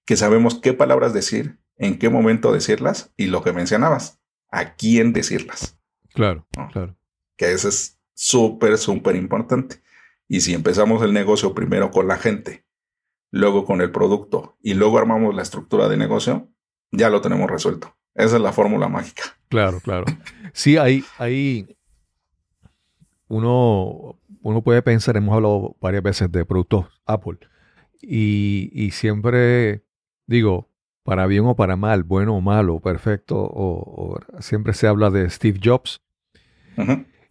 que 0.06 0.16
sabemos 0.18 0.56
qué 0.56 0.74
palabras 0.74 1.14
decir, 1.14 1.60
en 1.78 2.00
qué 2.00 2.10
momento 2.10 2.52
decirlas 2.52 3.14
y 3.18 3.28
lo 3.28 3.44
que 3.44 3.54
mencionabas, 3.54 4.20
a 4.52 4.76
quién 4.76 5.14
decirlas, 5.14 5.78
Claro, 6.14 6.48
No. 6.58 6.68
claro. 6.70 6.96
que 7.38 7.52
eso 7.52 7.70
es 7.70 8.00
súper, 8.14 8.78
súper 8.78 9.16
importante. 9.16 9.82
Y 10.28 10.42
si 10.42 10.54
empezamos 10.54 11.04
el 11.04 11.14
negocio 11.14 11.54
primero 11.54 11.92
con 11.92 12.08
la 12.08 12.18
gente, 12.18 12.66
luego 13.32 13.64
con 13.66 13.82
el 13.82 13.92
producto 13.92 14.58
y 14.62 14.74
luego 14.74 14.98
armamos 14.98 15.36
la 15.36 15.44
estructura 15.44 15.88
de 15.88 15.98
negocio, 15.98 16.50
ya 16.92 17.10
lo 17.10 17.22
tenemos 17.22 17.50
resuelto. 17.52 17.96
Esa 18.16 18.38
es 18.38 18.42
la 18.42 18.52
fórmula 18.54 18.88
mágica. 18.90 19.38
Claro, 19.50 19.80
claro. 19.82 20.06
Sí, 20.54 20.78
hay, 20.78 21.04
hay 21.20 21.78
uno, 23.28 24.20
uno 24.48 24.62
puede 24.62 24.82
pensar, 24.82 25.18
hemos 25.18 25.36
hablado 25.36 25.76
varias 25.82 26.04
veces 26.04 26.32
de 26.32 26.46
productos 26.46 26.86
Apple, 27.06 27.38
y, 28.02 28.70
y 28.74 28.92
siempre 28.92 29.84
digo, 30.26 30.70
para 31.04 31.26
bien 31.26 31.46
o 31.46 31.56
para 31.56 31.76
mal, 31.76 32.04
bueno 32.04 32.36
o 32.36 32.42
malo, 32.42 32.80
perfecto, 32.80 33.38
o, 33.38 34.16
o 34.36 34.42
siempre 34.42 34.74
se 34.74 34.88
habla 34.88 35.10
de 35.10 35.30
Steve 35.30 35.60
Jobs, 35.64 36.02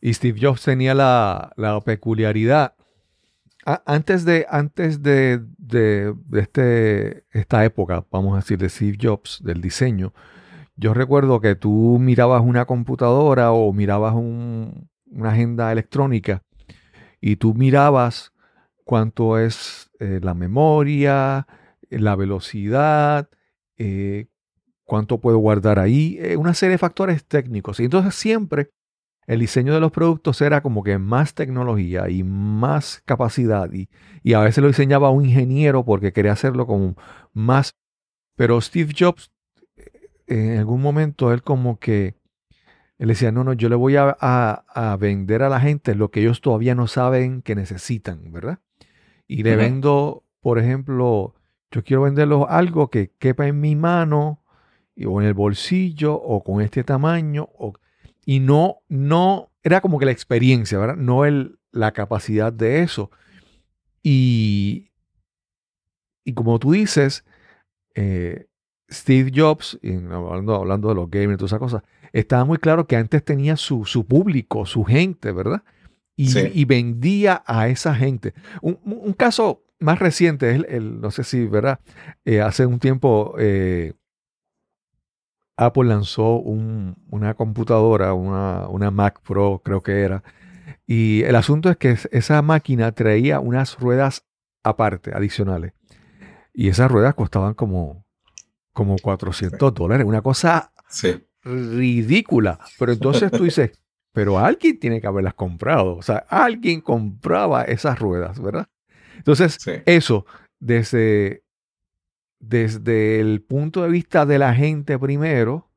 y 0.01 0.12
Steve 0.12 0.39
Jobs 0.43 0.62
tenía 0.62 0.95
la, 0.95 1.53
la 1.57 1.81
peculiaridad. 1.81 2.75
a- 3.64 3.83
antes 3.87 4.25
de, 4.25 4.47
antes 4.51 5.03
de, 5.03 5.41
de- 5.59 6.14
de 6.27 6.41
este, 6.41 7.25
esta 7.33 7.64
época, 7.64 8.05
vamos 8.11 8.35
a 8.35 8.37
decir, 8.37 8.59
de 8.59 8.69
Steve 8.69 8.99
Jobs, 9.01 9.41
del 9.43 9.61
diseño, 9.62 10.12
yo 10.77 10.93
recuerdo 10.93 11.41
que 11.41 11.55
tú 11.55 11.99
mirabas 11.99 12.43
una 12.43 12.67
computadora 12.67 13.53
o 13.53 13.73
mirabas 13.73 14.14
un- 14.14 14.89
una 15.11 15.31
agenda 15.31 15.73
electrónica 15.73 16.43
y 17.21 17.37
tú 17.37 17.55
mirabas 17.55 18.33
cuánto 18.85 19.39
es 19.39 19.91
eh, 19.99 20.21
la 20.23 20.35
memoria, 20.35 21.47
la 21.91 22.17
velocidad, 22.17 23.29
eh, 23.77 24.27
cuánto 24.85 25.21
puedo 25.21 25.39
guardar 25.39 25.79
ahí, 25.79 26.19
eh, 26.21 26.37
una 26.37 26.55
serie 26.55 26.73
de 26.73 26.79
factores 26.79 27.25
técnicos. 27.25 27.81
Y 27.81 27.85
entonces 27.85 28.14
siempre 28.14 28.71
el 29.27 29.41
diseño 29.41 29.75
de 29.75 29.81
los 29.81 29.91
productos 29.91 30.41
era 30.41 30.62
como 30.62 30.85
que 30.85 30.99
más 30.99 31.35
tecnología 31.35 32.09
y 32.09 32.23
más 32.23 33.03
capacidad 33.05 33.73
y, 33.73 33.89
y 34.23 34.35
a 34.35 34.41
veces 34.41 34.62
lo 34.62 34.69
diseñaba 34.69 35.11
un 35.11 35.27
ingeniero 35.27 35.85
porque 35.85 36.12
quería 36.12 36.33
hacerlo 36.33 36.67
con 36.67 36.97
más. 37.33 37.75
Pero 38.37 38.61
Steve 38.61 38.95
Jobs, 38.97 39.33
en 40.27 40.59
algún 40.59 40.81
momento, 40.83 41.33
él 41.33 41.43
como 41.43 41.79
que, 41.79 42.14
él 42.99 43.09
decía, 43.09 43.30
no, 43.32 43.44
no, 43.44 43.53
yo 43.53 43.68
le 43.68 43.74
voy 43.76 43.97
a, 43.97 44.16
a- 44.20 44.64
a 44.68 44.97
vender 44.97 45.42
a 45.42 45.49
la 45.49 45.61
gente 45.61 45.94
lo 45.94 46.11
que 46.11 46.20
ellos 46.20 46.40
todavía 46.40 46.74
no 46.74 46.86
saben 46.86 47.42
que 47.42 47.55
necesitan, 47.55 48.32
¿verdad? 48.32 48.59
Y 49.28 49.42
le 49.42 49.51
vendo, 49.57 50.24
por 50.40 50.59
ejemplo, 50.59 51.34
yo 51.70 51.82
quiero 51.84 52.03
venderlos 52.03 52.47
algo 52.49 52.88
que 52.90 53.11
quepa 53.18 53.47
en 53.47 53.61
mi 53.61 53.76
mano 53.76 54.42
o 55.05 55.20
en 55.20 55.26
el 55.26 55.34
bolsillo 55.34 56.14
o 56.14 56.42
con 56.42 56.62
este 56.62 56.84
tamaño 56.84 57.49
o, 57.59 57.74
y 58.24 58.40
no, 58.40 58.78
no, 58.88 59.51
era 59.62 59.80
como 59.80 59.99
que 59.99 60.07
la 60.07 60.12
experiencia, 60.12 60.78
¿verdad? 60.78 60.97
No 60.97 61.24
el, 61.24 61.59
la 61.72 61.92
capacidad 61.92 62.53
de 62.53 62.82
eso. 62.82 63.11
Y, 64.03 64.90
y 66.24 66.34
como 66.34 66.59
tú 66.59 66.72
dices, 66.72 67.24
eh, 67.94 68.47
Steve 68.90 69.32
Jobs, 69.34 69.78
y 69.82 69.94
hablando, 69.97 70.55
hablando 70.55 70.88
de 70.88 70.94
los 70.94 71.11
gamers 71.11 71.34
y 71.34 71.36
todas 71.38 71.51
esas 71.51 71.59
cosas, 71.59 71.82
estaba 72.12 72.44
muy 72.44 72.59
claro 72.59 72.86
que 72.86 72.96
antes 72.96 73.24
tenía 73.24 73.57
su, 73.57 73.84
su 73.84 74.07
público, 74.07 74.66
su 74.66 74.84
gente, 74.84 75.32
¿verdad? 75.32 75.62
Y, 76.16 76.28
Sí. 76.28 76.50
y 76.54 76.64
vendía 76.64 77.42
a 77.46 77.68
esa 77.68 77.94
gente. 77.94 78.32
Un, 78.62 79.12
caso 79.14 79.62
más 79.78 79.98
reciente 79.98 80.50
es 80.50 80.57
el, 80.57 80.66
el- 80.70 81.00
no 81.00 81.11
sé 81.11 81.24
si, 81.24 81.46
¿verdad? 81.46 81.80
Eh, 82.24 82.40
hace 82.40 82.64
un 82.66 82.78
tiempo 82.78 83.34
eh, 83.38 83.92
Apple 85.59 85.84
lanzó 85.84 86.36
un- 86.36 86.96
una 87.11 87.34
computadora, 87.34 88.12
una, 88.14 88.68
una 88.68 88.90
Mac 88.90 89.20
Pro, 89.22 89.61
creo 89.64 89.82
que 89.82 90.00
era. 90.02 90.22
Y 90.86 91.22
el 91.22 91.36
asunto 91.36 91.70
es 91.70 91.76
que 91.76 91.90
es- 91.90 92.09
esa 92.12 92.42
máquina 92.42 92.92
traía 92.92 93.40
unas 93.40 93.78
ruedas 93.78 94.24
aparte, 94.62 95.12
adicionales. 95.14 95.72
Y 96.52 96.68
esas 96.68 96.90
ruedas 96.90 97.14
costaban 97.14 97.54
como, 97.54 98.04
como 98.72 98.96
400 98.96 99.74
dólares, 99.74 100.07
una 100.07 100.22
cosa 100.22 100.72
Sí, 100.88 101.24
ridícula. 101.47 102.59
Pero 102.78 102.92
entonces 102.92 103.30
tú 103.30 103.44
dices, 103.44 103.70
pero 104.12 104.38
alguien 104.38 104.78
tiene 104.78 105.01
que 105.01 105.07
haberlas 105.07 105.34
comprado. 105.34 105.97
O 105.97 106.03
sea, 106.03 106.24
alguien 106.28 106.80
compraba 106.80 107.64
esas 107.64 107.99
ruedas, 107.99 108.40
¿verdad? 108.40 108.68
Entonces, 109.16 109.57
sí. 109.61 109.72
eso, 109.86 110.26
desde, 110.59 111.44
desde 112.38 113.20
el 113.20 113.42
punto 113.42 113.82
de 113.82 113.90
vista 113.90 114.26
de 114.26 114.38
la 114.38 114.55
gente 114.55 114.99
primero, 114.99 115.70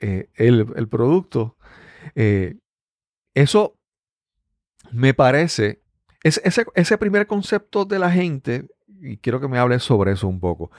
eh, 0.00 0.28
el, 0.34 0.66
el, 0.76 0.88
producto. 0.88 1.56
Eh, 2.14 2.56
eso 3.34 3.76
me 4.92 5.14
parece, 5.14 5.82
ese, 6.22 6.66
ese 6.74 6.98
primer 6.98 7.26
concepto 7.26 7.84
de 7.84 7.98
la 7.98 8.10
gente, 8.10 8.66
y 9.00 9.18
quiero 9.18 9.40
que 9.40 9.48
me 9.48 9.58
hables 9.58 9.82
sobre 9.82 10.12
eso 10.12 10.28
un 10.28 10.40
poco. 10.40 10.70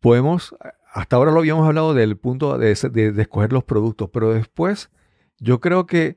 Podemos, 0.00 0.54
hasta 0.94 1.16
ahora 1.16 1.32
lo 1.32 1.40
habíamos 1.40 1.66
hablado 1.66 1.92
del 1.92 2.16
punto 2.16 2.56
de, 2.56 2.70
escoger 2.70 3.52
los 3.52 3.64
productos, 3.64 4.10
pero 4.10 4.32
después 4.32 4.90
yo 5.38 5.60
creo 5.60 5.86
que, 5.86 6.16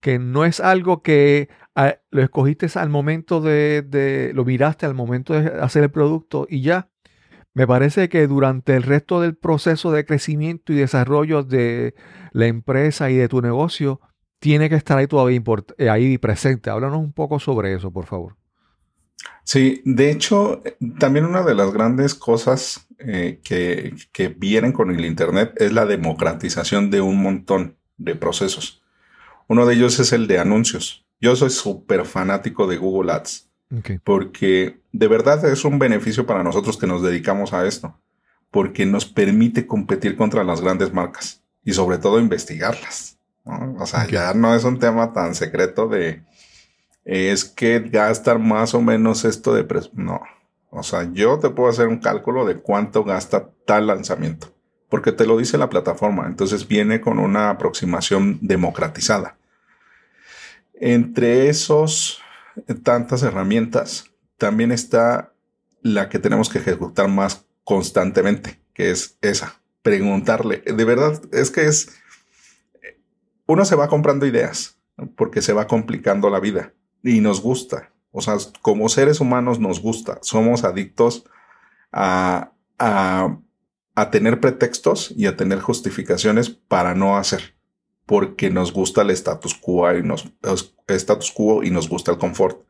que 0.00 0.20
no 0.20 0.44
es 0.44 0.60
algo 0.60 1.02
que 1.02 1.48
ah, 1.74 1.96
lo 2.10 2.22
escogiste 2.22 2.68
al 2.78 2.88
momento 2.88 3.40
de, 3.40 3.82
de, 3.82 4.30
lo 4.32 4.44
miraste 4.44 4.86
al 4.86 4.94
momento 4.94 5.34
de 5.34 5.60
hacer 5.60 5.82
el 5.82 5.90
producto 5.90 6.46
y 6.48 6.62
ya. 6.62 6.88
Me 7.52 7.66
parece 7.66 8.08
que 8.08 8.26
durante 8.28 8.76
el 8.76 8.84
resto 8.84 9.20
del 9.20 9.34
proceso 9.34 9.90
de 9.90 10.04
crecimiento 10.04 10.72
y 10.72 10.76
desarrollo 10.76 11.42
de 11.42 11.94
la 12.32 12.46
empresa 12.46 13.10
y 13.10 13.16
de 13.16 13.28
tu 13.28 13.42
negocio, 13.42 14.00
tiene 14.38 14.68
que 14.68 14.76
estar 14.76 14.98
ahí 14.98 15.08
todavía 15.08 15.42
eh, 15.78 15.90
ahí 15.90 16.18
presente. 16.18 16.70
Háblanos 16.70 16.98
un 16.98 17.12
poco 17.12 17.40
sobre 17.40 17.74
eso, 17.74 17.90
por 17.90 18.06
favor. 18.06 18.36
Sí, 19.46 19.80
de 19.84 20.10
hecho, 20.10 20.60
también 20.98 21.24
una 21.24 21.42
de 21.42 21.54
las 21.54 21.72
grandes 21.72 22.16
cosas 22.16 22.88
eh, 22.98 23.38
que, 23.44 23.94
que, 24.10 24.26
vienen 24.26 24.72
con 24.72 24.90
el 24.90 25.04
Internet 25.04 25.52
es 25.58 25.72
la 25.72 25.86
democratización 25.86 26.90
de 26.90 27.00
un 27.00 27.22
montón 27.22 27.76
de 27.96 28.16
procesos. 28.16 28.82
Uno 29.46 29.64
de 29.64 29.74
ellos 29.74 30.00
es 30.00 30.12
el 30.12 30.26
de 30.26 30.40
anuncios. 30.40 31.06
Yo 31.20 31.36
soy 31.36 31.50
súper 31.50 32.06
fanático 32.06 32.66
de 32.66 32.76
Google 32.76 33.12
Ads. 33.12 33.48
Porque 34.02 34.80
de 34.90 35.06
verdad 35.06 35.44
es 35.44 35.64
un 35.64 35.78
beneficio 35.78 36.26
para 36.26 36.42
nosotros 36.42 36.76
que 36.76 36.88
nos 36.88 37.00
dedicamos 37.00 37.52
a 37.52 37.68
esto. 37.68 38.00
Porque 38.50 38.84
nos 38.84 39.06
permite 39.06 39.68
competir 39.68 40.16
contra 40.16 40.42
las 40.42 40.60
grandes 40.60 40.92
marcas 40.92 41.44
y 41.64 41.72
sobre 41.72 41.98
todo 41.98 42.18
investigarlas. 42.18 43.16
O 43.44 43.86
sea, 43.86 44.08
ya 44.08 44.34
no 44.34 44.56
es 44.56 44.64
un 44.64 44.80
tema 44.80 45.12
tan 45.12 45.36
secreto 45.36 45.86
de 45.86 46.24
es 47.06 47.44
que 47.44 47.78
gastan 47.78 48.46
más 48.46 48.74
o 48.74 48.82
menos 48.82 49.24
esto 49.24 49.54
de 49.54 49.64
precio. 49.64 49.92
No. 49.94 50.20
O 50.70 50.82
sea, 50.82 51.08
yo 51.12 51.38
te 51.38 51.48
puedo 51.50 51.70
hacer 51.70 51.86
un 51.86 51.98
cálculo 51.98 52.44
de 52.44 52.58
cuánto 52.58 53.04
gasta 53.04 53.48
tal 53.64 53.86
lanzamiento. 53.86 54.52
Porque 54.90 55.12
te 55.12 55.26
lo 55.26 55.38
dice 55.38 55.56
la 55.56 55.70
plataforma. 55.70 56.26
Entonces 56.26 56.66
viene 56.66 57.00
con 57.00 57.18
una 57.18 57.50
aproximación 57.50 58.38
democratizada. 58.42 59.38
Entre 60.74 61.48
esos 61.48 62.20
tantas 62.82 63.22
herramientas, 63.22 64.10
también 64.36 64.72
está 64.72 65.32
la 65.82 66.08
que 66.08 66.18
tenemos 66.18 66.48
que 66.48 66.58
ejecutar 66.58 67.08
más 67.08 67.46
constantemente, 67.64 68.60
que 68.74 68.90
es 68.90 69.16
esa, 69.22 69.60
preguntarle. 69.82 70.58
De 70.58 70.84
verdad, 70.84 71.20
es 71.32 71.50
que 71.50 71.66
es, 71.66 71.96
uno 73.46 73.64
se 73.64 73.76
va 73.76 73.88
comprando 73.88 74.26
ideas, 74.26 74.78
porque 75.16 75.42
se 75.42 75.52
va 75.52 75.66
complicando 75.66 76.28
la 76.30 76.40
vida 76.40 76.72
y 77.06 77.20
nos 77.20 77.40
gusta. 77.40 77.92
O 78.10 78.20
sea, 78.20 78.36
como 78.62 78.88
seres 78.88 79.20
humanos 79.20 79.58
nos 79.60 79.80
gusta, 79.80 80.18
somos 80.22 80.64
adictos 80.64 81.24
a, 81.92 82.52
a, 82.78 83.38
a 83.94 84.10
tener 84.10 84.40
pretextos 84.40 85.12
y 85.16 85.26
a 85.26 85.36
tener 85.36 85.60
justificaciones 85.60 86.50
para 86.50 86.94
no 86.94 87.16
hacer 87.16 87.56
porque 88.06 88.50
nos 88.50 88.72
gusta 88.72 89.02
el 89.02 89.10
status 89.10 89.54
quo 89.54 89.92
y 89.92 90.02
nos, 90.02 90.32
quo 91.34 91.62
y 91.62 91.70
nos 91.70 91.88
gusta 91.88 92.12
el 92.12 92.18
confort. 92.18 92.64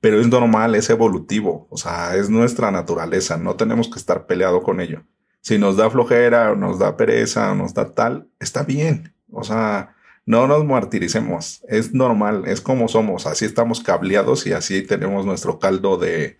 Pero 0.00 0.20
es 0.20 0.28
normal, 0.28 0.74
es 0.74 0.90
evolutivo, 0.90 1.66
o 1.70 1.76
sea, 1.76 2.16
es 2.16 2.30
nuestra 2.30 2.70
naturaleza, 2.70 3.36
no 3.36 3.56
tenemos 3.56 3.88
que 3.90 3.98
estar 3.98 4.26
peleado 4.26 4.62
con 4.62 4.80
ello. 4.80 5.04
Si 5.40 5.58
nos 5.58 5.76
da 5.76 5.90
flojera 5.90 6.52
o 6.52 6.56
nos 6.56 6.78
da 6.78 6.96
pereza 6.96 7.52
o 7.52 7.54
nos 7.54 7.74
da 7.74 7.92
tal, 7.94 8.28
está 8.38 8.62
bien, 8.62 9.14
o 9.30 9.44
sea, 9.44 9.96
no 10.28 10.46
nos 10.46 10.62
martiricemos, 10.66 11.62
es 11.68 11.94
normal, 11.94 12.44
es 12.46 12.60
como 12.60 12.86
somos, 12.88 13.26
así 13.26 13.46
estamos 13.46 13.80
cableados 13.80 14.46
y 14.46 14.52
así 14.52 14.82
tenemos 14.82 15.24
nuestro 15.24 15.58
caldo 15.58 15.96
de 15.96 16.36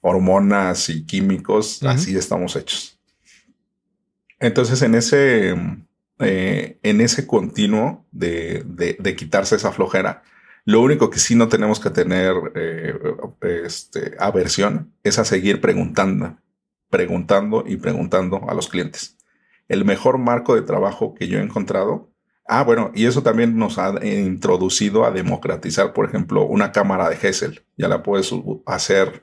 hormonas 0.00 0.88
y 0.88 1.04
químicos, 1.04 1.82
así 1.82 2.16
estamos 2.16 2.54
hechos. 2.54 3.00
Entonces, 4.38 4.80
en 4.82 4.94
ese, 4.94 5.56
eh, 6.20 6.78
en 6.84 7.00
ese 7.00 7.26
continuo 7.26 8.06
de, 8.12 8.62
de, 8.64 9.16
quitarse 9.16 9.56
esa 9.56 9.72
flojera. 9.72 10.22
Lo 10.64 10.80
único 10.80 11.10
que 11.10 11.18
sí 11.18 11.34
no 11.34 11.48
tenemos 11.48 11.80
que 11.80 11.90
tener 11.90 12.34
eh, 12.54 12.94
este, 13.64 14.14
aversión 14.20 14.92
es 15.02 15.18
a 15.18 15.24
seguir 15.24 15.60
preguntando, 15.60 16.36
preguntando 16.90 17.64
y 17.66 17.76
preguntando 17.76 18.48
a 18.48 18.54
los 18.54 18.68
clientes. 18.68 19.16
El 19.66 19.84
mejor 19.84 20.18
marco 20.18 20.54
de 20.54 20.62
trabajo 20.62 21.12
que 21.16 21.26
yo 21.26 21.40
he 21.40 21.42
encontrado. 21.42 22.11
Ah, 22.46 22.64
bueno, 22.64 22.90
y 22.94 23.06
eso 23.06 23.22
también 23.22 23.56
nos 23.56 23.78
ha 23.78 24.04
introducido 24.04 25.04
a 25.04 25.10
democratizar, 25.10 25.92
por 25.92 26.06
ejemplo, 26.06 26.44
una 26.44 26.72
cámara 26.72 27.08
de 27.08 27.16
Hessel. 27.16 27.62
Ya 27.76 27.88
la 27.88 28.02
puedes 28.02 28.32
hacer 28.66 29.22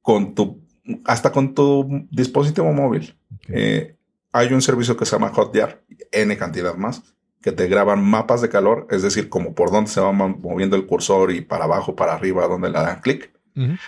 con 0.00 0.34
tu, 0.34 0.62
hasta 1.04 1.30
con 1.30 1.54
tu 1.54 2.06
dispositivo 2.10 2.72
móvil. 2.72 3.18
Eh, 3.48 3.96
hay 4.32 4.52
un 4.52 4.62
servicio 4.62 4.96
que 4.96 5.04
se 5.04 5.12
llama 5.12 5.30
Hotjar, 5.30 5.82
N 6.10 6.36
cantidad 6.36 6.74
más, 6.74 7.02
que 7.42 7.52
te 7.52 7.66
graban 7.68 8.02
mapas 8.02 8.40
de 8.40 8.48
calor, 8.48 8.86
es 8.90 9.02
decir, 9.02 9.28
como 9.28 9.54
por 9.54 9.70
dónde 9.70 9.90
se 9.90 10.00
va 10.00 10.12
moviendo 10.12 10.76
el 10.76 10.86
cursor 10.86 11.30
y 11.32 11.40
para 11.40 11.64
abajo, 11.64 11.94
para 11.94 12.14
arriba, 12.14 12.48
donde 12.48 12.70
le 12.70 12.78
dan 12.78 13.00
clic. 13.00 13.32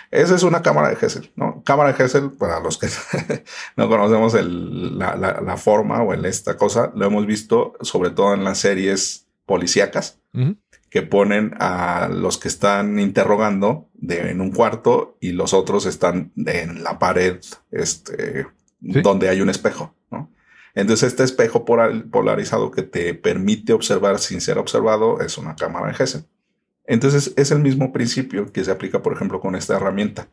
Esa 0.09 0.35
es 0.35 0.43
una 0.43 0.61
cámara 0.61 0.89
de 0.89 0.97
Hessel, 0.99 1.31
¿no? 1.35 1.63
Cámara 1.63 1.93
de 1.93 2.03
Hessel, 2.03 2.31
para 2.31 2.59
los 2.59 2.77
que 2.77 2.87
no 3.77 3.87
conocemos 3.89 4.33
la, 4.33 5.57
forma 5.57 6.01
o 6.01 6.13
el, 6.13 6.25
esta 6.25 6.57
cosa, 6.57 6.91
lo 6.95 7.05
hemos 7.05 7.25
visto 7.25 7.73
sobre 7.81 8.09
todo 8.09 8.33
en 8.33 8.43
las 8.43 8.59
series 8.59 9.27
policíacas 9.45 10.19
que 10.89 11.01
ponen 11.01 11.55
a 11.59 12.09
los 12.11 12.37
que 12.37 12.49
están 12.49 12.99
interrogando 12.99 13.89
de, 13.93 14.31
en 14.31 14.41
un 14.41 14.51
cuarto 14.51 15.17
y 15.21 15.31
los 15.31 15.53
otros 15.53 15.85
están 15.85 16.33
en 16.35 16.83
la 16.83 16.99
pared, 16.99 17.39
este, 17.71 18.47
donde 18.79 19.29
hay 19.29 19.41
un 19.41 19.49
espejo, 19.49 19.95
¿no? 20.09 20.29
Entonces 20.73 21.09
este 21.09 21.23
espejo 21.23 21.65
polarizado 21.65 22.71
que 22.71 22.83
te 22.83 23.13
permite 23.13 23.73
observar 23.73 24.19
sin 24.19 24.41
ser 24.41 24.57
observado 24.57 25.19
es 25.21 25.37
una 25.37 25.55
cámara 25.55 25.87
de 25.87 26.03
Hessel. 26.03 26.25
Entonces 26.91 27.33
es 27.37 27.51
el 27.51 27.59
mismo 27.59 27.93
principio 27.93 28.51
que 28.51 28.65
se 28.65 28.69
aplica, 28.69 29.01
por 29.01 29.13
ejemplo, 29.13 29.39
con 29.39 29.55
esta 29.55 29.77
herramienta. 29.77 30.27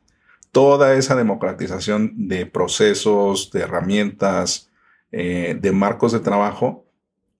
Toda 0.50 0.94
esa 0.94 1.14
democratización 1.14 2.26
de 2.26 2.46
procesos, 2.46 3.52
de 3.52 3.60
herramientas, 3.60 4.68
eh, 5.12 5.56
de 5.60 5.70
marcos 5.70 6.10
de 6.10 6.18
trabajo, 6.18 6.84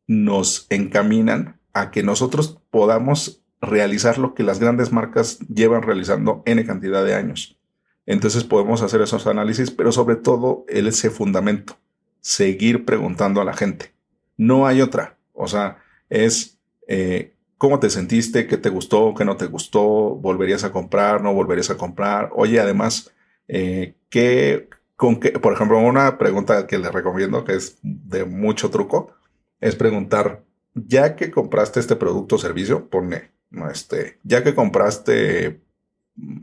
nos 0.07 0.69
encaminan 0.71 1.59
a 1.73 1.91
que 1.91 2.05
nosotros 2.05 2.61
podamos 2.71 3.43
realizar 3.61 4.19
lo 4.19 4.35
que 4.35 4.45
las 4.45 4.61
grandes 4.61 4.93
marcas 4.93 5.41
llevan 5.53 5.83
realizando 5.83 6.45
N 6.47 6.65
cantidad 6.65 7.05
de 7.05 7.17
años. 7.17 7.59
Entonces 8.07 8.45
podemos 8.45 8.83
hacer 8.83 9.03
esos 9.03 9.27
análisis, 9.27 9.73
pero 9.73 9.91
sobre 9.91 10.15
todo 10.15 10.65
ese 10.69 11.11
fundamento, 11.11 11.77
seguir 12.21 12.85
preguntando 12.85 13.41
a 13.41 13.45
la 13.45 13.55
gente. 13.55 13.93
No 14.37 14.69
hay 14.69 14.81
otra. 14.81 15.19
O 15.33 15.49
sea, 15.49 15.79
es 16.09 16.57
eh, 16.87 17.35
cómo 17.59 17.81
te 17.81 17.91
sentiste, 17.91 18.47
qué 18.47 18.57
te 18.57 18.71
gustó, 18.71 19.15
qué 19.15 19.25
no 19.25 19.37
te 19.37 19.47
gustó, 19.47 19.83
volverías 20.15 20.65
a 20.65 20.73
comprar, 20.73 21.23
no 21.23 21.35
volverías 21.35 21.71
a 21.71 21.77
comprar. 21.77 22.31
Oye, 22.35 22.61
además, 22.61 23.13
eh, 23.49 23.97
¿qué, 24.09 24.69
con 24.97 25.21
qué, 25.21 25.33
por 25.33 25.53
ejemplo, 25.53 25.79
una 25.79 26.19
pregunta 26.19 26.67
que 26.67 26.79
le 26.79 26.91
recomiendo, 26.91 27.45
que 27.45 27.57
es 27.57 27.79
de 27.83 28.25
mucho 28.25 28.71
truco, 28.71 29.13
es 29.61 29.75
preguntar, 29.75 30.45
ya 30.75 31.17
que 31.17 31.33
compraste 31.33 31.81
este 31.81 31.97
producto 31.97 32.37
o 32.37 32.39
servicio, 32.39 32.89
pone, 32.89 33.33
este, 33.73 34.21
ya 34.23 34.45
que 34.45 34.55
compraste 34.55 35.61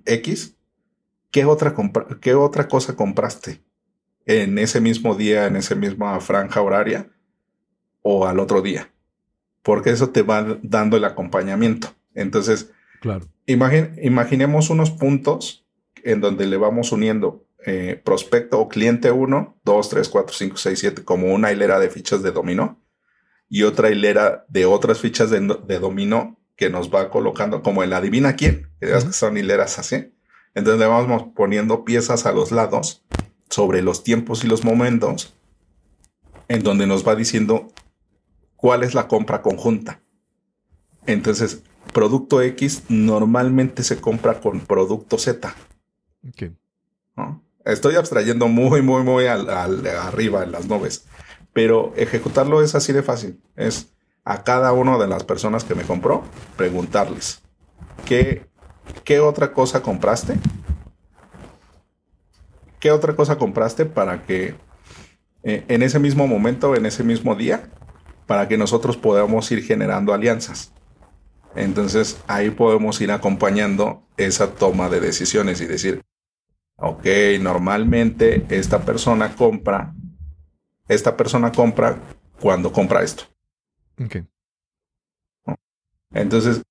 X, 0.05 0.57
¿qué 1.31 1.45
otra, 1.45 1.73
¿qué 2.19 2.35
otra 2.35 2.67
cosa 2.67 2.95
compraste 2.95 3.63
en 4.25 4.57
ese 4.57 4.81
mismo 4.81 5.15
día, 5.15 5.47
en 5.47 5.55
esa 5.55 5.75
misma 5.75 6.19
franja 6.19 6.61
horaria 6.61 7.09
o 8.01 8.27
al 8.27 8.39
otro 8.39 8.61
día? 8.61 8.89
Porque 9.65 9.89
eso 9.89 10.11
te 10.11 10.21
va 10.21 10.59
dando 10.61 10.95
el 10.95 11.05
acompañamiento. 11.05 11.87
Entonces, 12.13 12.71
claro. 13.01 13.25
imaginemos 13.47 14.69
unos 14.69 14.91
puntos 14.91 15.65
en 16.03 16.21
donde 16.21 16.45
le 16.45 16.55
vamos 16.55 16.91
uniendo 16.91 17.47
eh, 17.65 17.99
prospecto 18.05 18.59
o 18.59 18.69
cliente 18.69 19.09
1, 19.09 19.57
2, 19.65 19.89
3, 19.89 20.09
4, 20.09 20.35
5, 20.35 20.57
6, 20.57 20.79
7, 20.79 21.03
como 21.03 21.33
una 21.33 21.51
hilera 21.51 21.79
de 21.79 21.89
fichas 21.89 22.21
de 22.21 22.31
dominó 22.31 22.79
y 23.49 23.63
otra 23.63 23.89
hilera 23.89 24.45
de 24.49 24.67
otras 24.67 24.99
fichas 24.99 25.31
de, 25.31 25.39
dominó 25.79 26.39
que 26.55 26.69
nos 26.69 26.93
va 26.93 27.09
colocando 27.09 27.63
como 27.63 27.81
el 27.81 27.93
adivina 27.93 28.35
quién, 28.35 28.69
que 28.79 28.87
que 28.87 29.01
son 29.11 29.35
hileras 29.35 29.79
así. 29.79 30.13
Entonces 30.53 30.79
le 30.79 30.85
vamos 30.85 31.31
poniendo 31.35 31.83
piezas 31.85 32.27
a 32.27 32.33
los 32.33 32.51
lados 32.51 33.03
sobre 33.49 33.81
los 33.81 34.03
tiempos 34.03 34.43
y 34.43 34.47
los 34.47 34.63
momentos 34.63 35.35
en 36.47 36.61
donde 36.61 36.85
nos 36.85 37.05
va 37.05 37.15
diciendo 37.15 37.69
cuál 38.65 38.81
es 38.81 38.95
la 38.95 39.07
compra 39.07 39.43
conjunta. 39.43 40.01
Entonces, 41.05 41.61
producto 41.93 42.41
X 42.41 42.85
normalmente 42.89 43.83
se 43.83 44.01
compra 44.01 44.39
con 44.39 44.59
producto 44.59 45.19
Z. 45.19 45.53
Estoy 47.63 47.95
abstrayendo 47.95 48.47
muy, 48.47 48.81
muy, 48.81 49.03
muy 49.03 49.27
al, 49.27 49.47
arriba 49.51 50.41
en 50.41 50.51
las 50.51 50.65
nubes. 50.65 51.05
Pero 51.53 51.93
ejecutarlo 51.95 52.63
es 52.63 52.73
así 52.73 52.91
de 52.91 53.03
fácil. 53.03 53.39
Es 53.55 53.93
a 54.23 54.43
cada 54.43 54.73
una 54.73 54.97
de 54.97 55.09
las 55.09 55.23
personas 55.23 55.63
que 55.63 55.75
me 55.75 55.83
compró, 55.83 56.23
preguntarles, 56.57 57.43
¿qué, 58.03 58.47
qué 59.03 59.19
otra 59.19 59.53
cosa 59.53 59.83
compraste? 59.83 60.39
¿Qué 62.79 62.89
otra 62.89 63.15
cosa 63.15 63.37
compraste 63.37 63.85
para 63.85 64.23
que 64.23 64.55
eh, 65.43 65.65
en 65.67 65.83
ese 65.83 65.99
mismo 65.99 66.25
momento, 66.25 66.75
en 66.75 66.87
ese 66.87 67.03
mismo 67.03 67.35
día, 67.35 67.69
para 68.25 68.47
que 68.47 68.57
nosotros 68.57 68.97
podamos 68.97 69.51
ir 69.51 69.63
generando 69.63 70.13
alianzas? 70.13 70.73
Entonces 71.55 72.21
ahí 72.27 72.49
podemos 72.49 72.99
ir 73.01 73.11
acompañando 73.11 74.03
esa 74.17 74.53
toma 74.55 74.89
de 74.89 74.99
decisiones 74.99 75.61
y 75.61 75.65
decir, 75.65 76.03
ok, 76.77 77.05
normalmente 77.39 78.45
esta 78.49 78.81
persona 78.81 79.35
compra, 79.35 79.93
esta 80.87 81.15
persona 81.15 81.51
compra 81.51 81.97
cuando 82.39 82.71
compra 82.71 83.03
esto. 83.03 83.23
Ok. 84.03 84.17
Entonces, 86.13 86.61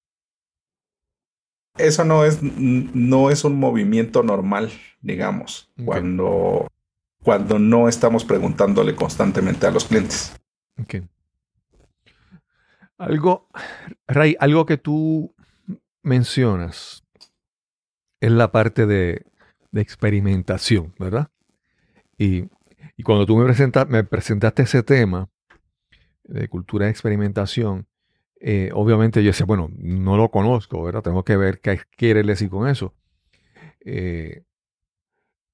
eso 1.77 2.05
no 2.05 2.25
es, 2.25 2.41
no 2.43 3.31
es 3.31 3.45
un 3.45 3.59
movimiento 3.59 4.23
normal, 4.23 4.71
digamos, 5.01 5.71
cuando, 5.85 6.69
cuando 7.23 7.59
no 7.59 7.89
estamos 7.89 8.25
preguntándole 8.25 8.95
constantemente 8.95 9.67
a 9.67 9.71
los 9.71 9.85
clientes. 9.85 10.35
ok. 10.81 10.97
Algo, 12.99 13.49
Ray, 14.07 14.37
algo 14.39 14.67
que 14.67 14.77
tú 14.79 15.35
mencionas 16.03 17.05
es 18.21 18.31
la 18.31 18.53
parte 18.53 18.87
de, 18.87 19.25
de 19.73 19.81
experimentación, 19.81 20.95
¿verdad? 20.99 21.29
Y, 22.19 22.45
y 22.97 23.03
cuando 23.03 23.27
tú 23.27 23.37
me, 23.37 23.45
presenta- 23.45 23.85
me 23.87 24.05
presentaste 24.05 24.63
ese 24.63 24.83
tema 24.83 25.29
de 26.25 26.49
cultura 26.49 26.87
de 26.87 26.93
experimentación, 26.93 27.87
eh, 28.41 28.71
obviamente 28.75 29.23
yo 29.23 29.29
decía, 29.31 29.47
bueno, 29.47 29.69
no 29.77 30.17
lo 30.17 30.31
conozco, 30.31 30.83
¿verdad? 30.83 31.03
Tengo 31.03 31.25
que 31.25 31.37
ver 31.37 31.61
qué 31.61 31.81
quiere 31.97 32.23
decir 32.23 32.51
con 32.51 32.69
eso. 32.69 32.95
Eh, 33.85 34.45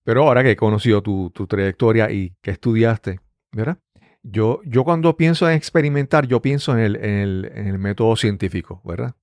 pero 0.04 0.22
ahora 0.26 0.42
que 0.42 0.52
he 0.52 0.56
conocido 0.56 1.02
tu, 1.02 1.30
tu 1.30 1.46
trayectoria 1.46 2.10
y 2.10 2.34
que 2.42 2.50
estudiaste, 2.52 3.20
¿verdad? 3.52 3.78
Yo, 4.22 4.60
yo 4.64 4.84
cuando 4.84 5.16
pienso 5.16 5.48
en 5.48 5.56
experimentar, 5.56 6.26
yo 6.26 6.42
pienso 6.42 6.72
en 6.72 6.80
el, 6.80 6.96
en 6.96 7.10
el, 7.10 7.52
en 7.54 7.66
el 7.68 7.78
método 7.78 8.16
científico, 8.16 8.82
¿verdad? 8.84 9.14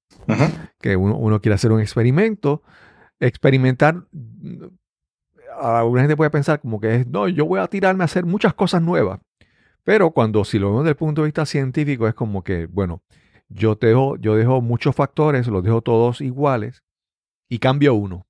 Que 0.80 0.96
uno, 0.96 1.16
uno 1.18 1.40
quiere 1.40 1.56
hacer 1.56 1.72
un 1.72 1.80
experimento, 1.80 2.64
experimentar, 3.20 4.04
alguna 5.60 6.02
gente 6.02 6.18
puede 6.18 6.30
pensar 6.32 6.60
como 6.60 6.80
que 6.80 6.96
es, 6.96 7.08
no, 7.08 7.28
yo 7.28 7.46
voy 7.46 7.60
a 7.60 7.68
tirarme 7.68 8.04
a 8.04 8.06
hacer 8.06 8.26
muchas 8.26 8.54
cosas 8.54 8.82
nuevas, 8.82 9.20
pero 9.84 10.12
cuando 10.12 10.44
si 10.44 10.60
lo 10.60 10.68
vemos 10.68 10.84
desde 10.84 10.92
el 10.92 10.98
punto 10.98 11.22
de 11.22 11.28
vista 11.28 11.46
científico 11.46 12.08
es 12.08 12.14
como 12.14 12.44
que, 12.44 12.66
bueno, 12.66 13.04
yo 13.50 13.76
dejo, 13.76 14.18
yo 14.18 14.36
dejo 14.36 14.62
muchos 14.62 14.96
factores, 14.96 15.48
los 15.48 15.64
dejo 15.64 15.82
todos 15.82 16.22
iguales 16.22 16.84
y 17.50 17.60
cambio 17.60 17.94
uno, 17.94 18.26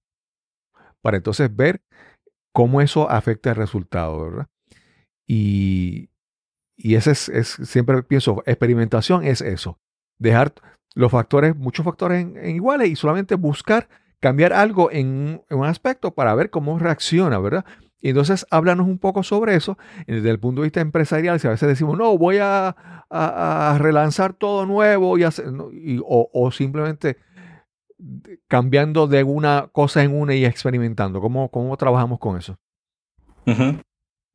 para 1.02 1.18
entonces 1.18 1.54
ver 1.56 1.82
cómo 2.54 2.82
eso 2.82 3.10
afecta 3.10 3.52
el 3.52 3.56
resultado, 3.56 4.22
¿verdad? 4.24 4.48
Y, 5.28 6.10
y 6.78 6.96
ese 6.96 7.12
es, 7.12 7.58
siempre 7.64 8.04
pienso, 8.04 8.44
experimentación 8.46 9.26
es 9.26 9.42
eso, 9.42 9.80
dejar 10.20 10.54
los 10.94 11.12
factores, 11.12 11.56
muchos 11.56 11.84
factores 11.84 12.22
en, 12.22 12.56
iguales 12.56 12.90
y 12.90 12.96
solamente 12.96 13.36
buscar 13.36 13.90
cambiar 14.20 14.54
algo 14.54 14.92
en, 14.92 15.42
un- 15.50 15.66
aspecto 15.66 16.14
para 16.14 16.34
ver 16.36 16.50
cómo 16.52 16.78
reacciona, 16.78 17.40
¿verdad? 17.40 17.66
Y 18.00 18.10
entonces 18.10 18.46
háblanos 18.52 18.88
un 18.88 19.00
poco 19.00 19.24
sobre 19.24 19.56
eso 19.56 19.78
desde 20.06 20.30
el 20.30 20.40
punto 20.40 20.62
de 20.62 20.68
vista 20.68 20.82
empresarial. 20.82 21.40
Si 21.40 21.48
a 21.48 21.52
veces 21.52 21.68
decimos, 21.68 21.98
no, 21.98 22.16
voy 22.18 22.38
a, 22.40 22.76
relanzar 23.80 24.34
todo 24.34 24.66
nuevo 24.66 25.18
y 25.18 25.24
o, 26.04 26.52
simplemente 26.52 27.18
cambiando 28.48 29.08
de 29.08 29.24
una 29.24 29.70
cosa 29.72 30.04
en 30.04 30.20
una 30.20 30.36
y 30.36 30.46
experimentando. 30.46 31.22
¿Cómo, 31.22 31.50
cómo 31.50 31.76
trabajamos 31.78 32.20
con 32.20 32.38
eso? 32.38 32.58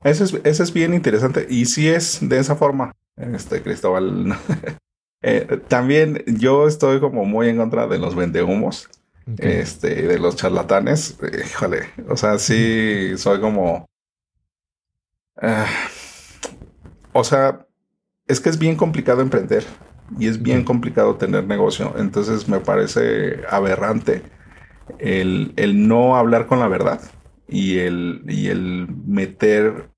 Eso 0.04 0.24
es, 0.24 0.34
eso 0.44 0.62
es 0.62 0.72
bien 0.72 0.94
interesante. 0.94 1.46
Y 1.48 1.66
sí 1.66 1.88
es 1.88 2.18
de 2.28 2.38
esa 2.38 2.56
forma, 2.56 2.92
este 3.16 3.62
Cristóbal. 3.62 4.36
Eh, 5.24 5.60
también 5.68 6.24
yo 6.26 6.66
estoy 6.66 6.98
como 6.98 7.24
muy 7.24 7.48
en 7.48 7.56
contra 7.56 7.86
de 7.86 7.96
los 7.96 8.16
vendehumos, 8.16 8.88
este, 9.38 10.02
de 10.08 10.18
los 10.18 10.34
charlatanes. 10.34 11.16
Híjole, 11.46 11.90
o 12.08 12.16
sea, 12.16 12.40
sí 12.40 13.12
soy 13.16 13.40
como. 13.40 13.86
ah, 15.40 15.66
o 17.12 17.24
sea, 17.24 17.66
es 18.28 18.40
que 18.40 18.50
es 18.50 18.58
bien 18.58 18.76
complicado 18.76 19.22
emprender 19.22 19.64
y 20.18 20.28
es 20.28 20.42
bien 20.42 20.60
Ujú. 20.60 20.66
complicado 20.66 21.16
tener 21.16 21.46
negocio. 21.46 21.94
Entonces 21.98 22.48
me 22.48 22.60
parece 22.60 23.42
aberrante 23.50 24.22
el, 24.98 25.54
el 25.56 25.88
no 25.88 26.16
hablar 26.16 26.46
con 26.48 26.60
la 26.60 26.68
verdad 26.68 27.00
y 27.48 27.78
el, 27.78 28.24
y 28.28 28.48
el 28.48 28.88
meter 29.06 29.91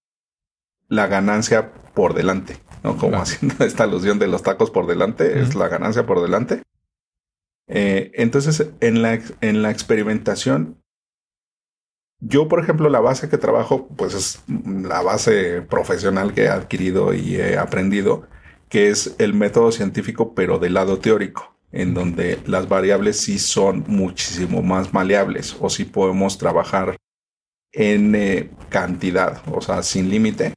la 0.88 1.06
ganancia 1.06 1.72
por 1.94 2.14
delante, 2.14 2.56
¿no? 2.82 2.96
Como 2.96 3.10
Claro. 3.10 3.22
haciendo 3.22 3.64
esta 3.64 3.84
alusión 3.84 4.18
de 4.18 4.28
los 4.28 4.42
tacos 4.42 4.70
por 4.70 4.86
delante, 4.86 5.40
es 5.40 5.54
la 5.54 5.68
ganancia 5.68 6.06
por 6.06 6.20
delante. 6.20 6.62
Eh, 7.68 8.10
entonces, 8.14 8.68
en 8.80 9.02
la, 9.02 9.18
en 9.40 9.62
la 9.62 9.70
experimentación, 9.70 10.78
yo, 12.20 12.48
por 12.48 12.60
ejemplo, 12.60 12.88
la 12.88 13.00
base 13.00 13.28
que 13.28 13.38
trabajo, 13.38 13.88
pues 13.96 14.14
es 14.14 14.42
la 14.46 15.02
base 15.02 15.62
profesional 15.62 16.32
que 16.32 16.44
he 16.44 16.48
adquirido 16.48 17.12
y 17.12 17.36
he 17.36 17.58
aprendido, 17.58 18.26
que 18.68 18.88
es 18.88 19.14
el 19.18 19.34
método 19.34 19.72
científico, 19.72 20.34
pero 20.34 20.58
del 20.58 20.74
lado 20.74 20.98
teórico, 20.98 21.54
en 21.72 21.92
donde 21.92 22.40
las 22.46 22.68
variables 22.68 23.20
sí 23.20 23.38
son 23.38 23.84
muchísimo 23.88 24.62
más 24.62 24.94
maleables 24.94 25.56
o 25.60 25.68
sí 25.68 25.84
podemos 25.84 26.38
trabajar 26.38 26.96
en 27.72 28.14
eh, 28.14 28.50
cantidad, 28.70 29.42
o 29.52 29.60
sea, 29.60 29.82
sin 29.82 30.08
límite, 30.08 30.54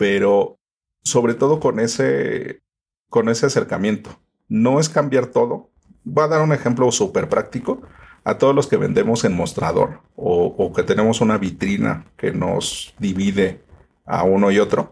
pero 0.00 0.58
sobre 1.04 1.34
todo 1.34 1.60
con 1.60 1.78
ese, 1.78 2.62
con 3.10 3.28
ese 3.28 3.44
acercamiento. 3.44 4.18
No 4.48 4.80
es 4.80 4.88
cambiar 4.88 5.26
todo. 5.26 5.68
Voy 6.04 6.24
a 6.24 6.28
dar 6.28 6.40
un 6.40 6.54
ejemplo 6.54 6.90
súper 6.90 7.28
práctico. 7.28 7.82
A 8.24 8.38
todos 8.38 8.54
los 8.54 8.66
que 8.66 8.78
vendemos 8.78 9.24
en 9.24 9.36
mostrador 9.36 10.00
o, 10.16 10.46
o 10.46 10.72
que 10.72 10.84
tenemos 10.84 11.20
una 11.20 11.36
vitrina 11.36 12.06
que 12.16 12.32
nos 12.32 12.94
divide 12.98 13.60
a 14.06 14.24
uno 14.24 14.50
y 14.50 14.58
otro. 14.58 14.90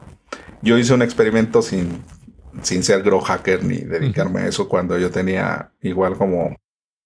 Yo 0.60 0.76
hice 0.76 0.92
un 0.92 1.00
experimento 1.00 1.62
sin, 1.62 2.04
sin 2.60 2.82
ser 2.82 3.02
grow 3.02 3.20
hacker 3.20 3.64
ni 3.64 3.78
dedicarme 3.78 4.40
a 4.40 4.48
eso 4.48 4.68
cuando 4.68 4.98
yo 4.98 5.10
tenía 5.10 5.72
igual 5.80 6.18
como 6.18 6.54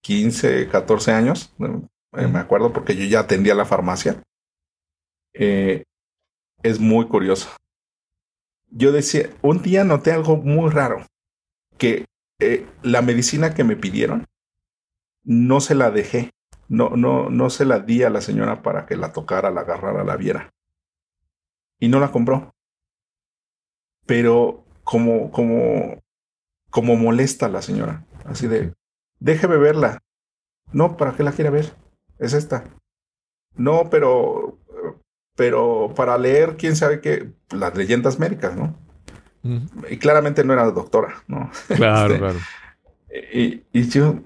15, 0.01 0.69
14 0.69 1.13
años. 1.13 1.55
Eh, 2.17 2.27
me 2.27 2.41
acuerdo 2.41 2.73
porque 2.73 2.97
yo 2.97 3.05
ya 3.05 3.21
atendía 3.21 3.55
la 3.55 3.65
farmacia. 3.65 4.21
Eh, 5.35 5.85
es 6.65 6.81
muy 6.81 7.07
curioso. 7.07 7.49
Yo 8.75 8.91
decía, 8.91 9.29
un 9.43 9.62
día 9.62 9.85
noté 9.85 10.12
algo 10.12 10.39
muy 10.39 10.70
raro, 10.70 11.07
que 11.77 12.07
eh, 12.41 12.66
la 12.83 13.03
medicina 13.03 13.55
que 13.55 13.64
me 13.64 13.77
pidieron 13.77 14.27
no 15.25 15.61
se 15.61 15.75
la 15.75 15.91
dejé, 15.91 16.31
no, 16.68 16.91
no, 16.91 17.29
no 17.29 17.51
se 17.51 17.66
la 17.66 17.81
di 17.81 18.03
a 18.03 18.11
la 18.11 18.23
señora 18.23 18.62
para 18.62 18.87
que 18.87 18.97
la 18.97 19.12
tocara, 19.12 19.51
la 19.51 19.61
agarrara, 19.61 20.05
la 20.05 20.16
viera. 20.16 20.51
Y 21.79 21.89
no 21.89 22.01
la 22.01 22.11
compró. 22.11 22.55
Pero 24.07 24.64
como, 24.85 25.31
como, 25.31 26.01
como 26.70 26.97
molesta 26.97 27.49
la 27.49 27.61
señora, 27.61 28.07
así 28.25 28.47
de, 28.49 28.73
déjeme 29.20 29.59
verla. 29.59 29.99
No, 30.73 30.97
¿para 30.97 31.14
qué 31.14 31.23
la 31.23 31.33
quiere 31.33 31.51
ver? 31.51 31.77
Es 32.18 32.33
esta. 32.33 32.64
No, 33.55 33.91
pero, 33.91 34.41
pero 35.37 35.93
para 35.97 36.18
leer, 36.18 36.57
quién 36.57 36.76
sabe 36.76 37.01
qué, 37.01 37.33
las 37.51 37.76
leyendas 37.76 38.18
médicas, 38.18 38.57
¿no? 38.57 38.76
Ujú. 39.43 39.66
Y 39.91 39.99
claramente 39.99 40.45
no 40.45 40.53
era 40.53 40.70
doctora, 40.70 41.22
¿no? 41.26 41.51
Claro, 41.74 42.14
Este, 42.14 42.18
claro. 42.18 42.39
Y, 43.33 43.62
y 43.72 43.89
yo, 43.89 44.20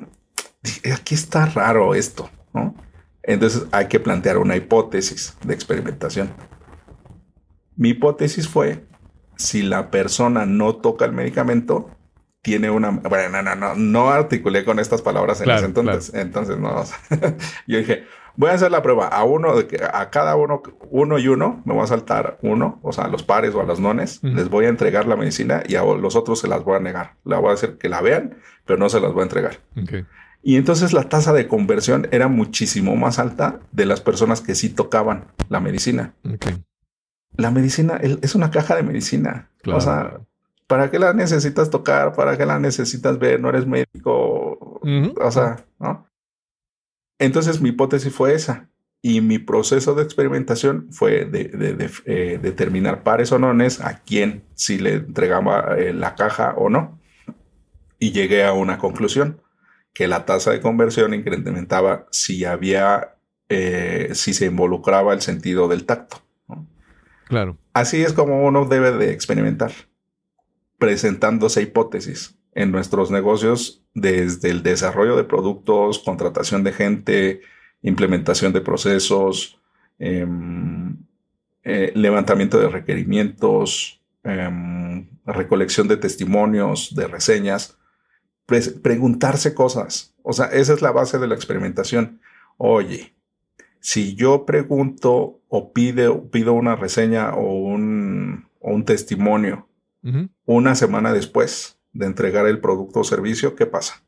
dije, 0.62 0.92
aquí 0.92 1.14
está 1.14 1.46
raro 1.46 1.94
esto, 1.94 2.30
¿no? 2.52 2.74
Entonces 3.22 3.66
hay 3.72 3.88
que 3.88 3.98
plantear 4.00 4.38
una 4.38 4.57
hipótesis 4.57 5.36
de 5.44 5.54
experimentación. 5.54 6.30
Mi 7.76 7.90
hipótesis 7.90 8.48
fue, 8.48 8.84
si 9.36 9.62
la 9.62 9.90
persona 9.90 10.46
no 10.46 10.76
toca 10.76 11.04
el 11.04 11.12
medicamento, 11.12 11.90
tiene 12.42 12.70
una... 12.70 12.90
Bueno, 12.90 13.28
no, 13.30 13.42
no, 13.42 13.57
no, 13.57 13.74
no 13.74 14.11
articulé 14.11 14.64
con 14.64 14.78
estas 14.78 15.02
palabras 15.02 15.40
en 15.40 15.44
Claro, 15.44 15.59
ese 15.59 15.66
entonces. 15.66 16.14
Entonces, 16.14 16.59
no. 16.59 16.84
yo 17.66 17.78
dije, 17.78 18.04
voy 18.37 18.51
a 18.51 18.55
hacer 18.55 18.70
la 18.70 18.82
prueba 18.82 19.09
a 19.09 19.24
uno, 19.24 19.57
de 19.57 19.66
que 19.66 19.82
a 19.82 20.11
cada 20.11 20.37
uno, 20.37 20.62
uno 20.91 21.18
y 21.18 21.28
uno, 21.28 21.62
me 21.64 21.74
voy 21.74 21.82
a 21.82 21.87
saltar 21.87 22.39
uno, 22.43 22.78
o 22.82 22.93
sea, 22.93 23.05
a 23.05 23.09
los 23.09 23.22
pares 23.22 23.55
o 23.55 23.61
a 23.61 23.64
los 23.64 23.80
nones, 23.80 24.20
les 24.22 24.49
voy 24.49 24.66
a 24.66 24.68
entregar 24.68 25.07
la 25.07 25.16
medicina 25.16 25.62
y 25.66 25.76
a 25.76 25.82
los 25.84 26.16
otros 26.16 26.39
se 26.41 26.49
las 26.49 26.62
voy 26.64 26.76
a 26.76 26.80
negar. 26.80 27.14
La 27.24 27.39
voy 27.39 27.51
a 27.51 27.55
hacer 27.55 27.78
que 27.78 27.89
la 27.89 28.01
vean, 28.01 28.37
pero 28.64 28.78
no 28.78 28.89
se 28.89 29.01
las 29.01 29.12
voy 29.12 29.20
a 29.20 29.24
entregar. 29.24 29.59
Y 30.43 30.57
entonces 30.57 30.93
la 30.93 31.05
tasa 31.09 31.32
de 31.32 31.49
conversión 31.49 32.07
era 32.12 32.28
muchísimo 32.28 32.95
más 32.95 33.18
alta 33.18 33.59
de 33.72 33.84
las 33.87 34.01
personas 34.01 34.41
que 34.41 34.55
sí 34.55 34.68
tocaban 34.68 35.24
la 35.49 35.59
medicina. 35.61 36.14
La 37.37 37.51
medicina 37.51 37.99
el- 38.01 38.18
es 38.22 38.34
una 38.34 38.51
caja 38.51 38.76
de 38.76 38.82
medicina. 38.82 39.51
Claro, 39.62 39.78
o 39.78 39.80
sea. 39.80 40.20
¿para 40.68 40.91
qué 40.91 40.99
la 40.99 41.12
necesitas 41.12 41.70
tocar? 41.70 42.12
¿Para 42.14 42.37
qué 42.37 42.45
la 42.47 42.59
necesitas 42.59 43.18
ver? 43.18 43.41
No 43.41 43.49
eres 43.51 43.66
médico. 43.66 44.80
O 45.20 45.30
sea, 45.30 45.64
¿no? 45.78 46.05
Entonces 47.18 47.60
mi 47.60 47.70
hipótesis 47.70 48.12
fue 48.12 48.34
esa. 48.34 48.68
Y 49.02 49.20
mi 49.20 49.38
proceso 49.38 49.94
de 49.94 50.02
experimentación 50.02 50.88
fue 50.90 51.24
de, 51.26 51.44
de- 51.44 51.74
de, 51.74 51.90
eh, 52.06 52.38
determinar 52.42 53.02
pares 53.04 53.30
o 53.30 53.38
nones 53.38 53.80
a 53.80 54.00
quién 54.02 54.42
si 54.54 54.78
le 54.78 54.94
entregaba 54.94 55.76
eh, 55.78 55.92
la 55.92 56.14
caja 56.14 56.54
o 56.56 56.68
no. 56.70 56.98
Y 57.98 58.10
llegué 58.12 58.44
a 58.44 58.52
una 58.52 58.78
conclusión, 58.78 59.40
que 59.94 60.08
la 60.08 60.24
tasa 60.26 60.50
de 60.50 60.60
conversión 60.60 61.14
incrementaba 61.14 62.06
si 62.10 62.44
había, 62.44 63.14
eh, 63.48 64.10
si 64.14 64.34
se 64.34 64.46
involucraba 64.46 65.14
el 65.14 65.20
sentido 65.22 65.68
del 65.68 65.84
tacto. 65.86 66.22
¿no? 66.48 66.66
Claro. 67.28 67.56
Así 67.72 68.02
es 68.02 68.12
como 68.12 68.44
uno 68.46 68.64
debe 68.64 68.92
de 68.92 69.12
experimentar, 69.12 69.72
presentándose 70.78 71.62
hipótesis 71.62 72.36
en 72.57 72.72
nuestros 72.72 73.11
negocios 73.11 73.84
desde 73.94 74.48
el 74.50 74.62
desarrollo 74.62 75.14
de 75.14 75.24
productos, 75.24 75.98
contratación 75.98 76.64
de 76.64 76.72
gente, 76.72 77.40
implementación 77.82 78.52
de 78.54 78.62
procesos, 78.62 79.61
em, 79.98 80.96
eh, 81.62 81.92
levantamiento 81.94 82.59
de 82.59 82.68
requerimientos, 82.70 84.00
em, 84.24 85.07
recolección 85.26 85.86
de 85.86 85.98
testimonios, 85.98 86.94
de 86.96 87.07
reseñas, 87.07 87.76
pre- 88.46 88.72
preguntarse 88.82 89.52
cosas. 89.54 90.14
O 90.22 90.32
sea, 90.32 90.46
esa 90.46 90.72
es 90.72 90.80
la 90.80 90.92
base 90.92 91.18
de 91.18 91.26
la 91.28 91.34
experimentación. 91.34 92.20
Oye, 92.57 93.14
si 93.80 94.14
yo 94.14 94.46
pregunto 94.46 95.40
o 95.48 95.72
pido, 95.74 96.30
pido 96.30 96.54
una 96.54 96.74
reseña 96.74 97.34
o 97.34 97.52
un, 97.52 98.48
o 98.61 98.72
un 98.72 98.84
testimonio 98.86 99.68
una 100.46 100.74
semana 100.76 101.12
después 101.12 101.76
de 101.99 102.07
entregar 102.07 102.47
el 102.47 102.61
producto 102.61 103.01
o 103.01 103.05
servicio, 103.05 103.55
¿qué 103.55 103.66
pasa? 103.66 104.03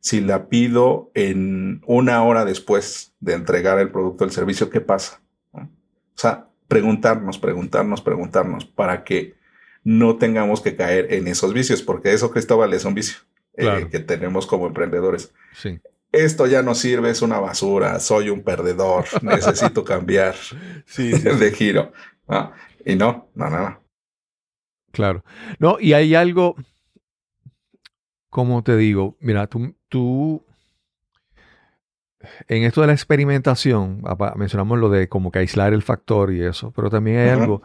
Si 0.00 0.20
la 0.20 0.48
pido 0.48 1.10
en 1.14 1.82
una 1.86 2.22
hora 2.24 2.44
después 2.44 3.12
de 3.20 3.34
entregar 3.34 3.78
el 3.78 3.90
producto 3.90 4.24
o 4.24 4.26
el 4.26 4.32
servicio, 4.32 4.70
¿qué 4.70 4.80
pasa? 4.80 5.20
¿No? 5.52 5.62
O 5.62 6.18
sea, 6.18 6.48
preguntarnos, 6.68 7.38
preguntarnos, 7.38 8.00
preguntarnos 8.00 8.64
para 8.64 9.04
que 9.04 9.34
no 9.82 10.16
tengamos 10.16 10.60
que 10.60 10.76
caer 10.76 11.12
en 11.12 11.26
esos 11.26 11.52
vicios, 11.52 11.82
porque 11.82 12.12
eso, 12.12 12.30
Cristóbal, 12.30 12.72
es 12.74 12.84
un 12.84 12.94
vicio 12.94 13.18
eh, 13.56 13.88
que 13.90 13.98
tenemos 13.98 14.46
como 14.46 14.66
emprendedores 14.66 15.32
Sí. 15.54 15.80
esto 16.12 16.46
ya 16.46 16.62
no 16.62 16.74
sirve, 16.74 17.10
es 17.10 17.20
una 17.22 17.40
basura, 17.40 17.98
soy 18.00 18.30
un 18.30 18.42
perdedor, 18.42 19.04
necesito 19.22 19.84
cambiar 19.84 20.34
Sí, 20.86 21.12
sí, 21.16 21.18
de 21.18 21.52
giro. 21.52 21.92
¿no? 22.28 22.52
Y 22.84 22.94
no, 22.94 23.28
no, 23.34 23.50
no, 23.50 23.58
no. 23.58 23.80
Claro. 24.92 25.24
No, 25.58 25.78
y 25.80 25.92
hay 25.92 26.14
algo, 26.14 26.56
como 28.30 28.62
te 28.62 28.76
digo, 28.76 29.16
mira, 29.20 29.46
tú, 29.46 29.74
tú, 29.88 30.44
en 32.48 32.64
esto 32.64 32.80
de 32.82 32.86
la 32.88 32.92
experimentación, 32.92 34.02
mencionamos 34.36 34.78
lo 34.78 34.88
de 34.90 35.08
como 35.08 35.30
que 35.30 35.38
aislar 35.40 35.72
el 35.72 35.82
factor 35.82 36.32
y 36.32 36.42
eso, 36.42 36.70
pero 36.72 36.90
también 36.90 37.18
hay 37.18 37.28
algo, 37.30 37.62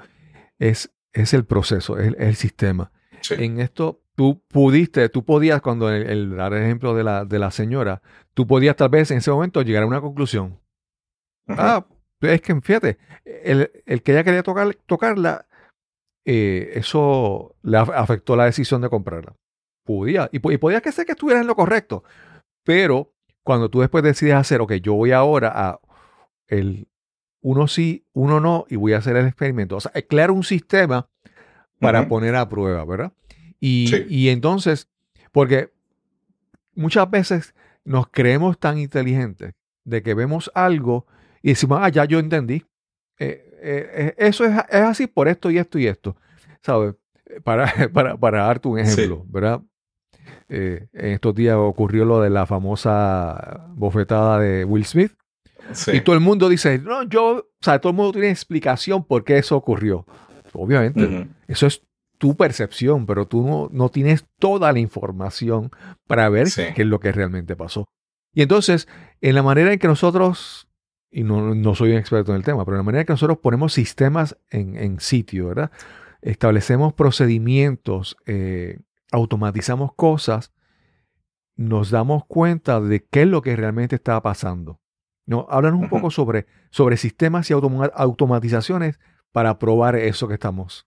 es, 0.59 0.91
es 1.13 1.33
el 1.33 1.45
proceso, 1.45 1.97
es, 1.99 2.13
es 2.13 2.27
el 2.27 2.35
sistema. 2.35 2.91
Sí. 3.21 3.35
En 3.37 3.59
esto, 3.59 4.01
tú 4.15 4.41
pudiste, 4.47 5.09
tú 5.09 5.25
podías, 5.25 5.61
cuando 5.61 5.89
el, 5.91 6.07
el- 6.09 6.35
dar 6.37 6.53
el 6.53 6.63
ejemplo 6.63 6.93
de 6.95 7.03
la, 7.03 7.25
de 7.25 7.39
la 7.39 7.51
señora, 7.51 8.01
tú 8.33 8.47
podías 8.47 8.75
tal 8.75 8.89
vez 8.89 9.11
en 9.11 9.17
ese 9.17 9.31
momento 9.31 9.61
llegar 9.61 9.83
a 9.83 9.87
una 9.87 10.01
conclusión. 10.01 10.59
Ah, 11.47 11.85
es 12.21 12.41
que 12.41 12.59
fíjate, 12.61 12.97
el, 13.25 13.71
el 13.85 14.01
que 14.03 14.13
ella 14.13 14.23
quería 14.23 14.41
tocar, 14.43 14.73
tocarla, 14.85 15.45
eh, 16.25 16.71
eso 16.75 17.55
le 17.61 17.77
af- 17.77 17.93
afectó 17.93 18.35
la 18.35 18.45
decisión 18.45 18.81
de 18.81 18.89
comprarla. 18.89 19.35
Podía, 19.85 20.29
y, 20.33 20.37
y 20.51 20.57
podía 20.57 20.81
que 20.81 20.91
ser 20.91 21.05
que 21.05 21.13
estuvieras 21.13 21.41
en 21.41 21.47
lo 21.47 21.55
correcto, 21.55 22.03
pero 22.63 23.13
cuando 23.43 23.69
tú 23.69 23.79
después 23.79 24.03
decides 24.03 24.35
hacer, 24.35 24.59
ok, 24.59 24.73
yo 24.73 24.95
voy 24.95 25.11
ahora 25.13 25.51
a 25.55 25.79
el 26.47 26.87
uno 27.41 27.67
sí, 27.67 28.03
uno 28.13 28.39
no, 28.39 28.65
y 28.69 28.75
voy 28.75 28.93
a 28.93 28.97
hacer 28.97 29.15
el 29.15 29.27
experimento. 29.27 29.75
O 29.77 29.79
sea, 29.79 29.91
crear 30.09 30.31
un 30.31 30.43
sistema 30.43 31.07
para 31.79 32.07
poner 32.07 32.35
a 32.35 32.49
prueba, 32.49 32.83
¿verdad? 32.85 33.13
Y, 33.59 33.87
Sí. 33.89 34.05
y 34.09 34.29
entonces, 34.29 34.89
porque 35.31 35.71
muchas 36.73 37.09
veces 37.11 37.53
nos 37.83 38.07
creemos 38.07 38.57
tan 38.59 38.79
inteligentes 38.79 39.53
de 39.83 40.01
que 40.01 40.15
vemos 40.15 40.49
algo 40.55 41.05
y 41.43 41.49
decimos, 41.49 41.77
ah, 41.81 41.89
ya 41.89 42.05
yo 42.05 42.17
entendí. 42.17 42.65
Eh, 43.19 43.47
eh, 43.61 43.89
eh, 43.93 44.15
eso 44.17 44.43
es, 44.45 44.51
es 44.69 44.81
así 44.81 45.05
por 45.05 45.27
esto 45.27 45.51
y 45.51 45.59
esto 45.59 45.77
y 45.77 45.85
esto. 45.85 46.15
¿Sabes? 46.63 46.95
Para, 47.43 47.65
para, 47.93 48.17
para 48.17 48.45
darte 48.45 48.67
un 48.67 48.79
ejemplo, 48.79 49.23
¿verdad? 49.27 49.61
Eh, 50.49 50.87
en 50.93 51.11
estos 51.13 51.33
días 51.35 51.55
ocurrió 51.57 52.05
lo 52.05 52.21
de 52.21 52.29
la 52.29 52.45
famosa 52.45 53.67
bofetada 53.75 54.39
de 54.39 54.65
Will 54.65 54.85
Smith. 54.85 55.11
Sí. 55.73 55.91
Y 55.91 56.01
todo 56.01 56.15
el 56.15 56.21
mundo 56.21 56.47
dice, 56.49 56.77
no, 56.79 57.03
yo, 57.03 57.37
o 57.37 57.45
sea, 57.61 57.79
todo 57.79 57.91
el 57.91 57.95
mundo 57.95 58.11
tiene 58.13 58.29
explicación 58.29 59.03
por 59.03 59.23
qué 59.23 59.37
eso 59.37 59.55
ocurrió. 59.55 60.05
Obviamente, 60.53 61.27
eso 61.47 61.67
es 61.67 61.81
tu 62.17 62.37
percepción, 62.37 63.05
pero 63.05 63.27
tú 63.27 63.45
no, 63.45 63.67
no 63.71 63.89
tienes 63.89 64.25
toda 64.39 64.71
la 64.71 64.79
información 64.79 65.71
para 66.07 66.29
ver 66.29 66.47
Sí. 66.47 66.63
qué 66.75 66.83
es 66.83 66.87
lo 66.87 66.99
que 66.99 67.11
realmente 67.11 67.55
pasó. 67.55 67.85
Y 68.33 68.41
entonces, 68.41 68.87
en 69.21 69.35
la 69.35 69.43
manera 69.43 69.73
en 69.73 69.79
que 69.79 69.87
nosotros, 69.87 70.67
y 71.11 71.23
no, 71.23 71.55
no 71.55 71.75
soy 71.75 71.91
un 71.91 71.97
experto 71.97 72.31
en 72.31 72.37
el 72.37 72.43
tema, 72.43 72.63
pero 72.63 72.75
en 72.75 72.79
la 72.79 72.83
manera 72.83 73.01
en 73.01 73.07
que 73.07 73.13
nosotros 73.13 73.39
ponemos 73.39 73.73
sistemas 73.73 74.37
en, 74.49 74.77
en 74.77 74.99
sitio, 74.99 75.47
¿verdad? 75.47 75.71
Establecemos 76.21 76.93
procedimientos, 76.93 78.17
eh, 78.25 78.79
automatizamos 79.15 79.93
cosas, 79.95 80.51
nos 81.55 81.89
damos 81.89 82.25
cuenta 82.27 82.79
de 82.81 83.05
qué 83.05 83.21
es 83.23 83.27
lo 83.27 83.41
que 83.41 83.55
realmente 83.55 83.95
está 83.95 84.21
pasando. 84.21 84.79
¿No? 85.27 85.47
Háblanos 85.49 85.81
un 85.81 85.89
poco 85.89 86.11
sobre, 86.11 86.45
sobre 86.69 86.97
sistemas 86.97 87.49
y 87.49 87.53
automa- 87.53 87.91
automatizaciones 87.95 88.99
para 89.31 89.57
probar 89.57 89.95
eso 89.95 90.27
que 90.27 90.35
estamos. 90.35 90.85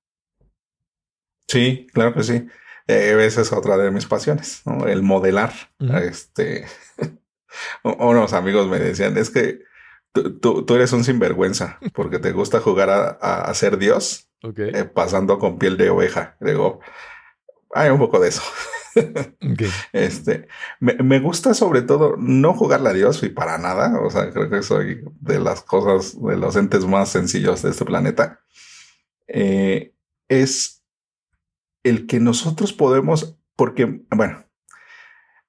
Sí, 1.49 1.87
claro 1.93 2.15
que 2.15 2.23
sí. 2.23 2.47
Eh, 2.87 3.17
esa 3.27 3.41
es 3.41 3.53
otra 3.53 3.77
de 3.77 3.91
mis 3.91 4.07
pasiones, 4.07 4.63
¿no? 4.65 4.87
El 4.87 5.03
modelar. 5.03 5.53
Este, 6.03 6.67
unos 7.83 8.33
amigos 8.33 8.69
me 8.69 8.79
decían, 8.79 9.17
es 9.19 9.31
que 9.31 9.63
tú, 10.13 10.39
tú- 10.39 10.65
tú 10.65 10.75
eres 10.75 10.93
un 10.93 11.03
sinvergüenza 11.05 11.79
porque 11.93 12.19
te 12.19 12.33
gusta 12.33 12.61
jugar 12.61 12.91
a, 12.91 13.19
a- 13.21 13.41
a 13.43 13.55
ser 13.55 13.77
Dios 13.79 14.29
eh, 14.43 14.85
pasando 14.85 15.39
con 15.39 15.59
piel 15.59 15.77
de 15.77 15.91
oveja. 15.91 16.37
Digo, 16.41 16.81
hay 17.75 17.91
un 17.91 17.99
poco 17.99 18.21
de 18.21 18.29
eso. 18.29 18.43
Ok. 18.99 19.63
Este, 19.93 20.49
me, 20.81 20.95
me 20.95 21.21
gusta 21.21 21.55
sobre 21.55 21.83
todo 21.83 22.17
no 22.19 22.53
jugarle 22.53 22.89
a 22.89 22.95
Dios 22.95 23.23
y 23.23 23.29
para 23.29 23.57
nada. 23.57 24.01
O 24.01 24.11
sea, 24.11 24.29
creo 24.33 24.51
que 24.51 24.61
soy 24.63 25.05
de 25.21 25.39
las 25.39 25.63
cosas, 25.63 26.21
de 26.21 26.37
los 26.37 26.57
entes 26.57 26.85
más 26.85 27.09
sencillos 27.11 27.63
de 27.63 27.71
este 27.71 27.85
planeta. 27.85 28.41
Eh, 29.29 29.95
es 30.27 30.83
el 31.85 32.07
que 32.07 32.19
nosotros 32.19 32.73
podemos, 32.73 33.39
porque, 33.57 34.03
bueno, 34.11 34.45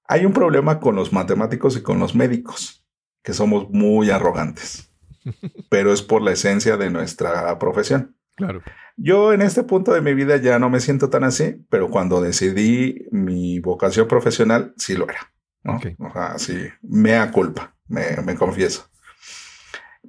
hay 0.07 0.25
un 0.25 0.33
problema 0.33 0.79
con 0.79 0.95
los 0.95 1.13
matemáticos 1.13 1.77
y 1.77 1.81
con 1.81 1.99
los 1.99 2.15
médicos, 2.15 2.85
que 3.23 3.33
somos 3.33 3.69
muy 3.69 4.09
arrogantes, 4.09 4.91
pero 5.69 5.93
es 5.93 6.01
por 6.01 6.21
la 6.21 6.31
esencia 6.31 6.77
de 6.77 6.89
nuestra 6.89 7.57
profesión. 7.59 8.15
Claro. 8.35 8.61
Yo 9.01 9.31
en 9.31 9.41
este 9.41 9.63
punto 9.63 9.93
de 9.93 10.01
mi 10.01 10.13
vida 10.13 10.35
ya 10.37 10.59
no 10.59 10.69
me 10.69 10.81
siento 10.81 11.09
tan 11.09 11.23
así, 11.23 11.65
pero 11.69 11.89
cuando 11.89 12.19
decidí 12.19 13.07
mi 13.11 13.59
vocación 13.59 14.09
profesional, 14.09 14.73
sí 14.75 14.95
lo 14.95 15.07
era. 15.09 15.31
¿no? 15.63 15.77
Ok. 15.77 15.87
O 15.99 16.11
sea, 16.11 16.37
sí, 16.37 16.67
mea 16.81 17.31
culpa, 17.31 17.77
me, 17.87 18.17
me 18.25 18.35
confieso. 18.35 18.89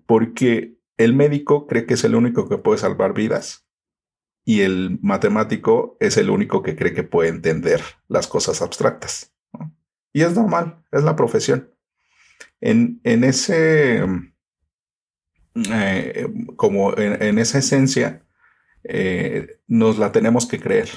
Porque 0.06 0.74
el 0.96 1.14
médico 1.14 1.68
cree 1.68 1.86
que 1.86 1.94
es 1.94 2.02
el 2.02 2.16
único 2.16 2.48
que 2.48 2.58
puede 2.58 2.78
salvar 2.78 3.14
vidas 3.14 3.64
y 4.44 4.62
el 4.62 4.98
matemático 5.02 5.96
es 6.00 6.16
el 6.16 6.28
único 6.28 6.64
que 6.64 6.74
cree 6.74 6.92
que 6.92 7.04
puede 7.04 7.28
entender 7.28 7.80
las 8.08 8.26
cosas 8.26 8.60
abstractas. 8.60 9.32
¿no? 9.52 9.72
Y 10.12 10.22
es 10.22 10.34
normal, 10.34 10.82
es 10.90 11.04
la 11.04 11.14
profesión. 11.14 11.72
En, 12.60 13.00
en 13.04 13.22
ese, 13.22 14.04
eh, 15.54 16.28
como 16.56 16.96
en, 16.98 17.22
en 17.22 17.38
esa 17.38 17.58
esencia, 17.58 18.26
eh, 18.84 19.60
nos 19.66 19.98
la 19.98 20.12
tenemos 20.12 20.46
que 20.46 20.60
creer. 20.60 20.88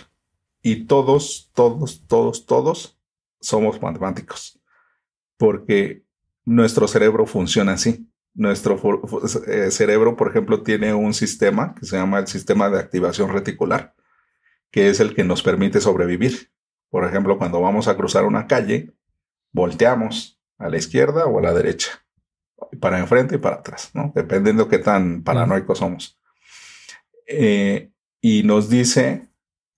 Y 0.61 0.85
todos, 0.85 1.51
todos, 1.53 2.05
todos, 2.07 2.45
todos 2.45 2.99
somos 3.39 3.81
matemáticos. 3.81 4.59
Porque 5.37 6.05
nuestro 6.45 6.87
cerebro 6.87 7.25
funciona 7.25 7.73
así. 7.73 8.09
Nuestro 8.33 8.79
eh, 9.47 9.69
cerebro, 9.71 10.15
por 10.15 10.29
ejemplo, 10.29 10.63
tiene 10.63 10.93
un 10.93 11.13
sistema 11.13 11.75
que 11.75 11.85
se 11.85 11.97
llama 11.97 12.19
el 12.19 12.27
sistema 12.27 12.69
de 12.69 12.79
activación 12.79 13.31
reticular, 13.31 13.93
que 14.71 14.89
es 14.89 14.99
el 14.99 15.13
que 15.13 15.23
nos 15.23 15.43
permite 15.43 15.81
sobrevivir. 15.81 16.51
Por 16.89 17.05
ejemplo, 17.05 17.37
cuando 17.37 17.61
vamos 17.61 17.87
a 17.87 17.95
cruzar 17.95 18.25
una 18.25 18.47
calle, 18.47 18.93
volteamos 19.51 20.41
a 20.57 20.69
la 20.69 20.77
izquierda 20.77 21.25
o 21.25 21.39
a 21.39 21.41
la 21.41 21.53
derecha, 21.53 22.05
para 22.79 22.99
enfrente 22.99 23.35
y 23.35 23.37
para 23.37 23.57
atrás, 23.57 23.91
¿no? 23.93 24.11
Dependiendo 24.15 24.67
qué 24.67 24.79
tan 24.79 25.23
paranoicos 25.23 25.79
somos. 25.79 26.19
Eh, 27.27 27.91
y 28.21 28.43
nos 28.43 28.69
dice 28.69 29.29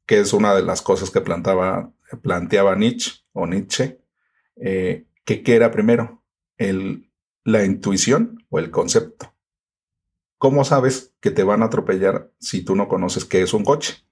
que 0.05 0.19
es 0.19 0.33
una 0.33 0.53
de 0.55 0.63
las 0.63 0.81
cosas 0.81 1.09
que 1.09 1.21
plantaba, 1.21 1.91
planteaba 2.21 2.75
Nietzsche 2.75 3.23
o 3.33 3.47
Nietzsche, 3.47 3.99
eh, 4.57 5.05
que 5.23 5.41
qué 5.41 5.55
era 5.55 5.71
primero, 5.71 6.23
el, 6.57 7.09
la 7.43 7.65
intuición 7.65 8.45
o 8.49 8.59
el 8.59 8.71
concepto. 8.71 9.33
¿Cómo 10.37 10.63
sabes 10.63 11.13
que 11.21 11.31
te 11.31 11.43
van 11.43 11.63
a 11.63 11.65
atropellar 11.65 12.31
si 12.39 12.63
tú 12.63 12.75
no 12.75 12.87
conoces 12.87 13.25
qué 13.25 13.41
es 13.41 13.53
un 13.53 13.63
coche? 13.63 14.05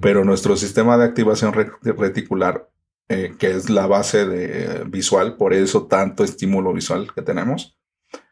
Pero 0.00 0.24
nuestro 0.24 0.56
sistema 0.56 0.98
de 0.98 1.04
activación 1.04 1.52
re- 1.52 1.70
reticular, 1.82 2.68
eh, 3.08 3.34
que 3.38 3.52
es 3.52 3.70
la 3.70 3.86
base 3.86 4.26
de, 4.26 4.84
visual, 4.84 5.36
por 5.36 5.54
eso 5.54 5.86
tanto 5.86 6.24
estímulo 6.24 6.72
visual 6.72 7.12
que 7.14 7.22
tenemos, 7.22 7.78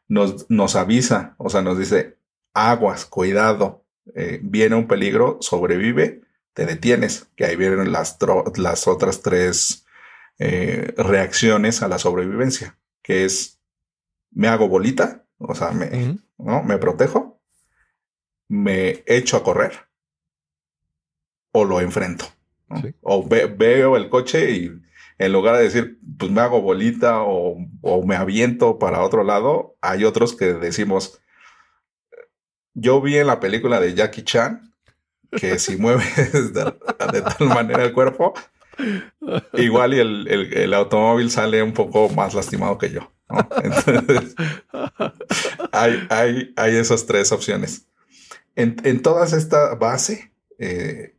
nos, 0.09 0.51
nos 0.51 0.75
avisa, 0.75 1.37
o 1.39 1.49
sea, 1.49 1.63
nos 1.63 1.79
dice, 1.79 2.19
aguas, 2.55 3.05
cuidado, 3.05 3.85
eh, 4.15 4.41
viene 4.43 4.77
un 4.77 4.87
peligro, 4.89 5.39
sobrevive, 5.41 6.23
te 6.55 6.67
detienes, 6.67 7.29
que 7.37 7.45
ahí 7.45 7.57
vienen 7.57 7.93
las, 7.93 8.19
las 8.57 8.89
otras 8.89 9.23
tres 9.23 9.87
eh, 10.39 10.93
reacciones 10.97 11.83
a 11.83 11.89
la 11.89 11.99
sobrevivencia, 11.99 12.79
que 13.03 13.25
es, 13.25 13.61
me 14.31 14.49
hago 14.49 14.69
bolita, 14.69 15.25
o 15.39 15.55
sea, 15.55 15.71
me. 15.71 16.19
¿no? 16.39 16.63
Me 16.63 16.79
protejo, 16.79 17.41
me 18.49 19.03
echo 19.07 19.37
a 19.37 19.43
correr 19.45 19.73
o 21.53 21.65
lo 21.65 21.81
enfrento. 21.81 22.27
¿no? 22.69 22.81
Sí. 22.83 22.95
O 23.03 23.27
ve- 23.27 23.47
veo 23.47 23.97
el 23.97 24.09
coche 24.09 24.51
y 24.53 24.71
en 25.19 25.33
lugar 25.33 25.57
de 25.57 25.65
decir, 25.65 25.99
pues 26.19 26.31
me 26.31 26.41
hago 26.41 26.61
bolita 26.61 27.23
o, 27.23 27.57
o 27.83 28.07
me 28.07 28.15
aviento 28.17 28.79
para 28.79 29.03
otro 29.03 29.25
lado, 29.25 29.77
hay 29.81 30.05
otros 30.05 30.35
que 30.37 30.55
decimos, 30.55 31.21
yo 32.81 33.01
vi 33.01 33.17
en 33.19 33.27
la 33.27 33.41
película 33.41 33.81
de 33.81 33.95
Jackie 33.95 34.23
Chan 34.25 34.73
que 35.33 35.59
si 35.59 35.77
mueves 35.77 36.53
de, 36.55 36.73
tal 37.23 37.49
manera 37.49 37.85
el 37.85 37.93
cuerpo, 37.93 38.35
igual 39.55 39.95
y 39.95 39.99
el, 40.01 40.29
el- 40.55 40.75
automóvil 40.75 41.31
sale 41.31 41.63
un 41.63 41.73
poco 41.73 42.09
más 42.11 42.35
lastimado 42.35 42.79
que 42.79 42.91
yo. 42.91 43.13
Entonces, 43.63 44.35
hay, 45.73 46.07
hay, 46.09 46.53
hay 46.57 46.77
esas 46.77 47.05
tres 47.07 47.31
opciones. 47.33 47.87
En, 48.57 48.77
en 48.85 49.03
todas 49.03 49.33
esta 49.35 49.75
base, 49.75 50.33
eh, 50.59 51.15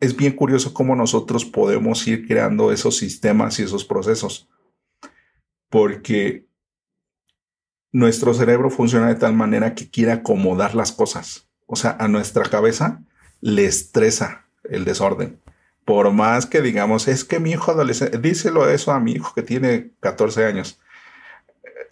es 0.00 0.14
bien 0.14 0.32
curioso 0.32 0.74
cómo 0.74 0.94
nosotros 0.94 1.44
podemos 1.44 2.06
ir 2.06 2.26
creando 2.26 2.70
esos 2.70 2.96
sistemas 2.98 3.58
y 3.58 3.62
esos 3.62 3.84
procesos. 3.84 4.48
Porque 5.70 6.46
nuestro 7.94 8.34
cerebro 8.34 8.68
funciona 8.70 9.08
de 9.08 9.14
tal 9.14 9.34
manera 9.34 9.74
que 9.74 9.88
quiere 9.88 10.12
acomodar 10.12 10.74
las 10.74 10.92
cosas. 10.92 11.48
O 11.66 11.76
sea, 11.76 11.96
a 11.98 12.08
nuestra 12.08 12.44
cabeza 12.44 13.00
le 13.40 13.64
estresa 13.64 14.44
el 14.64 14.84
desorden. 14.84 15.40
Por 15.84 16.10
más 16.12 16.44
que 16.46 16.60
digamos, 16.60 17.08
es 17.08 17.24
que 17.24 17.40
mi 17.40 17.52
hijo 17.52 17.70
adolescente, 17.70 18.18
díselo 18.18 18.68
eso 18.68 18.92
a 18.92 19.00
mi 19.00 19.12
hijo 19.12 19.32
que 19.34 19.42
tiene 19.42 19.92
14 20.00 20.44
años 20.44 20.80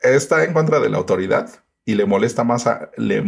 está 0.03 0.45
en 0.45 0.53
contra 0.53 0.81
de 0.81 0.91
la 0.91 0.99
autoridad 0.99 1.49
y 1.85 1.95
le 1.95 2.07
molesta 2.07 2.45
más 2.45 2.67
a, 2.67 2.91
le, 2.97 3.23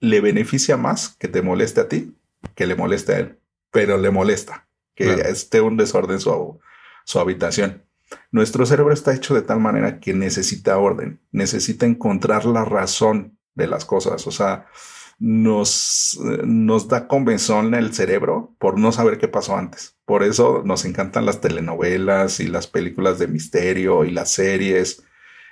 le 0.00 0.20
beneficia 0.20 0.76
más 0.76 1.16
que 1.18 1.28
te 1.28 1.42
moleste 1.42 1.80
a 1.80 1.88
ti 1.88 2.14
que 2.54 2.66
le 2.66 2.74
moleste 2.74 3.14
a 3.14 3.18
él, 3.20 3.38
pero 3.70 3.96
le 3.98 4.10
molesta 4.10 4.66
que 4.94 5.04
Claro. 5.06 5.22
esté 5.22 5.60
un 5.60 5.76
desorden 5.78 6.20
su, 6.20 6.60
su 7.04 7.18
habitación. 7.18 7.82
Nuestro 8.32 8.66
cerebro 8.66 8.92
está 8.92 9.14
hecho 9.14 9.34
de 9.34 9.42
tal 9.42 9.60
manera 9.60 10.00
que 10.00 10.14
necesita 10.14 10.78
orden, 10.78 11.20
necesita 11.32 11.86
encontrar 11.86 12.44
la 12.44 12.64
razón 12.64 13.38
de 13.54 13.66
las 13.66 13.84
cosas. 13.84 14.26
O 14.26 14.30
sea, 14.30 14.66
nos, 15.18 16.18
nos 16.44 16.88
da 16.88 17.06
convenzón 17.06 17.74
el 17.74 17.92
cerebro 17.92 18.56
por 18.58 18.78
no 18.78 18.90
saber 18.90 19.18
qué 19.18 19.28
pasó 19.28 19.56
antes. 19.56 19.96
Por 20.04 20.22
eso 20.22 20.62
nos 20.64 20.84
encantan 20.84 21.26
las 21.26 21.40
telenovelas 21.40 22.40
y 22.40 22.48
las 22.48 22.66
películas 22.66 23.18
de 23.18 23.28
misterio 23.28 24.04
y 24.04 24.10
las 24.10 24.32
series 24.32 25.04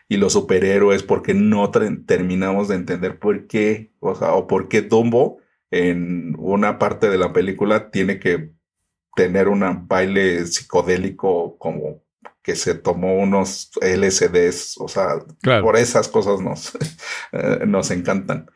y 0.09 0.17
los 0.17 0.33
superhéroes 0.33 1.03
porque 1.03 1.35
no 1.35 1.71
terminamos 1.71 2.69
de 2.69 2.77
entender 2.77 3.19
por 3.19 3.47
qué, 3.47 3.93
o 4.01 4.15
sea, 4.15 4.33
o 4.33 4.47
por 4.47 4.69
qué 4.69 4.81
Dumbo 4.83 5.39
en 5.71 6.35
una 6.39 6.79
parte 6.79 7.11
de 7.11 7.19
la 7.19 7.33
película 7.35 7.91
tiene 7.91 8.19
que 8.19 8.53
tener 9.15 9.49
un 9.49 9.87
baile 9.87 10.47
psicodélico 10.47 11.59
como 11.59 12.03
que 12.43 12.57
se 12.57 12.75
tomó 12.75 13.17
unos 13.19 13.71
LCDs, 13.81 14.77
o 14.79 14.89
sea, 14.89 15.19
Claro. 15.43 15.65
por 15.65 15.77
esas 15.77 16.09
cosas 16.09 16.41
nos, 16.41 16.73
eh, 17.33 17.65
nos 17.67 17.91
encantan. 17.91 18.51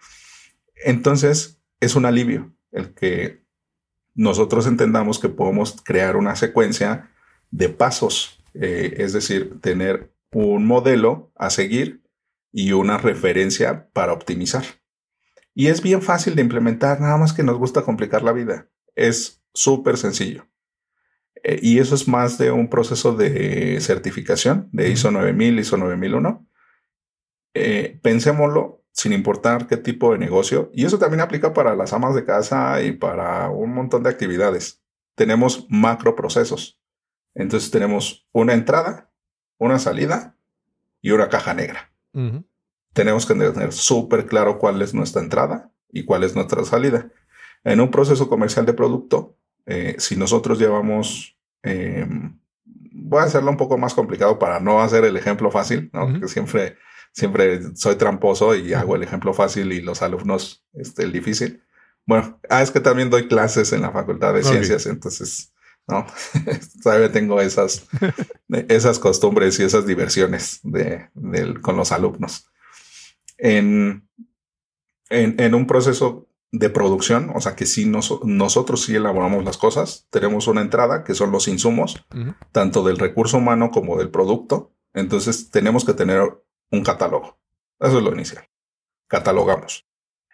Entonces, 0.85 1.61
es 1.81 1.95
un 1.97 2.07
alivio 2.07 2.53
el 2.71 2.95
que 2.95 3.43
nosotros 4.15 4.67
entendamos 4.67 5.19
que 5.19 5.29
podemos 5.29 5.77
crear 5.83 6.17
una 6.17 6.37
secuencia 6.37 7.11
de 7.51 7.69
pasos, 7.69 8.43
eh, 8.55 8.95
es 8.99 9.13
decir, 9.13 9.61
tener 9.61 10.13
un 10.33 10.67
modelo 10.67 11.31
a 11.37 11.51
seguir 11.51 12.03
y 12.51 12.73
una 12.73 12.99
referencia 12.99 13.89
para 13.93 14.13
optimizar. 14.13 14.65
Y 15.55 15.67
es 15.69 15.83
bien 15.83 16.01
fácil 16.03 16.35
de 16.35 16.43
implementar, 16.43 17.01
nada 17.01 17.17
más 17.19 17.33
que 17.33 17.43
nos 17.43 17.59
gusta 17.59 17.83
complicar 17.83 18.23
la 18.23 18.33
vida. 18.33 18.69
Es 18.95 19.43
súper 19.53 19.99
sencillo. 19.99 20.47
Eh, 21.43 21.59
y 21.63 21.79
eso 21.79 21.95
es 21.95 22.07
más 22.09 22.39
de 22.39 22.51
un 22.51 22.69
proceso 22.69 23.15
de 23.15 23.79
certificación 23.81 24.69
de 24.73 24.91
ISO 24.91 25.11
9000, 25.11 25.59
ISO 25.59 25.77
9001. 25.77 26.47
Eh, 27.55 27.99
pensémoslo 28.03 28.83
sin 28.93 29.13
importar 29.13 29.67
qué 29.67 29.77
tipo 29.77 30.13
de 30.13 30.19
negocio. 30.19 30.71
Y 30.73 30.85
eso 30.85 30.99
también 30.99 31.21
aplica 31.21 31.53
para 31.53 31.75
las 31.75 31.93
amas 31.93 32.15
de 32.15 32.25
casa 32.25 32.83
y 32.83 32.93
para 32.93 33.51
un 33.51 33.75
montón 33.75 34.03
de 34.03 34.11
actividades. 34.11 34.83
Tenemos 35.15 35.67
macro 35.69 36.15
procesos. 36.15 36.81
Entonces 37.35 37.71
tenemos 37.71 38.29
una 38.33 38.53
entrada, 38.53 39.11
una 39.59 39.79
salida 39.79 40.37
y 41.01 41.11
una 41.11 41.29
caja 41.29 41.55
negra. 41.55 41.91
Tenemos 42.93 43.25
que 43.25 43.35
tener 43.35 43.73
súper 43.73 44.27
claro 44.27 44.59
cuál 44.59 44.83
es 44.83 44.93
nuestra 44.93 45.23
entrada 45.23 45.73
y 45.91 46.05
cuál 46.05 46.25
es 46.25 46.35
nuestra 46.35 46.65
salida. 46.65 47.11
En 47.65 47.81
un 47.81 47.91
proceso 47.91 48.29
comercial 48.29 48.67
de 48.67 48.75
producto, 48.75 49.39
eh, 49.67 49.97
si 49.99 50.17
nosotros 50.17 50.59
llevamos, 50.59 51.37
eh, 51.63 52.07
voy 52.65 53.21
a 53.21 53.25
hacerlo 53.25 53.51
un 53.51 53.57
poco 53.57 53.79
más 53.79 53.95
complicado 53.95 54.39
para 54.39 54.61
no 54.61 54.81
hacer 54.83 55.05
el 55.05 55.17
ejemplo 55.17 55.51
fácil, 55.51 55.91
¿no? 55.93 56.09
Porque 56.13 56.29
siempre, 56.29 56.77
siempre 57.13 57.61
soy 57.77 57.97
tramposo 57.97 58.55
y 58.55 58.73
hago 58.75 58.97
el 58.97 59.03
ejemplo 59.03 59.33
fácil 59.35 59.73
y 59.73 59.81
los 59.81 60.03
alumnos 60.03 60.65
este, 60.73 61.05
el 61.05 61.13
difícil. 61.13 61.63
Bueno, 62.07 62.41
ah, 62.51 62.63
es 62.63 62.71
que 62.71 62.81
también 62.81 63.11
doy 63.11 63.29
clases 63.29 63.73
en 63.73 63.83
la 63.83 63.93
Facultad 63.93 64.35
de 64.35 64.41
Ok. 64.41 64.47
Ciencias, 64.47 64.87
entonces, 64.87 65.53
¿no? 65.87 66.05
Todavía 66.83 67.13
tengo 67.13 67.41
esas, 67.41 67.87
esas 68.69 68.99
costumbres 68.99 69.59
y 69.61 69.63
esas 69.65 69.87
diversiones 69.87 70.59
de, 70.65 71.09
del- 71.15 71.61
con 71.61 71.77
los 71.77 71.93
alumnos. 71.93 72.49
En, 73.39 74.09
en, 75.11 75.35
en 75.41 75.55
un 75.55 75.67
proceso 75.67 76.29
de 76.53 76.69
producción, 76.69 77.33
o 77.35 77.41
sea 77.41 77.57
que 77.57 77.65
si 77.65 77.87
nosotros 77.87 78.85
sí 78.85 78.95
elaboramos 78.95 79.43
las 79.43 79.57
cosas, 79.57 80.07
tenemos 80.11 80.47
una 80.47 80.61
entrada 80.61 81.03
que 81.03 81.15
son 81.15 81.33
los 81.33 81.49
insumos, 81.49 82.05
tanto 82.53 82.85
del 82.85 82.99
recurso 82.99 83.39
humano 83.39 83.71
como 83.71 83.97
del 83.97 84.11
producto. 84.11 84.75
Entonces 84.93 85.51
tenemos 85.51 85.87
que 85.87 85.95
tener 85.95 86.23
un 86.71 86.85
catálogo. 86.85 87.39
Eso 87.81 87.99
es 87.99 88.05
lo 88.05 88.13
inicial. 88.13 88.45
Catalogamos. 89.09 89.87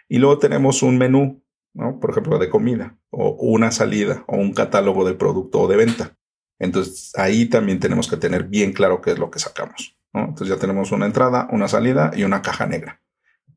Y 0.09 0.19
luego 0.19 0.39
tenemos 0.39 0.83
un 0.83 0.99
menú, 0.99 1.45
¿no? 1.73 2.01
Por 2.01 2.11
ejemplo, 2.11 2.39
de 2.39 2.49
comida, 2.49 2.99
o 3.11 3.37
una 3.41 3.71
salida, 3.71 4.25
o 4.27 4.37
un 4.37 4.53
catálogo 4.53 5.05
de 5.05 5.15
producto 5.15 5.61
o 5.61 5.69
de 5.69 5.77
venta. 5.77 6.17
Entonces 6.59 7.13
ahí 7.15 7.47
también 7.47 7.79
tenemos 7.79 8.09
que 8.09 8.17
tener 8.17 8.45
bien 8.45 8.73
claro 8.73 9.01
qué 9.01 9.13
es 9.13 9.19
lo 9.19 9.31
que 9.31 9.39
sacamos. 9.39 9.97
¿no? 10.13 10.21
Entonces 10.21 10.49
ya 10.49 10.61
tenemos 10.61 10.91
una 10.91 11.07
entrada, 11.07 11.49
una 11.53 11.69
salida 11.69 12.11
y 12.17 12.25
una 12.25 12.43
caja 12.43 12.67
negra. 12.67 13.01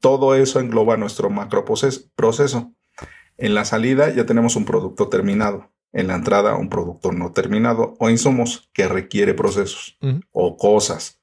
Todo 0.01 0.35
eso 0.35 0.59
engloba 0.59 0.97
nuestro 0.97 1.29
macro 1.29 1.63
proces- 1.63 2.09
proceso. 2.15 2.73
En 3.37 3.53
la 3.55 3.63
salida 3.63 4.13
ya 4.13 4.25
tenemos 4.25 4.57
un 4.57 4.65
producto 4.65 5.07
terminado. 5.07 5.71
En 5.93 6.07
la 6.07 6.15
entrada 6.15 6.55
un 6.55 6.69
producto 6.69 7.11
no 7.13 7.31
terminado 7.31 7.95
o 7.99 8.09
insumos 8.09 8.69
que 8.73 8.87
requiere 8.87 9.33
procesos 9.33 9.97
o 10.31 10.57
cosas. 10.57 11.21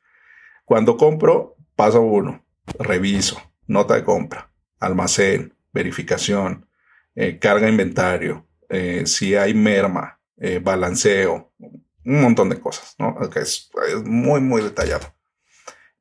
Cuando 0.64 0.97
compro, 0.97 1.57
paso 1.76 2.01
uno, 2.03 2.45
reviso, 2.79 3.41
nota 3.66 3.95
de 3.95 4.05
compra, 4.05 4.51
almacén, 4.79 5.55
verificación, 5.72 6.66
eh, 7.14 7.39
carga 7.39 7.68
inventario, 7.68 8.47
eh, 8.68 9.05
si 9.07 9.35
hay 9.35 9.55
merma, 9.55 10.20
eh, 10.37 10.61
balanceo, 10.62 11.53
un 11.59 12.20
montón 12.20 12.49
de 12.51 12.61
cosas, 12.61 12.95
¿no? 12.99 13.16
Es, 13.37 13.70
es 13.89 14.05
muy, 14.05 14.41
muy 14.41 14.62
detallado. 14.62 15.07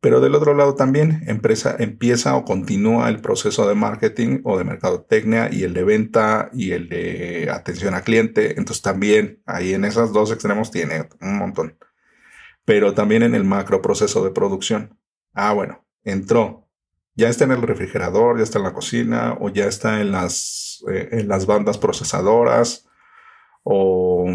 Pero 0.08 0.22
del 0.22 0.36
otro 0.36 0.54
lado 0.54 0.76
también 0.76 1.22
empresa, 1.28 1.76
empieza 1.78 2.38
o 2.38 2.46
continúa 2.46 3.10
el 3.10 3.20
proceso 3.20 3.68
de 3.68 3.76
marketing 3.76 4.40
o 4.46 4.58
de 4.58 4.64
mercadotecnia 4.64 5.50
y 5.52 5.64
el 5.64 5.74
de 5.74 5.84
venta 5.84 6.50
y 6.54 6.72
el 6.72 6.88
de 6.88 7.50
atención 7.52 7.94
al 7.94 8.04
cliente. 8.04 8.52
Entonces 8.58 8.82
también 8.82 9.42
ahí 9.46 9.74
en 9.74 9.84
esos 9.84 10.14
dos 10.14 10.32
extremos 10.32 10.72
tiene 10.72 11.10
un 11.20 11.38
montón. 11.38 11.78
Pero 12.64 12.94
también 12.94 13.22
en 13.22 13.36
el 13.36 13.44
macro 13.44 13.82
proceso 13.82 14.24
de 14.24 14.32
producción. 14.32 14.98
Ah, 15.34 15.52
bueno, 15.52 15.86
entró, 16.06 16.70
Ya 17.14 17.28
está 17.28 17.44
en 17.44 17.52
el 17.52 17.62
refrigerador, 17.62 18.38
ya 18.38 18.44
está 18.44 18.60
en 18.60 18.64
la 18.64 18.74
cocina, 18.74 19.36
o 19.42 19.50
ya 19.50 19.66
está 19.66 20.00
en 20.00 20.14
las, 20.14 20.86
eh, 20.90 21.10
en 21.12 21.28
las 21.28 21.46
bandas 21.46 21.78
procesadoras, 21.78 22.88
o, 23.64 24.26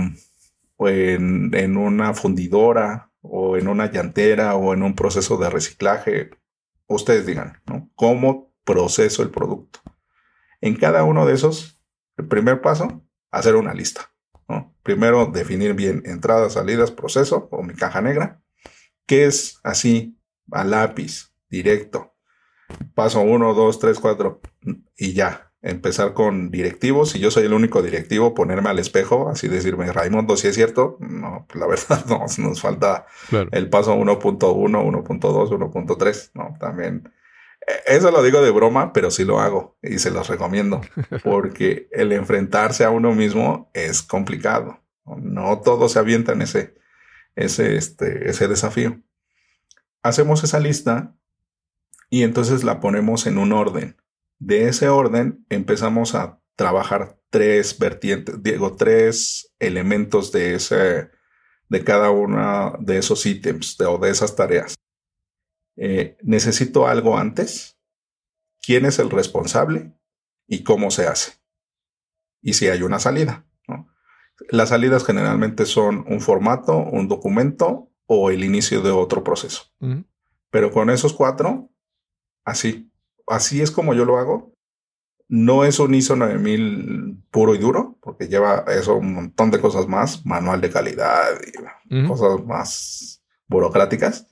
o 0.76 0.88
en, 0.90 1.50
en 1.54 1.78
una 1.78 2.12
fundidora, 2.12 3.11
o 3.22 3.56
en 3.56 3.68
una 3.68 3.90
llantera, 3.90 4.54
o 4.56 4.74
en 4.74 4.82
un 4.82 4.94
proceso 4.94 5.36
de 5.38 5.48
reciclaje. 5.48 6.30
Ustedes 6.86 7.24
digan, 7.24 7.62
¿no? 7.66 7.90
¿Cómo 7.94 8.52
proceso 8.64 9.22
el 9.22 9.30
producto? 9.30 9.80
En 10.60 10.76
cada 10.76 11.04
uno 11.04 11.26
de 11.26 11.34
esos, 11.34 11.80
el 12.16 12.28
primer 12.28 12.60
paso, 12.60 13.02
hacer 13.30 13.56
una 13.56 13.74
lista. 13.74 14.12
¿no? 14.48 14.76
Primero, 14.82 15.26
definir 15.26 15.74
bien 15.74 16.02
entradas, 16.04 16.54
salidas, 16.54 16.90
proceso 16.90 17.48
o 17.50 17.62
mi 17.62 17.74
caja 17.74 18.00
negra, 18.00 18.42
que 19.06 19.24
es 19.24 19.58
así, 19.64 20.18
a 20.50 20.64
lápiz, 20.64 21.32
directo. 21.48 22.14
Paso 22.94 23.20
uno, 23.20 23.54
dos, 23.54 23.78
tres, 23.78 23.98
cuatro 23.98 24.40
y 24.96 25.12
ya. 25.12 25.51
Empezar 25.62 26.12
con 26.12 26.50
directivos. 26.50 27.10
Si 27.10 27.20
yo 27.20 27.30
soy 27.30 27.44
el 27.44 27.52
único 27.52 27.82
directivo, 27.82 28.34
ponerme 28.34 28.68
al 28.70 28.80
espejo, 28.80 29.28
así 29.28 29.46
decirme, 29.46 29.92
Raimundo, 29.92 30.36
si 30.36 30.48
es 30.48 30.54
cierto. 30.56 30.96
No, 31.00 31.46
pues 31.48 31.60
la 31.60 31.66
verdad 31.68 32.04
no, 32.08 32.26
nos 32.44 32.60
falta 32.60 33.06
Claro. 33.28 33.48
el 33.52 33.70
paso 33.70 33.94
1.1, 33.96 34.38
1.2, 34.38 35.48
1.3, 35.50 36.30
¿no? 36.34 36.56
También. 36.58 37.12
eh, 37.66 37.72
Eso 37.86 38.10
lo 38.10 38.22
digo 38.24 38.42
de 38.42 38.50
broma, 38.50 38.92
pero 38.92 39.10
sí 39.12 39.24
lo 39.24 39.38
hago 39.40 39.76
y 39.82 39.98
se 40.00 40.10
los 40.10 40.28
recomiendo, 40.28 40.80
porque 41.24 41.88
el 41.92 42.10
enfrentarse 42.12 42.84
a 42.84 42.90
uno 42.90 43.14
mismo 43.14 43.70
es 43.72 44.02
complicado. 44.02 44.80
No 45.06 45.16
No 45.16 45.60
todos 45.60 45.92
se 45.92 45.98
avientan 46.00 46.42
ese, 46.42 46.74
ese, 47.36 47.76
este, 47.76 48.28
ese 48.28 48.48
desafío. 48.48 49.00
Hacemos 50.02 50.42
esa 50.42 50.58
lista 50.58 51.14
y 52.10 52.24
entonces 52.24 52.64
la 52.64 52.80
ponemos 52.80 53.26
en 53.28 53.38
un 53.38 53.52
orden. 53.52 53.96
De 54.45 54.66
ese 54.68 54.88
orden 54.88 55.47
empezamos 55.51 56.16
a 56.16 56.40
trabajar 56.57 57.16
tres 57.30 57.78
vertientes, 57.78 58.43
digo, 58.43 58.74
tres 58.76 59.53
elementos 59.61 60.32
de 60.32 60.55
ese, 60.57 61.11
de 61.68 61.84
cada 61.84 62.11
uno 62.11 62.76
de 62.80 62.99
esos 62.99 63.24
ítems 63.24 63.76
de- 63.78 63.86
o 63.86 63.99
de 63.99 64.11
esas 64.11 64.34
tareas. 64.34 64.74
Eh, 65.76 66.16
necesito 66.22 66.88
algo 66.88 67.16
antes, 67.16 67.78
quién 68.61 68.84
es 68.84 68.99
el 68.99 69.11
responsable 69.11 69.95
y 70.49 70.64
cómo 70.64 70.90
se 70.90 71.07
hace. 71.07 71.34
Y 72.43 72.55
si 72.55 72.66
hay 72.68 72.82
una 72.82 72.99
salida. 72.99 73.47
¿no? 73.68 73.88
Las 74.51 74.70
salidas 74.70 75.05
generalmente 75.05 75.66
son 75.66 76.05
un 76.09 76.20
formato, 76.20 76.76
un 76.76 77.07
documento 77.07 77.90
o 78.07 78.30
el 78.30 78.43
inicio 78.43 78.82
de 78.82 78.90
otro 78.90 79.22
proceso. 79.22 79.72
Pero 80.51 80.72
con 80.72 80.90
esos 80.90 81.12
cuatro, 81.14 81.70
así. 82.45 82.91
Así 83.26 83.60
es 83.62 83.70
como 83.70 83.94
yo 83.94 84.04
lo 84.04 84.18
hago. 84.18 84.52
No 85.28 85.64
es 85.64 85.78
un 85.78 85.94
ISO 85.94 86.14
9000 86.16 87.22
puro 87.30 87.54
y 87.54 87.58
duro, 87.58 87.98
porque 88.02 88.28
lleva 88.28 88.64
eso 88.68 88.96
un 88.96 89.14
montón 89.14 89.50
de 89.50 89.60
cosas 89.60 89.88
más, 89.88 90.26
manual 90.26 90.60
de 90.60 90.70
calidad 90.70 91.40
y 91.46 91.52
cosas 92.06 92.44
más 92.44 93.22
burocráticas. 93.48 94.26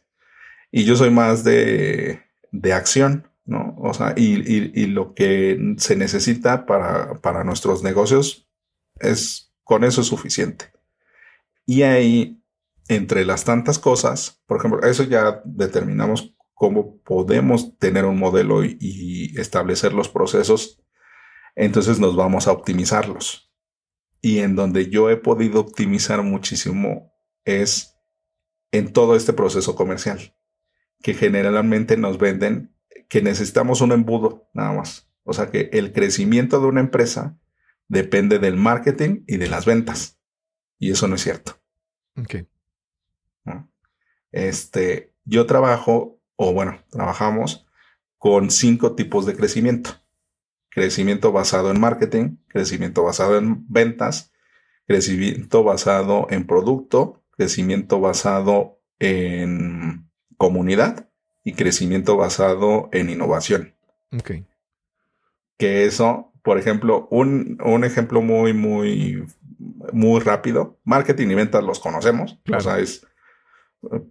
Y 0.71 0.85
yo 0.85 0.97
soy 0.97 1.11
más 1.11 1.43
de, 1.43 2.23
de 2.53 2.73
acción, 2.75 3.29
¿no? 3.47 3.75
O 3.79 3.95
sea, 3.95 4.13
y, 4.17 4.35
y- 4.41 4.73
y 4.75 4.87
lo 4.87 5.15
que 5.15 5.75
se 5.79 5.97
necesita 5.97 6.67
para, 6.67 7.15
para 7.21 7.45
nuestros 7.45 7.83
negocios 7.83 8.47
es, 8.99 9.53
con 9.65 9.85
eso 9.85 10.03
es 10.03 10.07
suficiente. 10.07 10.67
Y 11.65 11.83
ahí, 11.83 12.43
entre 12.89 13.25
las 13.25 13.45
tantas 13.45 13.79
cosas, 13.79 14.43
por 14.47 14.59
ejemplo, 14.59 14.83
eso 14.83 15.05
ya 15.05 15.41
determinamos 15.45 16.35
cómo 16.61 17.01
podemos 17.05 17.79
tener 17.79 18.05
un 18.05 18.19
modelo 18.19 18.63
y, 18.63 18.77
y 18.79 19.41
establecer 19.41 19.95
los 19.95 20.11
procesos, 20.11 20.85
entonces 21.57 21.99
nos 21.99 22.17
vamos 22.17 22.47
a 22.47 22.53
optimizarlos. 22.53 23.51
Y 24.21 24.41
en 24.41 24.57
donde 24.57 24.91
yo 24.91 25.09
he 25.09 25.17
podido 25.17 25.61
optimizar 25.61 26.23
muchísimo 26.23 27.15
es 27.47 27.97
en 28.73 28.93
todo 28.93 29.17
este 29.17 29.33
proceso 29.33 29.75
comercial, 29.75 30.37
que 31.03 31.15
generalmente 31.15 31.97
nos 31.97 32.19
venden 32.19 32.77
que 33.09 33.23
necesitamos 33.23 33.81
un 33.81 33.93
embudo 33.93 34.51
nada 34.53 34.75
más. 34.75 35.11
O 35.23 35.33
sea 35.33 35.51
que 35.51 35.71
el 35.73 35.95
crecimiento 35.95 36.61
de 36.61 36.67
una 36.67 36.81
empresa 36.81 37.39
depende 37.89 38.39
del 38.39 38.57
marketing 38.57 39.25
y 39.27 39.39
de 39.39 39.49
las 39.49 39.65
ventas. 39.65 40.21
Y 40.79 40.91
eso 40.91 41.09
no 41.09 41.15
es 41.15 41.23
cierto. 41.23 41.59
Ok. 42.19 42.35
Este, 44.31 45.15
yo 45.25 45.47
trabajo, 45.47 46.20
o 46.43 46.55
bueno, 46.55 46.79
trabajamos 46.89 47.67
con 48.17 48.51
cinco 48.51 48.95
tipos 48.95 49.27
de 49.27 49.37
crecimiento. 49.37 49.91
Crecimiento 50.71 51.33
basado 51.33 51.71
en 51.71 51.79
marketing, 51.79 52.37
crecimiento 52.49 53.03
basado 53.03 53.37
en 53.37 53.67
ventas, 53.69 54.33
crecimiento 54.87 55.65
basado 55.65 56.29
en 56.31 56.47
producto, 56.47 57.23
crecimiento 57.33 58.01
basado 58.01 58.81
en 58.99 60.09
comunidad 60.39 61.11
y 61.45 61.53
crecimiento 61.53 62.17
basado 62.17 62.89
en 62.91 63.11
innovación. 63.11 63.75
Ok. 64.11 64.31
Que 65.59 65.85
eso, 65.85 66.33
por 66.43 66.57
ejemplo, 66.57 67.07
un, 67.11 67.59
un 67.63 67.85
ejemplo 67.85 68.23
muy, 68.23 68.55
muy, 68.55 69.27
muy 69.93 70.21
rápido. 70.21 70.79
Marketing 70.85 71.29
y 71.29 71.35
ventas 71.35 71.63
los 71.63 71.81
conocemos. 71.81 72.41
Claro. 72.45 72.61
O 72.61 72.65
sea, 72.65 72.79
es 72.79 73.07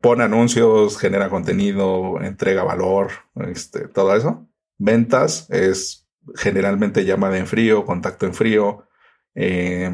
pone 0.02 0.24
anuncios, 0.24 0.98
genera 0.98 1.30
contenido, 1.30 2.22
entrega 2.22 2.64
valor, 2.64 3.12
este, 3.48 3.88
todo 3.88 4.16
eso. 4.16 4.48
Ventas 4.78 5.50
es 5.50 6.08
generalmente 6.36 7.06
llamada 7.06 7.38
en 7.38 7.48
frío, 7.48 7.86
contacto 7.86 8.26
en 8.26 8.34
frío, 8.34 8.88
eh, 9.36 9.90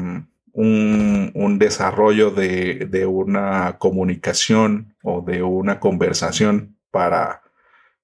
un, 0.52 1.32
un 1.34 1.58
desarrollo 1.58 2.30
de, 2.30 2.86
de 2.90 3.06
una 3.06 3.76
comunicación 3.78 4.96
o 5.02 5.20
de 5.20 5.42
una 5.42 5.80
conversación 5.80 6.78
para, 6.90 7.42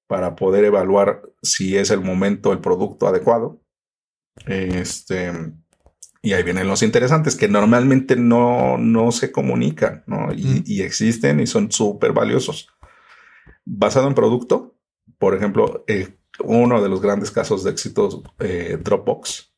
para 0.06 0.36
poder 0.36 0.64
evaluar 0.64 1.22
si 1.42 1.76
es 1.76 1.90
el 1.90 2.00
momento, 2.00 2.52
el 2.52 2.60
producto 2.60 3.06
adecuado. 3.06 3.60
Este, 4.46 5.32
y 6.22 6.32
ahí 6.34 6.42
vienen 6.44 6.68
los 6.68 6.82
interesantes 6.82 7.34
que 7.36 7.48
normalmente 7.48 8.14
no, 8.16 8.78
no 8.78 9.10
se 9.12 9.32
comunican, 9.32 10.04
¿no? 10.06 10.32
Y, 10.32 10.44
Mm. 10.44 10.62
y 10.66 10.82
existen 10.82 11.40
y 11.40 11.46
son 11.46 11.70
súper 11.72 12.12
valiosos. 12.12 12.68
Basado 13.64 14.08
en 14.08 14.14
producto, 14.14 14.76
por 15.18 15.34
ejemplo, 15.34 15.84
eh, 15.88 16.16
uno 16.44 16.80
de 16.80 16.88
los 16.88 17.00
grandes 17.02 17.30
casos 17.30 17.64
de 17.64 17.70
éxito, 17.70 18.22
eh, 18.38 18.78
Dropbox, 18.82 19.52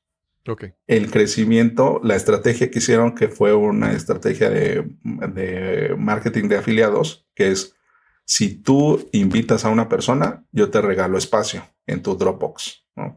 Ok. 0.46 0.64
el 0.86 1.10
crecimiento, 1.10 2.00
la 2.02 2.16
estrategia 2.16 2.70
que 2.70 2.78
hicieron, 2.78 3.14
que 3.14 3.28
fue 3.28 3.54
una 3.54 3.92
estrategia 3.92 4.50
de, 4.50 4.84
de 5.02 5.94
marketing 5.98 6.48
de 6.48 6.58
afiliados, 6.58 7.26
que 7.34 7.50
es 7.50 7.74
si 8.26 8.54
tú 8.54 9.06
invitas 9.12 9.64
a 9.64 9.70
una 9.70 9.88
persona, 9.88 10.44
yo 10.50 10.70
te 10.70 10.80
regalo 10.80 11.18
espacio 11.18 11.62
en 11.86 12.02
tu 12.02 12.16
Dropbox. 12.16 12.84
¿no? 12.96 13.16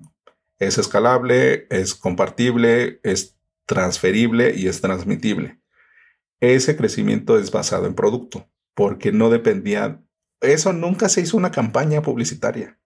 Es 0.60 0.78
escalable, 0.78 1.66
es 1.70 1.96
compartible, 1.96 3.00
es 3.04 3.37
transferible 3.68 4.56
y 4.56 4.68
es 4.68 4.82
transmitible. 4.82 5.60
Ese 6.40 6.76
crecimiento 6.76 7.38
es 7.38 7.52
basado 7.52 7.86
en 7.86 7.94
producto, 7.94 8.50
porque 8.74 9.12
no 9.12 9.30
dependía, 9.30 10.02
eso 10.42 10.74
nunca 10.74 11.10
se 11.10 11.22
hizo 11.22 11.38
una 11.38 11.52
campaña 11.52 12.02
publicitaria. 12.02 12.80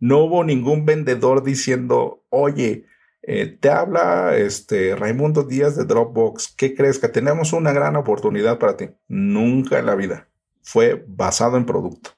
No 0.00 0.18
hubo 0.24 0.42
ningún 0.42 0.84
vendedor 0.84 1.44
diciendo, 1.44 2.24
oye, 2.30 2.86
eh, 3.22 3.46
te 3.46 3.70
habla 3.70 4.36
este 4.36 4.96
Raimundo 4.96 5.44
Díaz 5.44 5.76
de 5.76 5.84
Dropbox. 5.84 6.54
¿Qué 6.56 6.74
crees? 6.74 6.98
Que 6.98 7.08
tenemos 7.08 7.52
una 7.52 7.72
gran 7.72 7.96
oportunidad 7.96 8.58
para 8.58 8.76
ti. 8.76 8.90
Nunca 9.08 9.78
en 9.78 9.86
la 9.86 9.94
vida. 9.94 10.28
Fue 10.62 11.04
basado 11.06 11.56
en 11.56 11.64
producto. 11.64 12.10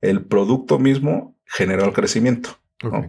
El 0.00 0.24
producto 0.24 0.78
mismo 0.78 1.36
generó 1.44 1.84
el 1.84 1.92
crecimiento, 1.92 2.50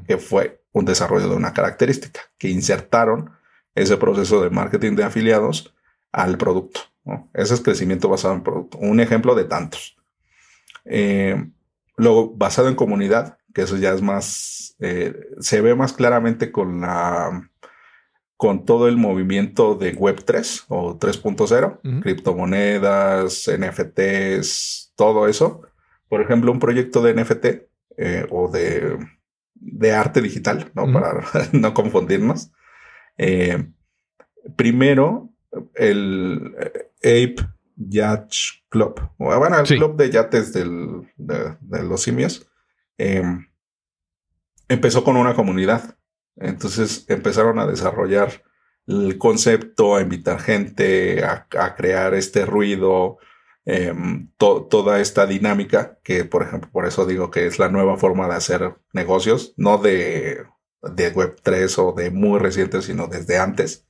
que 0.07 0.17
fue 0.17 0.61
un 0.71 0.85
desarrollo 0.85 1.29
de 1.29 1.35
una 1.35 1.53
característica 1.53 2.21
que 2.37 2.49
insertaron 2.49 3.31
ese 3.75 3.97
proceso 3.97 4.41
de 4.41 4.49
marketing 4.49 4.95
de 4.95 5.03
afiliados 5.03 5.73
al 6.11 6.37
producto. 6.37 6.81
¿no? 7.05 7.29
Ese 7.33 7.53
es 7.53 7.61
crecimiento 7.61 8.09
basado 8.09 8.33
en 8.33 8.43
producto. 8.43 8.77
Un 8.77 8.99
ejemplo 8.99 9.35
de 9.35 9.45
tantos. 9.45 9.97
Eh, 10.85 11.43
luego, 11.97 12.33
basado 12.35 12.67
en 12.67 12.75
comunidad, 12.75 13.37
que 13.53 13.63
eso 13.63 13.77
ya 13.77 13.93
es 13.93 14.01
más, 14.01 14.75
eh, 14.79 15.15
se 15.39 15.61
ve 15.61 15.75
más 15.75 15.93
claramente 15.93 16.51
con 16.51 16.81
la, 16.81 17.49
con 18.37 18.65
todo 18.65 18.87
el 18.87 18.97
movimiento 18.97 19.75
de 19.75 19.95
Web3 19.95 20.65
o 20.69 20.97
3.0, 20.97 21.79
Ujú. 21.83 22.01
criptomonedas, 22.01 23.49
NFTs, 23.49 24.93
todo 24.95 25.27
eso. 25.27 25.61
Por 26.09 26.21
ejemplo, 26.21 26.51
un 26.51 26.59
proyecto 26.59 27.01
de 27.01 27.13
NFT 27.13 27.45
eh, 27.97 28.25
o 28.29 28.49
de, 28.49 28.97
de 29.53 29.91
arte 29.93 30.21
digital, 30.21 30.71
¿no? 30.73 30.91
Para 30.91 31.23
no 31.51 31.73
confundirnos. 31.73 32.51
Eh, 33.17 33.71
primero, 34.55 35.29
el 35.75 36.55
eh, 37.01 37.33
Ape 37.33 37.47
Yacht 37.75 38.33
Club, 38.69 38.99
o 39.17 39.37
bueno, 39.37 39.59
el 39.59 39.65
Sí. 39.67 39.75
club 39.77 39.95
de 39.97 40.09
yates 40.09 40.53
del- 40.53 41.11
de, 41.17 41.57
de 41.59 41.83
los 41.83 42.01
simios, 42.03 42.49
eh, 42.97 43.23
empezó 44.69 45.03
con 45.03 45.17
una 45.17 45.33
comunidad. 45.33 45.97
Entonces 46.37 47.05
empezaron 47.09 47.59
a 47.59 47.67
desarrollar 47.67 48.43
el 48.87 49.17
concepto, 49.17 49.95
a 49.95 50.01
invitar 50.01 50.39
gente, 50.39 51.23
a, 51.23 51.47
a 51.59 51.75
crear 51.75 52.13
este 52.13 52.45
ruido, 52.45 53.17
em, 53.65 54.29
to- 54.37 54.65
toda 54.69 54.99
esta 55.01 55.25
dinámica, 55.27 55.99
que 56.03 56.25
por 56.25 56.43
ejemplo, 56.43 56.69
por 56.71 56.85
eso 56.87 57.05
digo 57.05 57.29
que 57.29 57.45
es 57.45 57.59
la 57.59 57.69
nueva 57.69 57.97
forma 57.97 58.27
de 58.27 58.35
hacer 58.35 58.75
negocios, 58.93 59.53
no 59.57 59.77
de, 59.77 60.45
de 60.81 61.13
Web3 61.13 61.77
o 61.77 61.93
de 61.93 62.11
muy 62.11 62.39
recientes, 62.39 62.85
sino 62.85 63.07
desde 63.07 63.37
antes. 63.37 63.87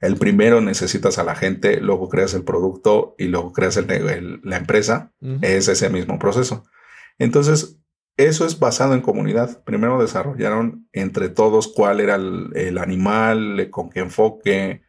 El 0.00 0.16
primero 0.16 0.60
necesitas 0.60 1.18
a 1.18 1.24
la 1.24 1.34
gente, 1.34 1.80
luego 1.80 2.08
creas 2.08 2.34
el 2.34 2.44
producto 2.44 3.14
y 3.18 3.24
luego 3.24 3.52
creas 3.52 3.76
el 3.76 4.40
la 4.44 4.56
empresa. 4.56 5.12
Es 5.42 5.68
ese 5.68 5.90
mismo 5.90 6.18
proceso. 6.18 6.64
Entonces, 7.18 7.80
eso 8.16 8.46
es 8.46 8.58
basado 8.58 8.94
en 8.94 9.00
comunidad. 9.00 9.62
Primero 9.64 10.00
desarrollaron 10.00 10.88
entre 10.92 11.28
todos 11.28 11.68
cuál 11.68 12.00
era 12.00 12.14
el, 12.14 12.50
el 12.54 12.78
animal, 12.78 13.68
con 13.70 13.90
qué 13.90 14.00
enfoque, 14.00 14.82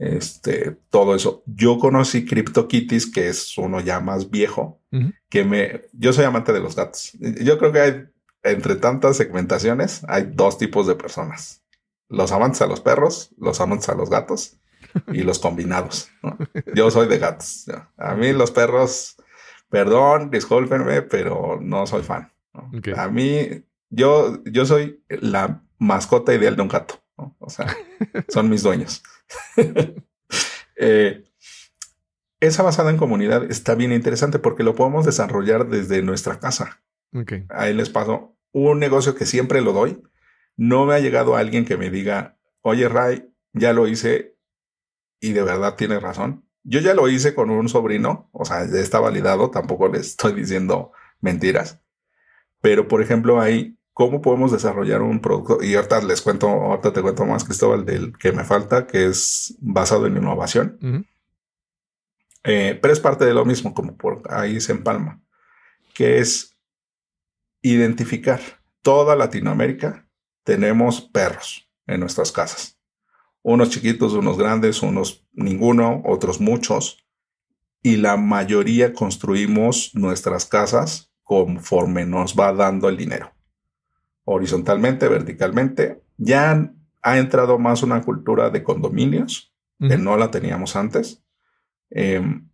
este, 0.00 0.78
todo 0.88 1.14
eso. 1.14 1.42
Yo 1.46 1.78
conocí 1.78 2.24
CryptoKitties, 2.24 3.06
que 3.12 3.28
es 3.28 3.56
uno 3.58 3.80
ya 3.80 4.00
más 4.00 4.30
viejo, 4.30 4.80
que 5.28 5.44
me, 5.44 5.82
yo 5.92 6.12
soy 6.14 6.24
amante 6.24 6.54
de 6.54 6.60
los 6.60 6.74
gatos. 6.74 7.12
Yo 7.20 7.58
creo 7.58 7.70
que 7.70 7.80
hay, 7.80 8.04
entre 8.42 8.76
tantas 8.76 9.16
segmentaciones, 9.16 10.02
hay 10.08 10.30
dos 10.32 10.58
tipos 10.58 10.86
de 10.86 10.94
personas. 10.94 11.62
Los 12.08 12.32
amantes 12.32 12.62
a 12.62 12.66
los 12.66 12.80
perros, 12.80 13.30
los 13.38 13.60
amantes 13.60 13.88
a 13.88 13.94
los 13.94 14.10
gatos 14.10 14.58
y 15.12 15.22
los 15.22 15.38
combinados. 15.38 16.10
¿no? 16.22 16.36
Yo 16.74 16.90
soy 16.90 17.08
de 17.08 17.18
gatos. 17.18 17.66
A 17.96 18.14
mí 18.14 18.32
los 18.32 18.50
perros, 18.50 19.16
perdón, 19.68 20.30
discúlpenme, 20.30 21.02
pero 21.02 21.58
no 21.60 21.86
soy 21.86 22.02
fan. 22.02 22.32
A 22.96 23.08
mí, 23.08 23.64
yo, 23.90 24.42
yo 24.44 24.66
soy 24.66 25.04
la 25.08 25.62
mascota 25.78 26.34
ideal 26.34 26.56
de 26.56 26.62
un 26.62 26.68
gato. 26.68 26.94
¿no? 27.16 27.36
O 27.38 27.50
sea, 27.50 27.76
son 28.28 28.48
mis 28.48 28.62
dueños. 28.62 29.02
Eh, 30.82 31.30
esa 32.40 32.62
basada 32.62 32.88
en 32.88 32.96
comunidad 32.96 33.50
está 33.50 33.74
bien 33.74 33.92
interesante 33.92 34.38
porque 34.38 34.62
lo 34.62 34.74
podemos 34.74 35.04
desarrollar 35.04 35.68
desde 35.68 36.00
nuestra 36.00 36.40
casa. 36.40 36.82
Ok. 37.14 37.32
Ahí 37.48 37.74
les 37.74 37.90
paso 37.90 38.36
un 38.52 38.78
negocio 38.78 39.14
que 39.14 39.26
siempre 39.26 39.60
lo 39.60 39.72
doy. 39.72 40.02
No 40.56 40.86
me 40.86 40.94
ha 40.94 41.00
llegado 41.00 41.36
alguien 41.36 41.64
que 41.64 41.76
me 41.76 41.90
diga, 41.90 42.36
oye 42.62 42.88
Ray, 42.88 43.32
ya 43.52 43.72
lo 43.72 43.86
hice 43.88 44.36
y 45.20 45.32
de 45.32 45.42
verdad 45.42 45.76
tienes 45.76 46.02
razón. 46.02 46.44
Yo 46.62 46.80
ya 46.80 46.94
lo 46.94 47.08
hice 47.08 47.34
con 47.34 47.50
un 47.50 47.68
sobrino, 47.68 48.28
o 48.32 48.44
sea, 48.44 48.66
ya 48.66 48.80
está 48.80 49.00
validado, 49.00 49.50
tampoco 49.50 49.88
le 49.88 49.98
estoy 49.98 50.34
diciendo 50.34 50.92
mentiras. 51.20 51.80
Pero, 52.60 52.88
por 52.88 53.00
ejemplo, 53.00 53.40
ahí, 53.40 53.78
¿cómo 53.94 54.20
podemos 54.20 54.52
desarrollar 54.52 55.00
un 55.00 55.20
producto? 55.20 55.62
Y 55.62 55.74
ahorita 55.74 56.02
les 56.02 56.20
cuento, 56.20 56.48
ahorita 56.48 56.92
te 56.92 57.02
cuento 57.02 57.24
más, 57.24 57.44
Cristóbal, 57.44 57.86
del 57.86 58.16
que 58.18 58.32
me 58.32 58.44
falta, 58.44 58.86
que 58.86 59.06
es 59.06 59.56
basado 59.60 60.06
en 60.06 60.18
innovación. 60.18 61.06
Eh, 62.44 62.78
pero 62.80 62.92
es 62.92 63.00
parte 63.00 63.24
de 63.24 63.34
lo 63.34 63.44
mismo, 63.44 63.72
como 63.72 63.96
por 63.96 64.22
ahí 64.30 64.60
se 64.60 64.72
empalma, 64.72 65.22
que 65.94 66.18
es 66.18 66.56
identificar 67.62 68.40
toda 68.82 69.16
Latinoamérica. 69.16 70.08
Tenemos 70.44 71.00
perros 71.00 71.70
en 71.86 72.00
nuestras 72.00 72.32
casas. 72.32 72.78
Unos 73.42 73.70
chiquitos, 73.70 74.12
unos 74.12 74.38
grandes, 74.38 74.82
unos 74.82 75.26
ninguno, 75.32 76.02
otros 76.04 76.40
muchos. 76.40 77.04
Y 77.82 77.96
la 77.96 78.16
mayoría 78.16 78.92
construimos 78.92 79.94
nuestras 79.94 80.44
casas 80.44 81.10
conforme 81.22 82.04
nos 82.04 82.34
va 82.34 82.52
dando 82.52 82.88
el 82.88 82.96
dinero. 82.96 83.32
Horizontalmente, 84.24 85.08
verticalmente. 85.08 86.02
Ya 86.18 86.72
ha 87.02 87.18
entrado 87.18 87.58
más 87.58 87.82
una 87.82 88.02
cultura 88.02 88.50
de 88.50 88.62
condominios, 88.62 89.54
que 89.78 89.96
no 89.96 90.18
la 90.18 90.30
teníamos 90.30 90.76
antes. 90.76 91.24
Em, 91.88 92.49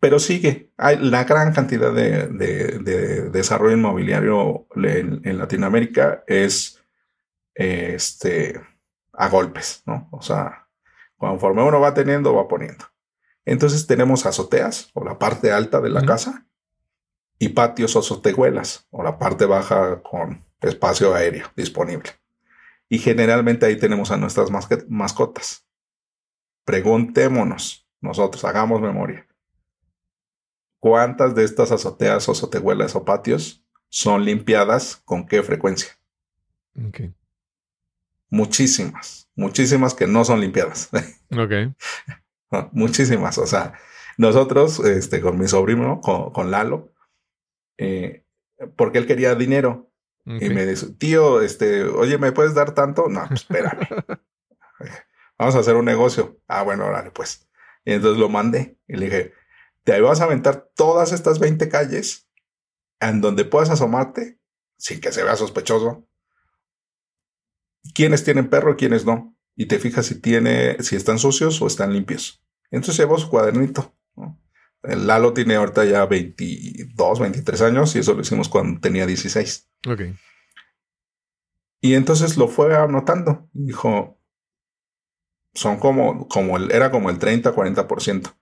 pero 0.00 0.18
sigue. 0.18 0.70
Hay 0.78 0.96
la 0.98 1.24
gran 1.24 1.52
cantidad 1.52 1.92
de, 1.92 2.26
de- 2.28 2.78
de 2.78 3.30
desarrollo 3.30 3.76
inmobiliario 3.76 4.66
en, 4.76 5.20
en 5.24 5.38
Latinoamérica 5.38 6.24
es 6.26 6.82
eh, 7.54 7.92
este, 7.94 8.60
a 9.12 9.28
golpes, 9.28 9.82
¿no? 9.86 10.08
O 10.10 10.22
sea, 10.22 10.66
conforme 11.18 11.62
uno 11.62 11.80
va 11.80 11.92
teniendo, 11.94 12.34
va 12.34 12.48
poniendo. 12.48 12.86
Entonces 13.44 13.86
tenemos 13.86 14.26
azoteas 14.26 14.90
o 14.94 15.04
la 15.04 15.18
parte 15.18 15.52
alta 15.52 15.80
de 15.80 15.90
la 15.90 16.04
casa 16.04 16.46
y 17.38 17.50
patios 17.50 17.94
o 17.96 18.00
azotehuelas 18.00 18.86
o 18.90 19.02
la 19.02 19.18
parte 19.18 19.44
baja 19.46 20.02
con 20.02 20.44
espacio 20.60 21.14
aéreo 21.14 21.48
disponible. 21.56 22.10
Y 22.88 22.98
generalmente 22.98 23.66
ahí 23.66 23.76
tenemos 23.76 24.10
a 24.10 24.16
nuestras 24.16 24.50
mascotas. 24.88 25.66
Preguntémonos, 26.64 27.88
nosotros 28.00 28.44
hagamos 28.44 28.80
memoria. 28.80 29.26
¿Cuántas 30.80 31.34
de 31.34 31.44
estas 31.44 31.72
azoteas 31.72 32.28
o 32.28 32.32
azotehuelas 32.32 32.96
o 32.96 33.04
patios 33.04 33.62
son 33.88 34.24
limpiadas 34.24 34.96
con 35.04 35.26
qué 35.26 35.42
frecuencia? 35.42 35.90
Muchísimas, 38.30 39.28
muchísimas 39.34 39.94
que 39.94 40.06
no 40.06 40.24
son 40.24 40.40
limpiadas. 40.40 40.90
Ok. 41.32 42.72
muchísimas. 42.72 43.38
O 43.38 43.46
sea, 43.46 43.74
nosotros, 44.16 44.80
este, 44.80 45.20
con 45.20 45.38
mi 45.38 45.46
sobrino, 45.46 46.00
con, 46.00 46.32
con 46.32 46.50
Lalo, 46.50 46.92
eh, 47.78 48.24
porque 48.74 48.98
él 48.98 49.06
quería 49.06 49.36
dinero 49.36 49.92
y 50.24 50.50
me 50.50 50.66
dice, 50.66 50.92
tío, 50.94 51.40
este, 51.40 51.84
oye, 51.84 52.18
¿me 52.18 52.32
puedes 52.32 52.54
dar 52.54 52.74
tanto? 52.74 53.08
No, 53.08 53.26
pues 53.28 53.42
espérame. 53.42 53.86
Vamos 55.38 55.54
a 55.54 55.60
hacer 55.60 55.76
un 55.76 55.84
negocio. 55.84 56.40
Ah, 56.46 56.62
bueno, 56.62 56.86
órale, 56.86 57.10
pues. 57.10 57.48
Y 57.84 57.92
entonces 57.92 58.18
lo 58.18 58.28
mandé 58.28 58.76
y 58.86 58.96
le 58.96 59.06
dije, 59.06 59.32
te 59.84 60.00
vas 60.00 60.20
a 60.20 60.24
aventar 60.24 60.70
todas 60.74 61.12
estas 61.12 61.38
20 61.38 61.68
calles 61.68 62.28
en 63.00 63.20
donde 63.20 63.44
puedas 63.44 63.70
asomarte 63.70 64.40
sin 64.76 65.00
que 65.00 65.12
se 65.12 65.24
vea 65.24 65.36
sospechoso. 65.36 66.06
¿Quiénes 67.94 68.24
tienen 68.24 68.50
perro 68.50 68.72
y 68.72 68.76
quiénes 68.76 69.04
no? 69.04 69.36
Y 69.56 69.66
te 69.66 69.78
fijas 69.78 70.06
si 70.06 70.20
tiene, 70.20 70.82
si 70.82 70.96
están 70.96 71.18
sucios 71.18 71.60
o 71.60 71.66
están 71.66 71.92
limpios. 71.92 72.44
Entonces 72.70 72.98
llevó 72.98 73.18
su 73.18 73.28
cuadernito. 73.28 73.94
¿no? 74.16 74.40
El 74.82 75.06
Lalo 75.06 75.32
tiene 75.32 75.56
ahorita 75.56 75.84
ya 75.84 76.06
22, 76.06 77.20
23 77.20 77.62
años 77.62 77.94
y 77.96 77.98
eso 77.98 78.14
lo 78.14 78.20
hicimos 78.20 78.48
cuando 78.48 78.80
tenía 78.80 79.06
16. 79.06 79.70
Ok. 79.88 80.02
Y 81.82 81.94
entonces 81.94 82.36
lo 82.36 82.48
fue 82.48 82.76
anotando. 82.76 83.48
Y 83.54 83.66
dijo, 83.66 84.18
son 85.54 85.78
como, 85.78 86.28
como 86.28 86.56
el, 86.56 86.70
era 86.70 86.90
como 86.90 87.10
el 87.10 87.18
30, 87.18 87.54
40%. 87.54 88.34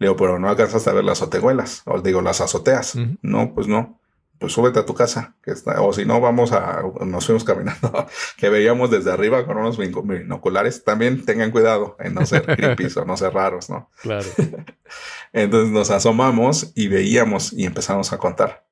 Le 0.00 0.06
digo, 0.08 0.16
pero 0.16 0.38
no 0.40 0.48
alcanzas 0.48 0.88
a 0.88 0.92
ver 0.92 1.04
las 1.04 1.18
azotehuelas, 1.22 1.82
o 1.84 2.00
digo, 2.00 2.20
las 2.22 2.40
azoteas. 2.40 2.96
No, 3.22 3.54
pues 3.54 3.68
no. 3.68 4.00
Pues 4.38 4.54
súbete 4.54 4.78
a 4.78 4.86
tu 4.86 4.94
casa, 4.94 5.36
que 5.42 5.50
está, 5.50 5.82
o 5.82 5.92
si 5.92 6.06
no, 6.06 6.18
vamos 6.18 6.52
a, 6.52 6.82
nos 7.04 7.26
fuimos 7.26 7.44
caminando, 7.44 8.06
que 8.38 8.48
veíamos 8.48 8.90
desde 8.90 9.12
arriba 9.12 9.44
con 9.46 9.58
unos 9.58 9.76
bino- 9.78 10.02
binoculares. 10.02 10.82
También 10.82 11.26
tengan 11.26 11.50
cuidado 11.50 11.94
en 12.00 12.14
no 12.14 12.24
ser 12.24 12.46
creepy 12.56 12.86
o 12.96 13.04
no 13.04 13.18
ser 13.18 13.34
raros, 13.34 13.68
¿no? 13.68 13.90
Claro. 14.00 14.26
Entonces 15.34 15.70
nos 15.70 15.90
asomamos 15.90 16.72
y 16.74 16.88
veíamos 16.88 17.52
y 17.52 17.66
empezamos 17.66 18.14
a 18.14 18.18
contar. 18.18 18.66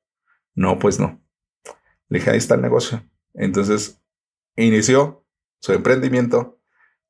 No, 0.55 0.79
pues 0.79 0.99
no. 0.99 1.21
Le 2.09 2.19
dije, 2.21 2.31
ahí 2.31 2.39
está 2.39 2.55
el 2.55 2.63
negocio. 2.63 3.03
Entonces 3.35 4.01
inició 4.57 5.27
su 5.61 5.75
emprendimiento 5.75 6.59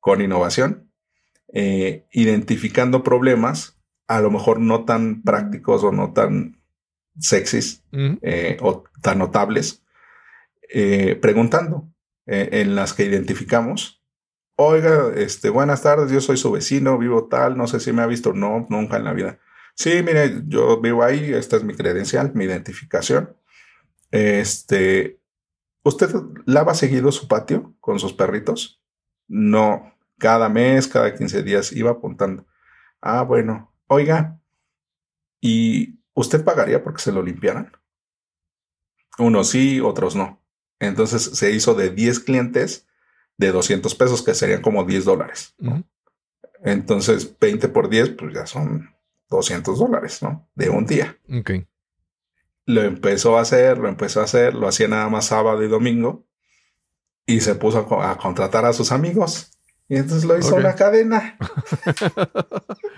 con 0.01 0.21
innovación, 0.21 0.91
eh, 1.53 2.05
identificando 2.11 3.03
problemas, 3.03 3.78
a 4.09 4.19
lo 4.21 4.31
mejor 4.31 4.59
no 4.59 4.85
tan 4.85 5.21
prácticos 5.21 5.83
o 5.83 5.91
no 5.91 6.13
tan 6.13 6.59
sexys 7.19 7.83
eh, 7.91 8.57
o 8.59 8.83
tan 9.03 9.19
notables, 9.19 9.83
eh, 10.67 11.15
preguntando 11.15 11.87
eh, 12.25 12.49
en 12.53 12.75
las 12.75 12.93
que 12.93 13.05
identificamos. 13.05 14.03
Oiga, 14.55 15.11
este, 15.15 15.49
buenas 15.49 15.83
tardes, 15.83 16.11
yo 16.11 16.21
soy 16.21 16.37
su 16.37 16.51
vecino, 16.51 16.97
vivo 16.97 17.27
tal, 17.27 17.55
no 17.55 17.67
sé 17.67 17.79
si 17.79 17.93
me 17.93 18.01
ha 18.01 18.07
visto, 18.07 18.33
no, 18.33 18.65
nunca 18.69 18.97
en 18.97 19.03
la 19.03 19.13
vida. 19.13 19.37
Sí, 19.75 20.01
mire, 20.03 20.41
yo 20.47 20.81
vivo 20.81 21.03
ahí, 21.03 21.31
esta 21.31 21.57
es 21.57 21.63
mi 21.63 21.75
credencial, 21.75 22.31
mi 22.33 22.45
identificación. 22.45 23.37
Este, 24.09 25.19
¿usted 25.83 26.09
lava 26.45 26.73
seguido 26.73 27.11
su 27.11 27.27
patio 27.27 27.75
con 27.79 27.99
sus 27.99 28.13
perritos? 28.13 28.81
No, 29.27 29.93
cada 30.17 30.49
mes, 30.49 30.87
cada 30.87 31.13
15 31.13 31.43
días 31.43 31.71
iba 31.73 31.91
apuntando. 31.91 32.47
Ah, 33.01 33.21
bueno, 33.21 33.68
oiga, 33.89 34.39
¿y 35.41 35.99
usted 36.13 36.43
pagaría 36.43 36.83
porque 36.83 37.01
se 37.01 37.11
lo 37.11 37.21
limpiaran? 37.21 37.71
Unos 39.17 39.49
sí, 39.49 39.81
otros 39.81 40.15
no. 40.15 40.41
Entonces 40.79 41.21
se 41.37 41.51
hizo 41.51 41.73
de 41.75 41.89
10 41.89 42.21
clientes 42.21 42.87
de 43.37 43.51
200 43.51 43.93
pesos, 43.95 44.21
que 44.21 44.33
serían 44.33 44.61
como 44.61 44.85
10 44.85 45.03
dólares. 45.05 45.55
Entonces 46.63 47.37
20 47.39 47.67
por 47.69 47.89
10, 47.89 48.09
pues 48.11 48.33
ya 48.33 48.45
son 48.45 48.89
200 49.29 49.77
dólares, 49.79 50.21
¿no? 50.23 50.49
De 50.55 50.69
un 50.69 50.85
día. 50.85 51.17
Ok. 51.37 51.51
Lo 52.65 52.83
empezó 52.83 53.37
a 53.37 53.41
hacer, 53.41 53.77
lo 53.77 53.87
empezó 53.89 54.21
a 54.21 54.25
hacer, 54.25 54.53
lo 54.55 54.67
hacía 54.67 54.87
nada 54.87 55.09
más 55.09 55.25
sábado 55.27 55.63
y 55.63 55.67
domingo. 55.67 56.25
y 57.25 57.41
se 57.41 57.53
puso 57.55 57.77
a, 57.79 57.87
co- 57.87 58.01
a 58.01 58.17
contratar 58.17 58.65
a 58.65 58.73
sus 58.73 58.91
amigos. 58.91 59.51
Y 59.87 59.97
entonces 59.97 60.25
lo 60.25 60.37
hizo 60.37 60.53
Ok. 60.55 60.59
una 60.61 60.75
cadena. 60.75 61.37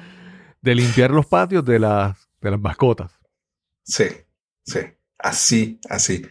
De 0.62 0.76
limpiar 0.76 1.12
los 1.12 1.26
patios 1.26 1.66
de 1.66 1.80
las, 1.80 2.18
de 2.42 2.52
las 2.52 2.60
mascotas. 2.60 3.12
Sí, 3.84 4.06
sí, 4.64 4.80
así, 5.18 5.80
así. 5.90 6.26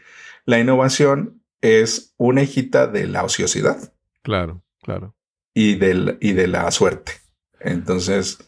La 0.45 0.59
innovación 0.59 1.43
es 1.61 2.15
una 2.17 2.43
hijita 2.43 2.87
de 2.87 3.07
la 3.07 3.25
ociosidad 3.25 3.93
Claro, 4.23 4.63
claro. 4.83 5.15
y, 5.55 5.75
del, 5.77 6.17
y 6.21 6.33
de 6.33 6.47
la 6.47 6.71
suerte. 6.71 7.13
Entonces, 7.59 8.39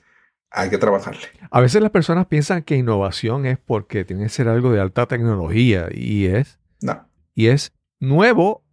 hay 0.51 0.71
que 0.71 0.79
trabajarle. 0.79 1.27
A 1.51 1.61
veces 1.61 1.83
las 1.83 1.91
personas 1.91 2.27
piensan 2.27 2.63
que 2.63 2.77
innovación 2.77 3.45
es 3.47 3.59
porque 3.59 4.05
tiene 4.05 4.25
que 4.25 4.29
ser 4.29 4.49
algo 4.49 4.71
de 4.73 4.81
alta 4.81 5.07
tecnología 5.07 5.89
y 5.93 6.27
es, 6.27 6.59
No, 6.81 7.07
y 7.35 7.49
es 7.49 7.73
nuevo 8.01 8.65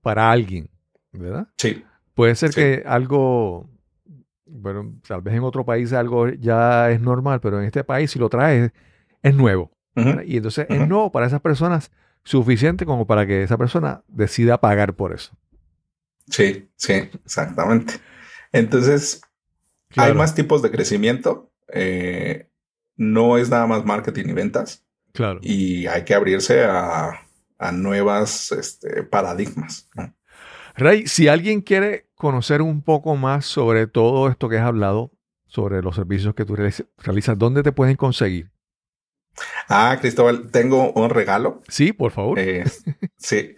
para 0.00 0.30
alguien, 0.30 0.70
¿verdad? 1.12 1.48
sí, 1.58 1.84
Puede 2.14 2.36
ser 2.36 2.52
Sí. 2.52 2.60
que 2.60 2.82
algo, 2.86 3.68
bueno, 4.46 4.94
tal 5.06 5.22
vez 5.22 5.34
en 5.34 5.42
otro 5.42 5.64
país 5.64 5.92
algo 5.92 6.28
ya 6.28 6.90
es 6.90 7.00
normal, 7.00 7.40
pero 7.40 7.58
en 7.60 7.66
este 7.66 7.84
país 7.84 8.10
si 8.10 8.18
lo 8.18 8.28
traes 8.28 8.72
es 9.22 9.34
nuevo. 9.34 9.70
Y 10.26 10.36
entonces 10.38 10.66
es 10.68 10.88
nuevo 10.88 11.12
para 11.12 11.26
esas 11.26 11.40
personas 11.40 11.92
suficiente 12.24 12.84
como 12.84 13.06
para 13.06 13.26
que 13.26 13.42
esa 13.42 13.56
persona 13.56 14.02
decida 14.08 14.60
pagar 14.60 14.94
por 14.94 15.12
eso. 15.14 15.36
sí, 16.28 16.68
sí, 16.76 16.92
exactamente. 17.24 17.94
Entonces, 18.52 19.20
hay 19.96 20.14
más 20.14 20.34
tipos 20.34 20.62
de 20.62 20.70
crecimiento. 20.70 21.52
eh, 21.68 22.48
no 22.96 23.38
es 23.38 23.50
nada 23.50 23.66
más 23.66 23.84
marketing 23.84 24.26
y 24.28 24.32
ventas. 24.32 24.84
Claro. 25.12 25.40
Y 25.42 25.86
hay 25.86 26.04
que 26.04 26.14
abrirse 26.14 26.64
a, 26.64 27.20
a 27.58 27.72
nuevas 27.72 28.52
este, 28.52 29.02
paradigmas. 29.02 29.88
¿no? 29.94 30.14
Ray, 30.76 31.06
si 31.06 31.28
alguien 31.28 31.60
quiere 31.60 32.03
conocer 32.14 32.62
un 32.62 32.82
poco 32.82 33.16
más 33.16 33.46
sobre 33.46 33.86
todo 33.86 34.28
esto 34.28 34.48
que 34.48 34.58
has 34.58 34.66
hablado, 34.66 35.10
sobre 35.46 35.82
los 35.82 35.94
servicios 35.96 36.34
que 36.34 36.44
tú 36.44 36.56
realiz- 36.56 36.86
realizas, 36.98 37.38
¿dónde 37.38 37.62
te 37.62 37.72
pueden 37.72 37.96
conseguir? 37.96 38.50
Ah, 39.68 39.98
Cristóbal, 40.00 40.50
tengo 40.50 40.92
un 40.92 41.10
regalo. 41.10 41.60
Sí, 41.68 41.92
por 41.92 42.12
favor. 42.12 42.38
Eh, 42.38 42.64
sí, 43.16 43.56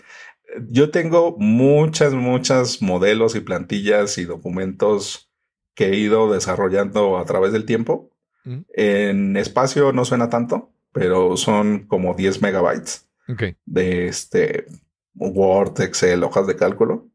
yo 0.71 0.91
tengo 0.91 1.37
muchas, 1.39 2.15
muchas 2.15 2.81
modelos 2.83 3.35
y 3.35 3.41
plantillas 3.41 4.17
y 4.19 4.25
documentos 4.25 5.31
que 5.75 5.89
he 5.89 5.97
ido 5.97 6.33
desarrollando 6.33 7.19
a 7.19 7.25
través 7.27 7.53
del 7.53 7.67
tiempo. 7.67 8.11
Mm. 8.45 8.61
En 8.75 9.37
espacio 9.37 9.93
no 9.93 10.05
suena 10.05 10.31
tanto, 10.31 10.73
pero 10.93 11.37
son 11.37 11.87
como 11.87 12.15
10 12.15 12.41
megabytes 12.41 13.09
ok. 13.29 13.43
de 13.67 14.07
este 14.09 14.67
Word, 15.15 15.81
Excel, 15.83 16.23
hojas 16.25 16.47
de 16.47 16.57
cálculo, 16.57 17.09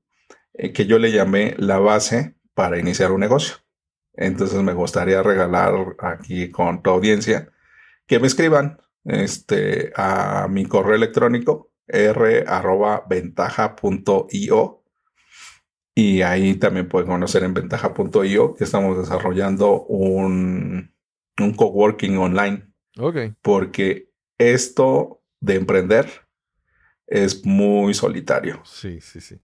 eh, 0.54 0.74
que 0.74 0.86
yo 0.86 1.00
le 1.00 1.12
llamé 1.12 1.56
la 1.58 1.80
base 1.80 2.36
para 2.54 2.78
iniciar 2.80 3.12
un 3.12 3.22
negocio. 3.22 3.56
Entonces 4.14 4.62
me 4.62 4.74
gustaría 4.74 5.24
regalar 5.24 5.74
aquí 6.00 6.52
con 6.52 6.82
tu 6.82 6.90
audiencia 6.90 7.50
que 8.06 8.20
me 8.20 8.28
escriban 8.28 8.80
este, 9.06 9.92
a 9.96 10.48
mi 10.50 10.66
correo 10.66 10.96
electrónico 10.96 11.72
r 11.88 12.44
arroba 12.48 13.06
ventaja.io 13.10 14.84
y 15.96 16.22
ahí 16.22 16.56
también 16.56 16.88
pueden 16.88 17.10
conocer 17.10 17.44
en 17.44 17.54
ventaja.io 17.54 18.56
que 18.56 18.64
estamos 18.64 18.98
desarrollando 18.98 19.84
un, 19.84 20.94
un 21.40 21.54
coworking 21.54 22.18
online 22.18 22.68
Ok. 22.98 23.18
porque 23.42 24.10
esto 24.38 25.22
de 25.40 25.56
emprender 25.56 26.08
es 27.08 27.46
muy 27.46 27.94
solitario. 27.94 28.62
Sí, 28.64 29.02
sí, 29.02 29.20
sí. 29.20 29.42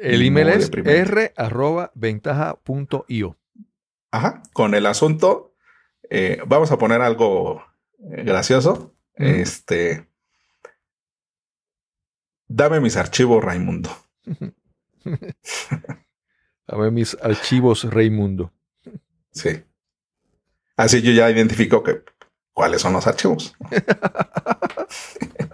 El 0.00 0.22
email 0.22 0.48
es 0.48 0.64
deprimente. 0.70 1.00
r 1.00 1.32
arroba 1.36 1.92
ventaja.io. 1.94 3.36
Ajá, 4.10 4.42
con 4.52 4.74
el 4.74 4.86
asunto, 4.86 5.54
eh, 6.08 6.42
vamos 6.46 6.72
a 6.72 6.78
poner 6.78 7.02
algo 7.02 7.62
eh, 7.98 8.24
gracioso. 8.24 8.96
Este, 9.14 10.08
dame 12.48 12.80
mis 12.80 12.96
archivos, 12.96 13.44
Raimundo. 13.44 13.90
A 16.66 16.76
ver 16.76 16.92
mis 16.92 17.16
archivos 17.20 17.84
Raimundo. 17.84 18.52
Sí. 19.32 19.62
Así 20.76 21.02
yo 21.02 21.12
ya 21.12 21.30
identifico 21.30 21.82
que 21.82 22.04
cuáles 22.52 22.80
son 22.80 22.94
los 22.94 23.06
archivos. 23.06 23.54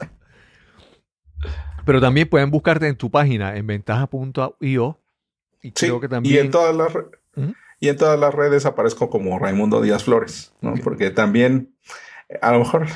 Pero 1.86 2.00
también 2.00 2.28
pueden 2.28 2.50
buscarte 2.50 2.88
en 2.88 2.96
tu 2.96 3.10
página 3.10 3.56
en 3.56 3.66
ventaja.io. 3.66 5.00
Y 5.62 5.68
Sí, 5.68 5.72
creo 5.86 6.00
que 6.00 6.06
y 6.06 6.10
también. 6.10 6.44
en 6.46 6.50
todas 6.50 6.74
las 6.76 6.92
y 7.80 7.88
en 7.88 7.96
todas 7.96 8.18
las 8.18 8.34
redes 8.34 8.64
aparezco 8.66 9.10
como 9.10 9.38
Raimundo 9.38 9.80
Díaz 9.82 10.04
Flores, 10.04 10.52
¿no? 10.62 10.74
Porque 10.82 11.10
también, 11.10 11.74
a 12.40 12.52
lo 12.52 12.60
mejor 12.60 12.86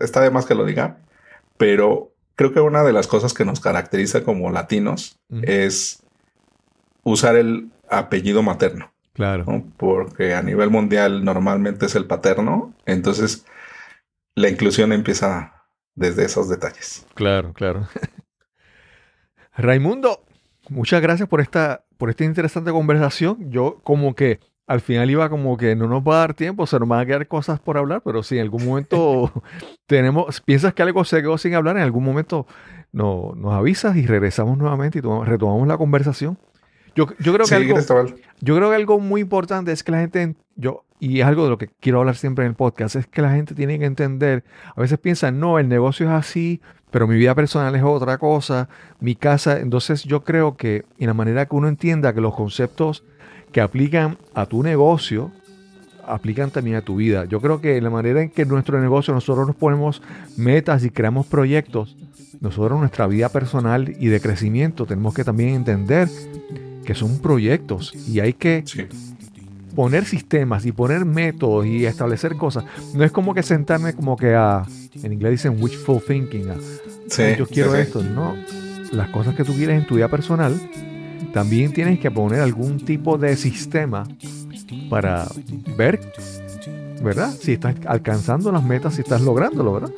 está 0.00 0.20
de 0.20 0.30
más 0.30 0.44
que 0.46 0.54
lo 0.54 0.64
diga, 0.66 0.98
pero 1.56 2.12
creo 2.36 2.52
que 2.52 2.60
una 2.60 2.82
de 2.84 2.92
las 2.92 3.06
cosas 3.06 3.32
que 3.34 3.44
nos 3.46 3.60
caracteriza 3.60 4.22
como 4.22 4.50
latinos 4.50 5.18
es 5.42 6.02
usar 7.02 7.36
el 7.36 7.70
apellido 7.88 8.42
materno, 8.42 8.92
Claro. 9.14 9.44
¿no? 9.46 9.64
Porque 9.78 10.34
a 10.34 10.42
nivel 10.42 10.68
mundial 10.70 11.24
normalmente 11.24 11.86
es 11.86 11.94
el 11.94 12.04
paterno, 12.06 12.74
entonces 12.86 13.46
la 14.34 14.48
inclusión 14.50 14.92
empieza 14.92 15.59
desde 16.00 16.24
esos 16.24 16.48
detalles. 16.48 17.06
Claro, 17.14 17.52
claro. 17.52 17.86
Raimundo, 19.56 20.24
muchas 20.68 21.00
gracias 21.02 21.28
por 21.28 21.40
esta, 21.40 21.84
por 21.98 22.10
esta 22.10 22.24
interesante 22.24 22.70
conversación. 22.70 23.50
Yo 23.50 23.80
como 23.84 24.14
que 24.14 24.40
al 24.66 24.80
final 24.80 25.10
iba 25.10 25.28
como 25.28 25.56
que 25.56 25.74
no 25.76 25.88
nos 25.88 26.02
va 26.02 26.14
a 26.16 26.18
dar 26.20 26.34
tiempo, 26.34 26.66
se 26.66 26.78
nos 26.78 26.88
van 26.88 27.00
a 27.00 27.06
quedar 27.06 27.26
cosas 27.26 27.58
por 27.60 27.76
hablar, 27.76 28.02
pero 28.04 28.22
si 28.22 28.36
en 28.36 28.42
algún 28.42 28.64
momento 28.64 29.30
tenemos, 29.86 30.40
piensas 30.40 30.72
que 30.74 30.82
algo 30.82 31.04
se 31.04 31.20
quedó 31.20 31.36
sin 31.38 31.54
hablar, 31.54 31.76
en 31.76 31.82
algún 31.82 32.04
momento 32.04 32.46
no, 32.92 33.32
nos 33.36 33.52
avisas 33.52 33.96
y 33.96 34.06
regresamos 34.06 34.56
nuevamente 34.56 35.00
y 35.00 35.02
tomamos- 35.02 35.26
retomamos 35.28 35.66
la 35.68 35.76
conversación. 35.76 36.38
Yo, 36.94 37.06
yo 37.18 37.32
creo 37.32 37.46
que 37.46 37.46
Sí, 37.46 37.54
algo, 37.54 37.76
yo 38.40 38.56
creo 38.56 38.70
que 38.70 38.76
algo 38.76 38.98
muy 38.98 39.20
importante 39.20 39.70
es 39.70 39.84
que 39.84 39.92
la 39.92 39.98
gente, 40.00 40.34
yo, 40.60 40.84
y 40.98 41.20
es 41.20 41.26
algo 41.26 41.44
de 41.44 41.50
lo 41.50 41.58
que 41.58 41.68
quiero 41.80 42.00
hablar 42.00 42.16
siempre 42.16 42.44
en 42.44 42.50
el 42.50 42.56
podcast, 42.56 42.96
es 42.96 43.06
que 43.06 43.22
la 43.22 43.32
gente 43.32 43.54
tiene 43.54 43.78
que 43.78 43.86
entender, 43.86 44.44
a 44.76 44.80
veces 44.80 44.98
piensan, 44.98 45.40
no, 45.40 45.58
el 45.58 45.68
negocio 45.68 46.06
es 46.06 46.12
así, 46.12 46.60
pero 46.90 47.06
mi 47.06 47.16
vida 47.16 47.34
personal 47.34 47.74
es 47.74 47.82
otra 47.82 48.18
cosa, 48.18 48.68
mi 49.00 49.14
casa, 49.14 49.60
entonces 49.60 50.04
yo 50.04 50.22
creo 50.24 50.56
que 50.56 50.84
en 50.98 51.06
la 51.06 51.14
manera 51.14 51.46
que 51.46 51.54
uno 51.56 51.68
entienda 51.68 52.12
que 52.12 52.20
los 52.20 52.34
conceptos 52.34 53.04
que 53.52 53.60
aplican 53.60 54.18
a 54.34 54.46
tu 54.46 54.62
negocio, 54.62 55.32
aplican 56.06 56.50
también 56.50 56.76
a 56.76 56.82
tu 56.82 56.96
vida. 56.96 57.24
Yo 57.24 57.40
creo 57.40 57.60
que 57.60 57.80
la 57.80 57.90
manera 57.90 58.22
en 58.22 58.30
que 58.30 58.44
nuestro 58.44 58.80
negocio 58.80 59.14
nosotros 59.14 59.46
nos 59.46 59.56
ponemos 59.56 60.02
metas 60.36 60.84
y 60.84 60.90
creamos 60.90 61.26
proyectos, 61.26 61.96
nosotros 62.40 62.78
nuestra 62.78 63.06
vida 63.06 63.28
personal 63.28 63.94
y 63.98 64.08
de 64.08 64.20
crecimiento 64.20 64.86
tenemos 64.86 65.14
que 65.14 65.24
también 65.24 65.50
entender 65.50 66.08
que 66.84 66.94
son 66.94 67.18
proyectos 67.20 67.94
y 68.08 68.20
hay 68.20 68.32
que. 68.32 68.64
Poner 69.74 70.04
sistemas 70.04 70.64
y 70.66 70.72
poner 70.72 71.04
métodos 71.04 71.66
y 71.66 71.86
establecer 71.86 72.36
cosas. 72.36 72.64
No 72.94 73.04
es 73.04 73.12
como 73.12 73.34
que 73.34 73.42
sentarme 73.42 73.92
como 73.94 74.16
que 74.16 74.34
a, 74.34 74.64
en 75.02 75.12
inglés 75.12 75.32
dicen 75.32 75.56
wishful 75.62 76.00
thinking, 76.06 76.50
a, 76.50 76.56
Sí, 77.08 77.22
"Ay, 77.22 77.36
yo 77.38 77.46
quiero 77.46 77.74
sí. 77.74 77.80
esto. 77.80 78.02
No, 78.02 78.34
las 78.92 79.08
cosas 79.10 79.34
que 79.34 79.44
tú 79.44 79.52
quieres 79.54 79.80
en 79.80 79.86
tu 79.86 79.96
vida 79.96 80.08
personal, 80.08 80.54
también 81.32 81.72
tienes 81.72 81.98
que 81.98 82.10
poner 82.10 82.40
algún 82.40 82.78
tipo 82.84 83.18
de 83.18 83.36
sistema 83.36 84.04
para 84.88 85.26
ver, 85.76 86.00
¿verdad? 87.02 87.30
Si 87.32 87.52
estás 87.52 87.74
alcanzando 87.86 88.50
las 88.52 88.62
metas, 88.62 88.94
si 88.94 89.00
estás 89.02 89.20
lográndolo, 89.22 89.72
¿verdad? 89.72 89.90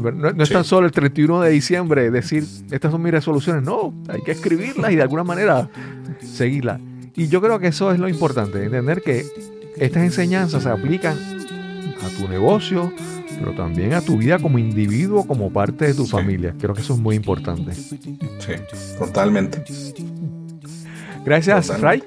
No, 0.00 0.32
no 0.32 0.42
es 0.42 0.48
Sí. 0.48 0.54
tan 0.54 0.64
solo 0.64 0.86
el 0.86 0.92
31 0.92 1.40
de 1.40 1.50
diciembre 1.50 2.10
decir, 2.10 2.44
estas 2.70 2.90
son 2.92 3.02
mis 3.02 3.12
resoluciones. 3.12 3.62
No, 3.62 3.92
hay 4.08 4.22
que 4.22 4.32
escribirlas 4.32 4.92
y 4.92 4.96
de 4.96 5.02
alguna 5.02 5.24
manera 5.24 5.68
seguirlas. 6.22 6.80
Y 7.18 7.28
yo 7.28 7.40
creo 7.42 7.58
que 7.58 7.66
eso 7.68 7.92
es 7.92 7.98
lo 7.98 8.08
importante, 8.08 8.62
entender 8.64 9.02
que 9.02 9.26
estas 9.76 10.02
enseñanzas 10.04 10.62
se 10.62 10.68
aplican 10.70 11.16
a 12.00 12.08
tu 12.16 12.28
negocio, 12.28 12.92
pero 13.38 13.52
también 13.54 13.92
a 13.94 14.00
tu 14.00 14.16
vida 14.16 14.38
como 14.38 14.58
individuo, 14.58 15.26
como 15.26 15.52
parte 15.52 15.86
de 15.88 15.94
tu 15.94 16.04
Sí. 16.04 16.12
familia. 16.12 16.54
Creo 16.58 16.74
que 16.74 16.80
eso 16.80 16.94
es 16.94 17.00
muy 17.00 17.16
importante. 17.16 17.74
Sí, 17.74 17.98
totalmente. 18.98 19.62
Gracias, 21.24 21.80
Ray. 21.80 22.02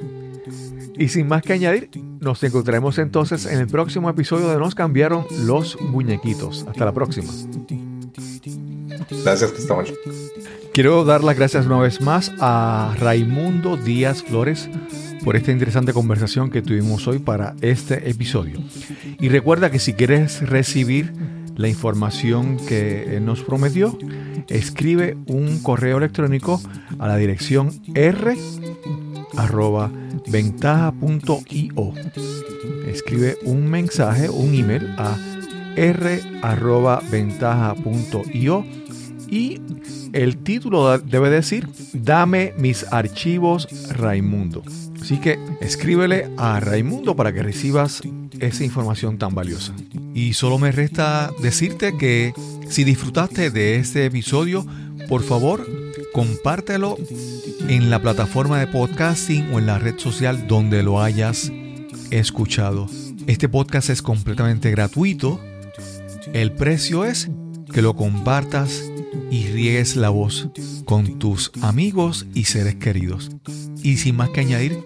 Y 0.97 1.07
sin 1.09 1.27
más 1.27 1.41
que 1.41 1.53
añadir, 1.53 1.89
nos 2.19 2.43
encontraremos 2.43 2.97
entonces 2.97 3.45
en 3.45 3.59
el 3.59 3.67
próximo 3.67 4.09
episodio 4.09 4.49
de 4.49 4.57
Nos 4.57 4.75
cambiaron 4.75 5.25
los 5.45 5.79
muñequitos. 5.81 6.65
Hasta 6.69 6.85
la 6.85 6.93
próxima. 6.93 7.31
Gracias, 9.23 9.51
Cristóbal. 9.51 9.87
Quiero 10.73 11.03
dar 11.03 11.21
las 11.21 11.35
gracias 11.35 11.65
una 11.65 11.79
vez 11.79 11.99
más 11.99 12.31
a 12.39 12.95
Raimundo 12.97 13.75
Díaz 13.75 14.23
Flores 14.23 14.69
por 15.21 15.35
esta 15.35 15.51
interesante 15.51 15.91
conversación 15.91 16.49
que 16.49 16.61
tuvimos 16.61 17.09
hoy 17.09 17.19
para 17.19 17.55
este 17.59 18.09
episodio. 18.09 18.61
Y 19.19 19.27
recuerda 19.27 19.69
que 19.69 19.79
si 19.79 19.91
quieres 19.93 20.47
recibir 20.47 21.11
la 21.57 21.67
información 21.67 22.55
que 22.55 23.19
nos 23.21 23.43
prometió, 23.43 23.97
escribe 24.47 25.17
un 25.27 25.61
correo 25.61 25.97
electrónico 25.97 26.61
a 26.99 27.07
la 27.09 27.17
dirección 27.17 27.81
r 27.93 28.33
arroba 29.35 29.91
ventaja.io. 30.27 31.93
Escribe 32.87 33.37
un 33.43 33.69
mensaje, 33.69 34.29
un 34.29 34.55
email 34.55 34.89
a 34.97 35.17
r 35.75 36.21
arroba 36.41 37.01
ventaja.io 37.11 38.80
y 39.31 39.61
el 40.11 40.37
título 40.37 40.99
debe 40.99 41.29
decir 41.31 41.67
Dame 41.93 42.53
mis 42.57 42.85
archivos 42.91 43.67
Raimundo. 43.89 44.61
Así 45.01 45.17
que 45.17 45.39
escríbele 45.61 46.29
a 46.37 46.59
Raimundo 46.59 47.15
para 47.15 47.33
que 47.33 47.41
recibas 47.41 48.01
esa 48.39 48.63
información 48.63 49.17
tan 49.17 49.33
valiosa. 49.33 49.73
Y 50.13 50.33
solo 50.33 50.59
me 50.59 50.71
resta 50.71 51.31
decirte 51.41 51.97
que 51.97 52.33
si 52.69 52.83
disfrutaste 52.83 53.49
de 53.49 53.77
este 53.77 54.05
episodio, 54.05 54.65
por 55.07 55.23
favor, 55.23 55.65
compártelo 56.13 56.97
en 57.67 57.89
la 57.89 58.01
plataforma 58.01 58.59
de 58.59 58.67
podcasting 58.67 59.53
o 59.53 59.59
en 59.59 59.65
la 59.65 59.79
red 59.79 59.97
social 59.97 60.47
donde 60.47 60.83
lo 60.83 61.01
hayas 61.01 61.51
escuchado. 62.11 62.87
Este 63.27 63.47
podcast 63.47 63.89
es 63.89 64.01
completamente 64.01 64.71
gratuito. 64.71 65.39
El 66.33 66.51
precio 66.51 67.05
es 67.05 67.29
que 67.71 67.81
lo 67.81 67.95
compartas 67.95 68.91
y 69.31 69.47
riegues 69.47 69.95
la 69.95 70.09
voz 70.09 70.49
con 70.85 71.17
tus 71.17 71.51
amigos 71.61 72.27
y 72.35 72.43
seres 72.43 72.75
queridos. 72.75 73.31
Y 73.81 73.97
sin 73.97 74.17
más 74.17 74.29
que 74.29 74.41
añadir, 74.41 74.77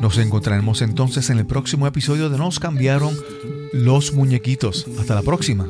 nos 0.00 0.18
encontraremos 0.18 0.82
entonces 0.82 1.30
en 1.30 1.38
el 1.38 1.46
próximo 1.46 1.86
episodio 1.86 2.28
de 2.28 2.38
Nos 2.38 2.60
cambiaron 2.60 3.16
los 3.72 4.12
muñequitos. 4.12 4.86
Hasta 5.00 5.14
la 5.14 5.22
próxima. 5.22 5.66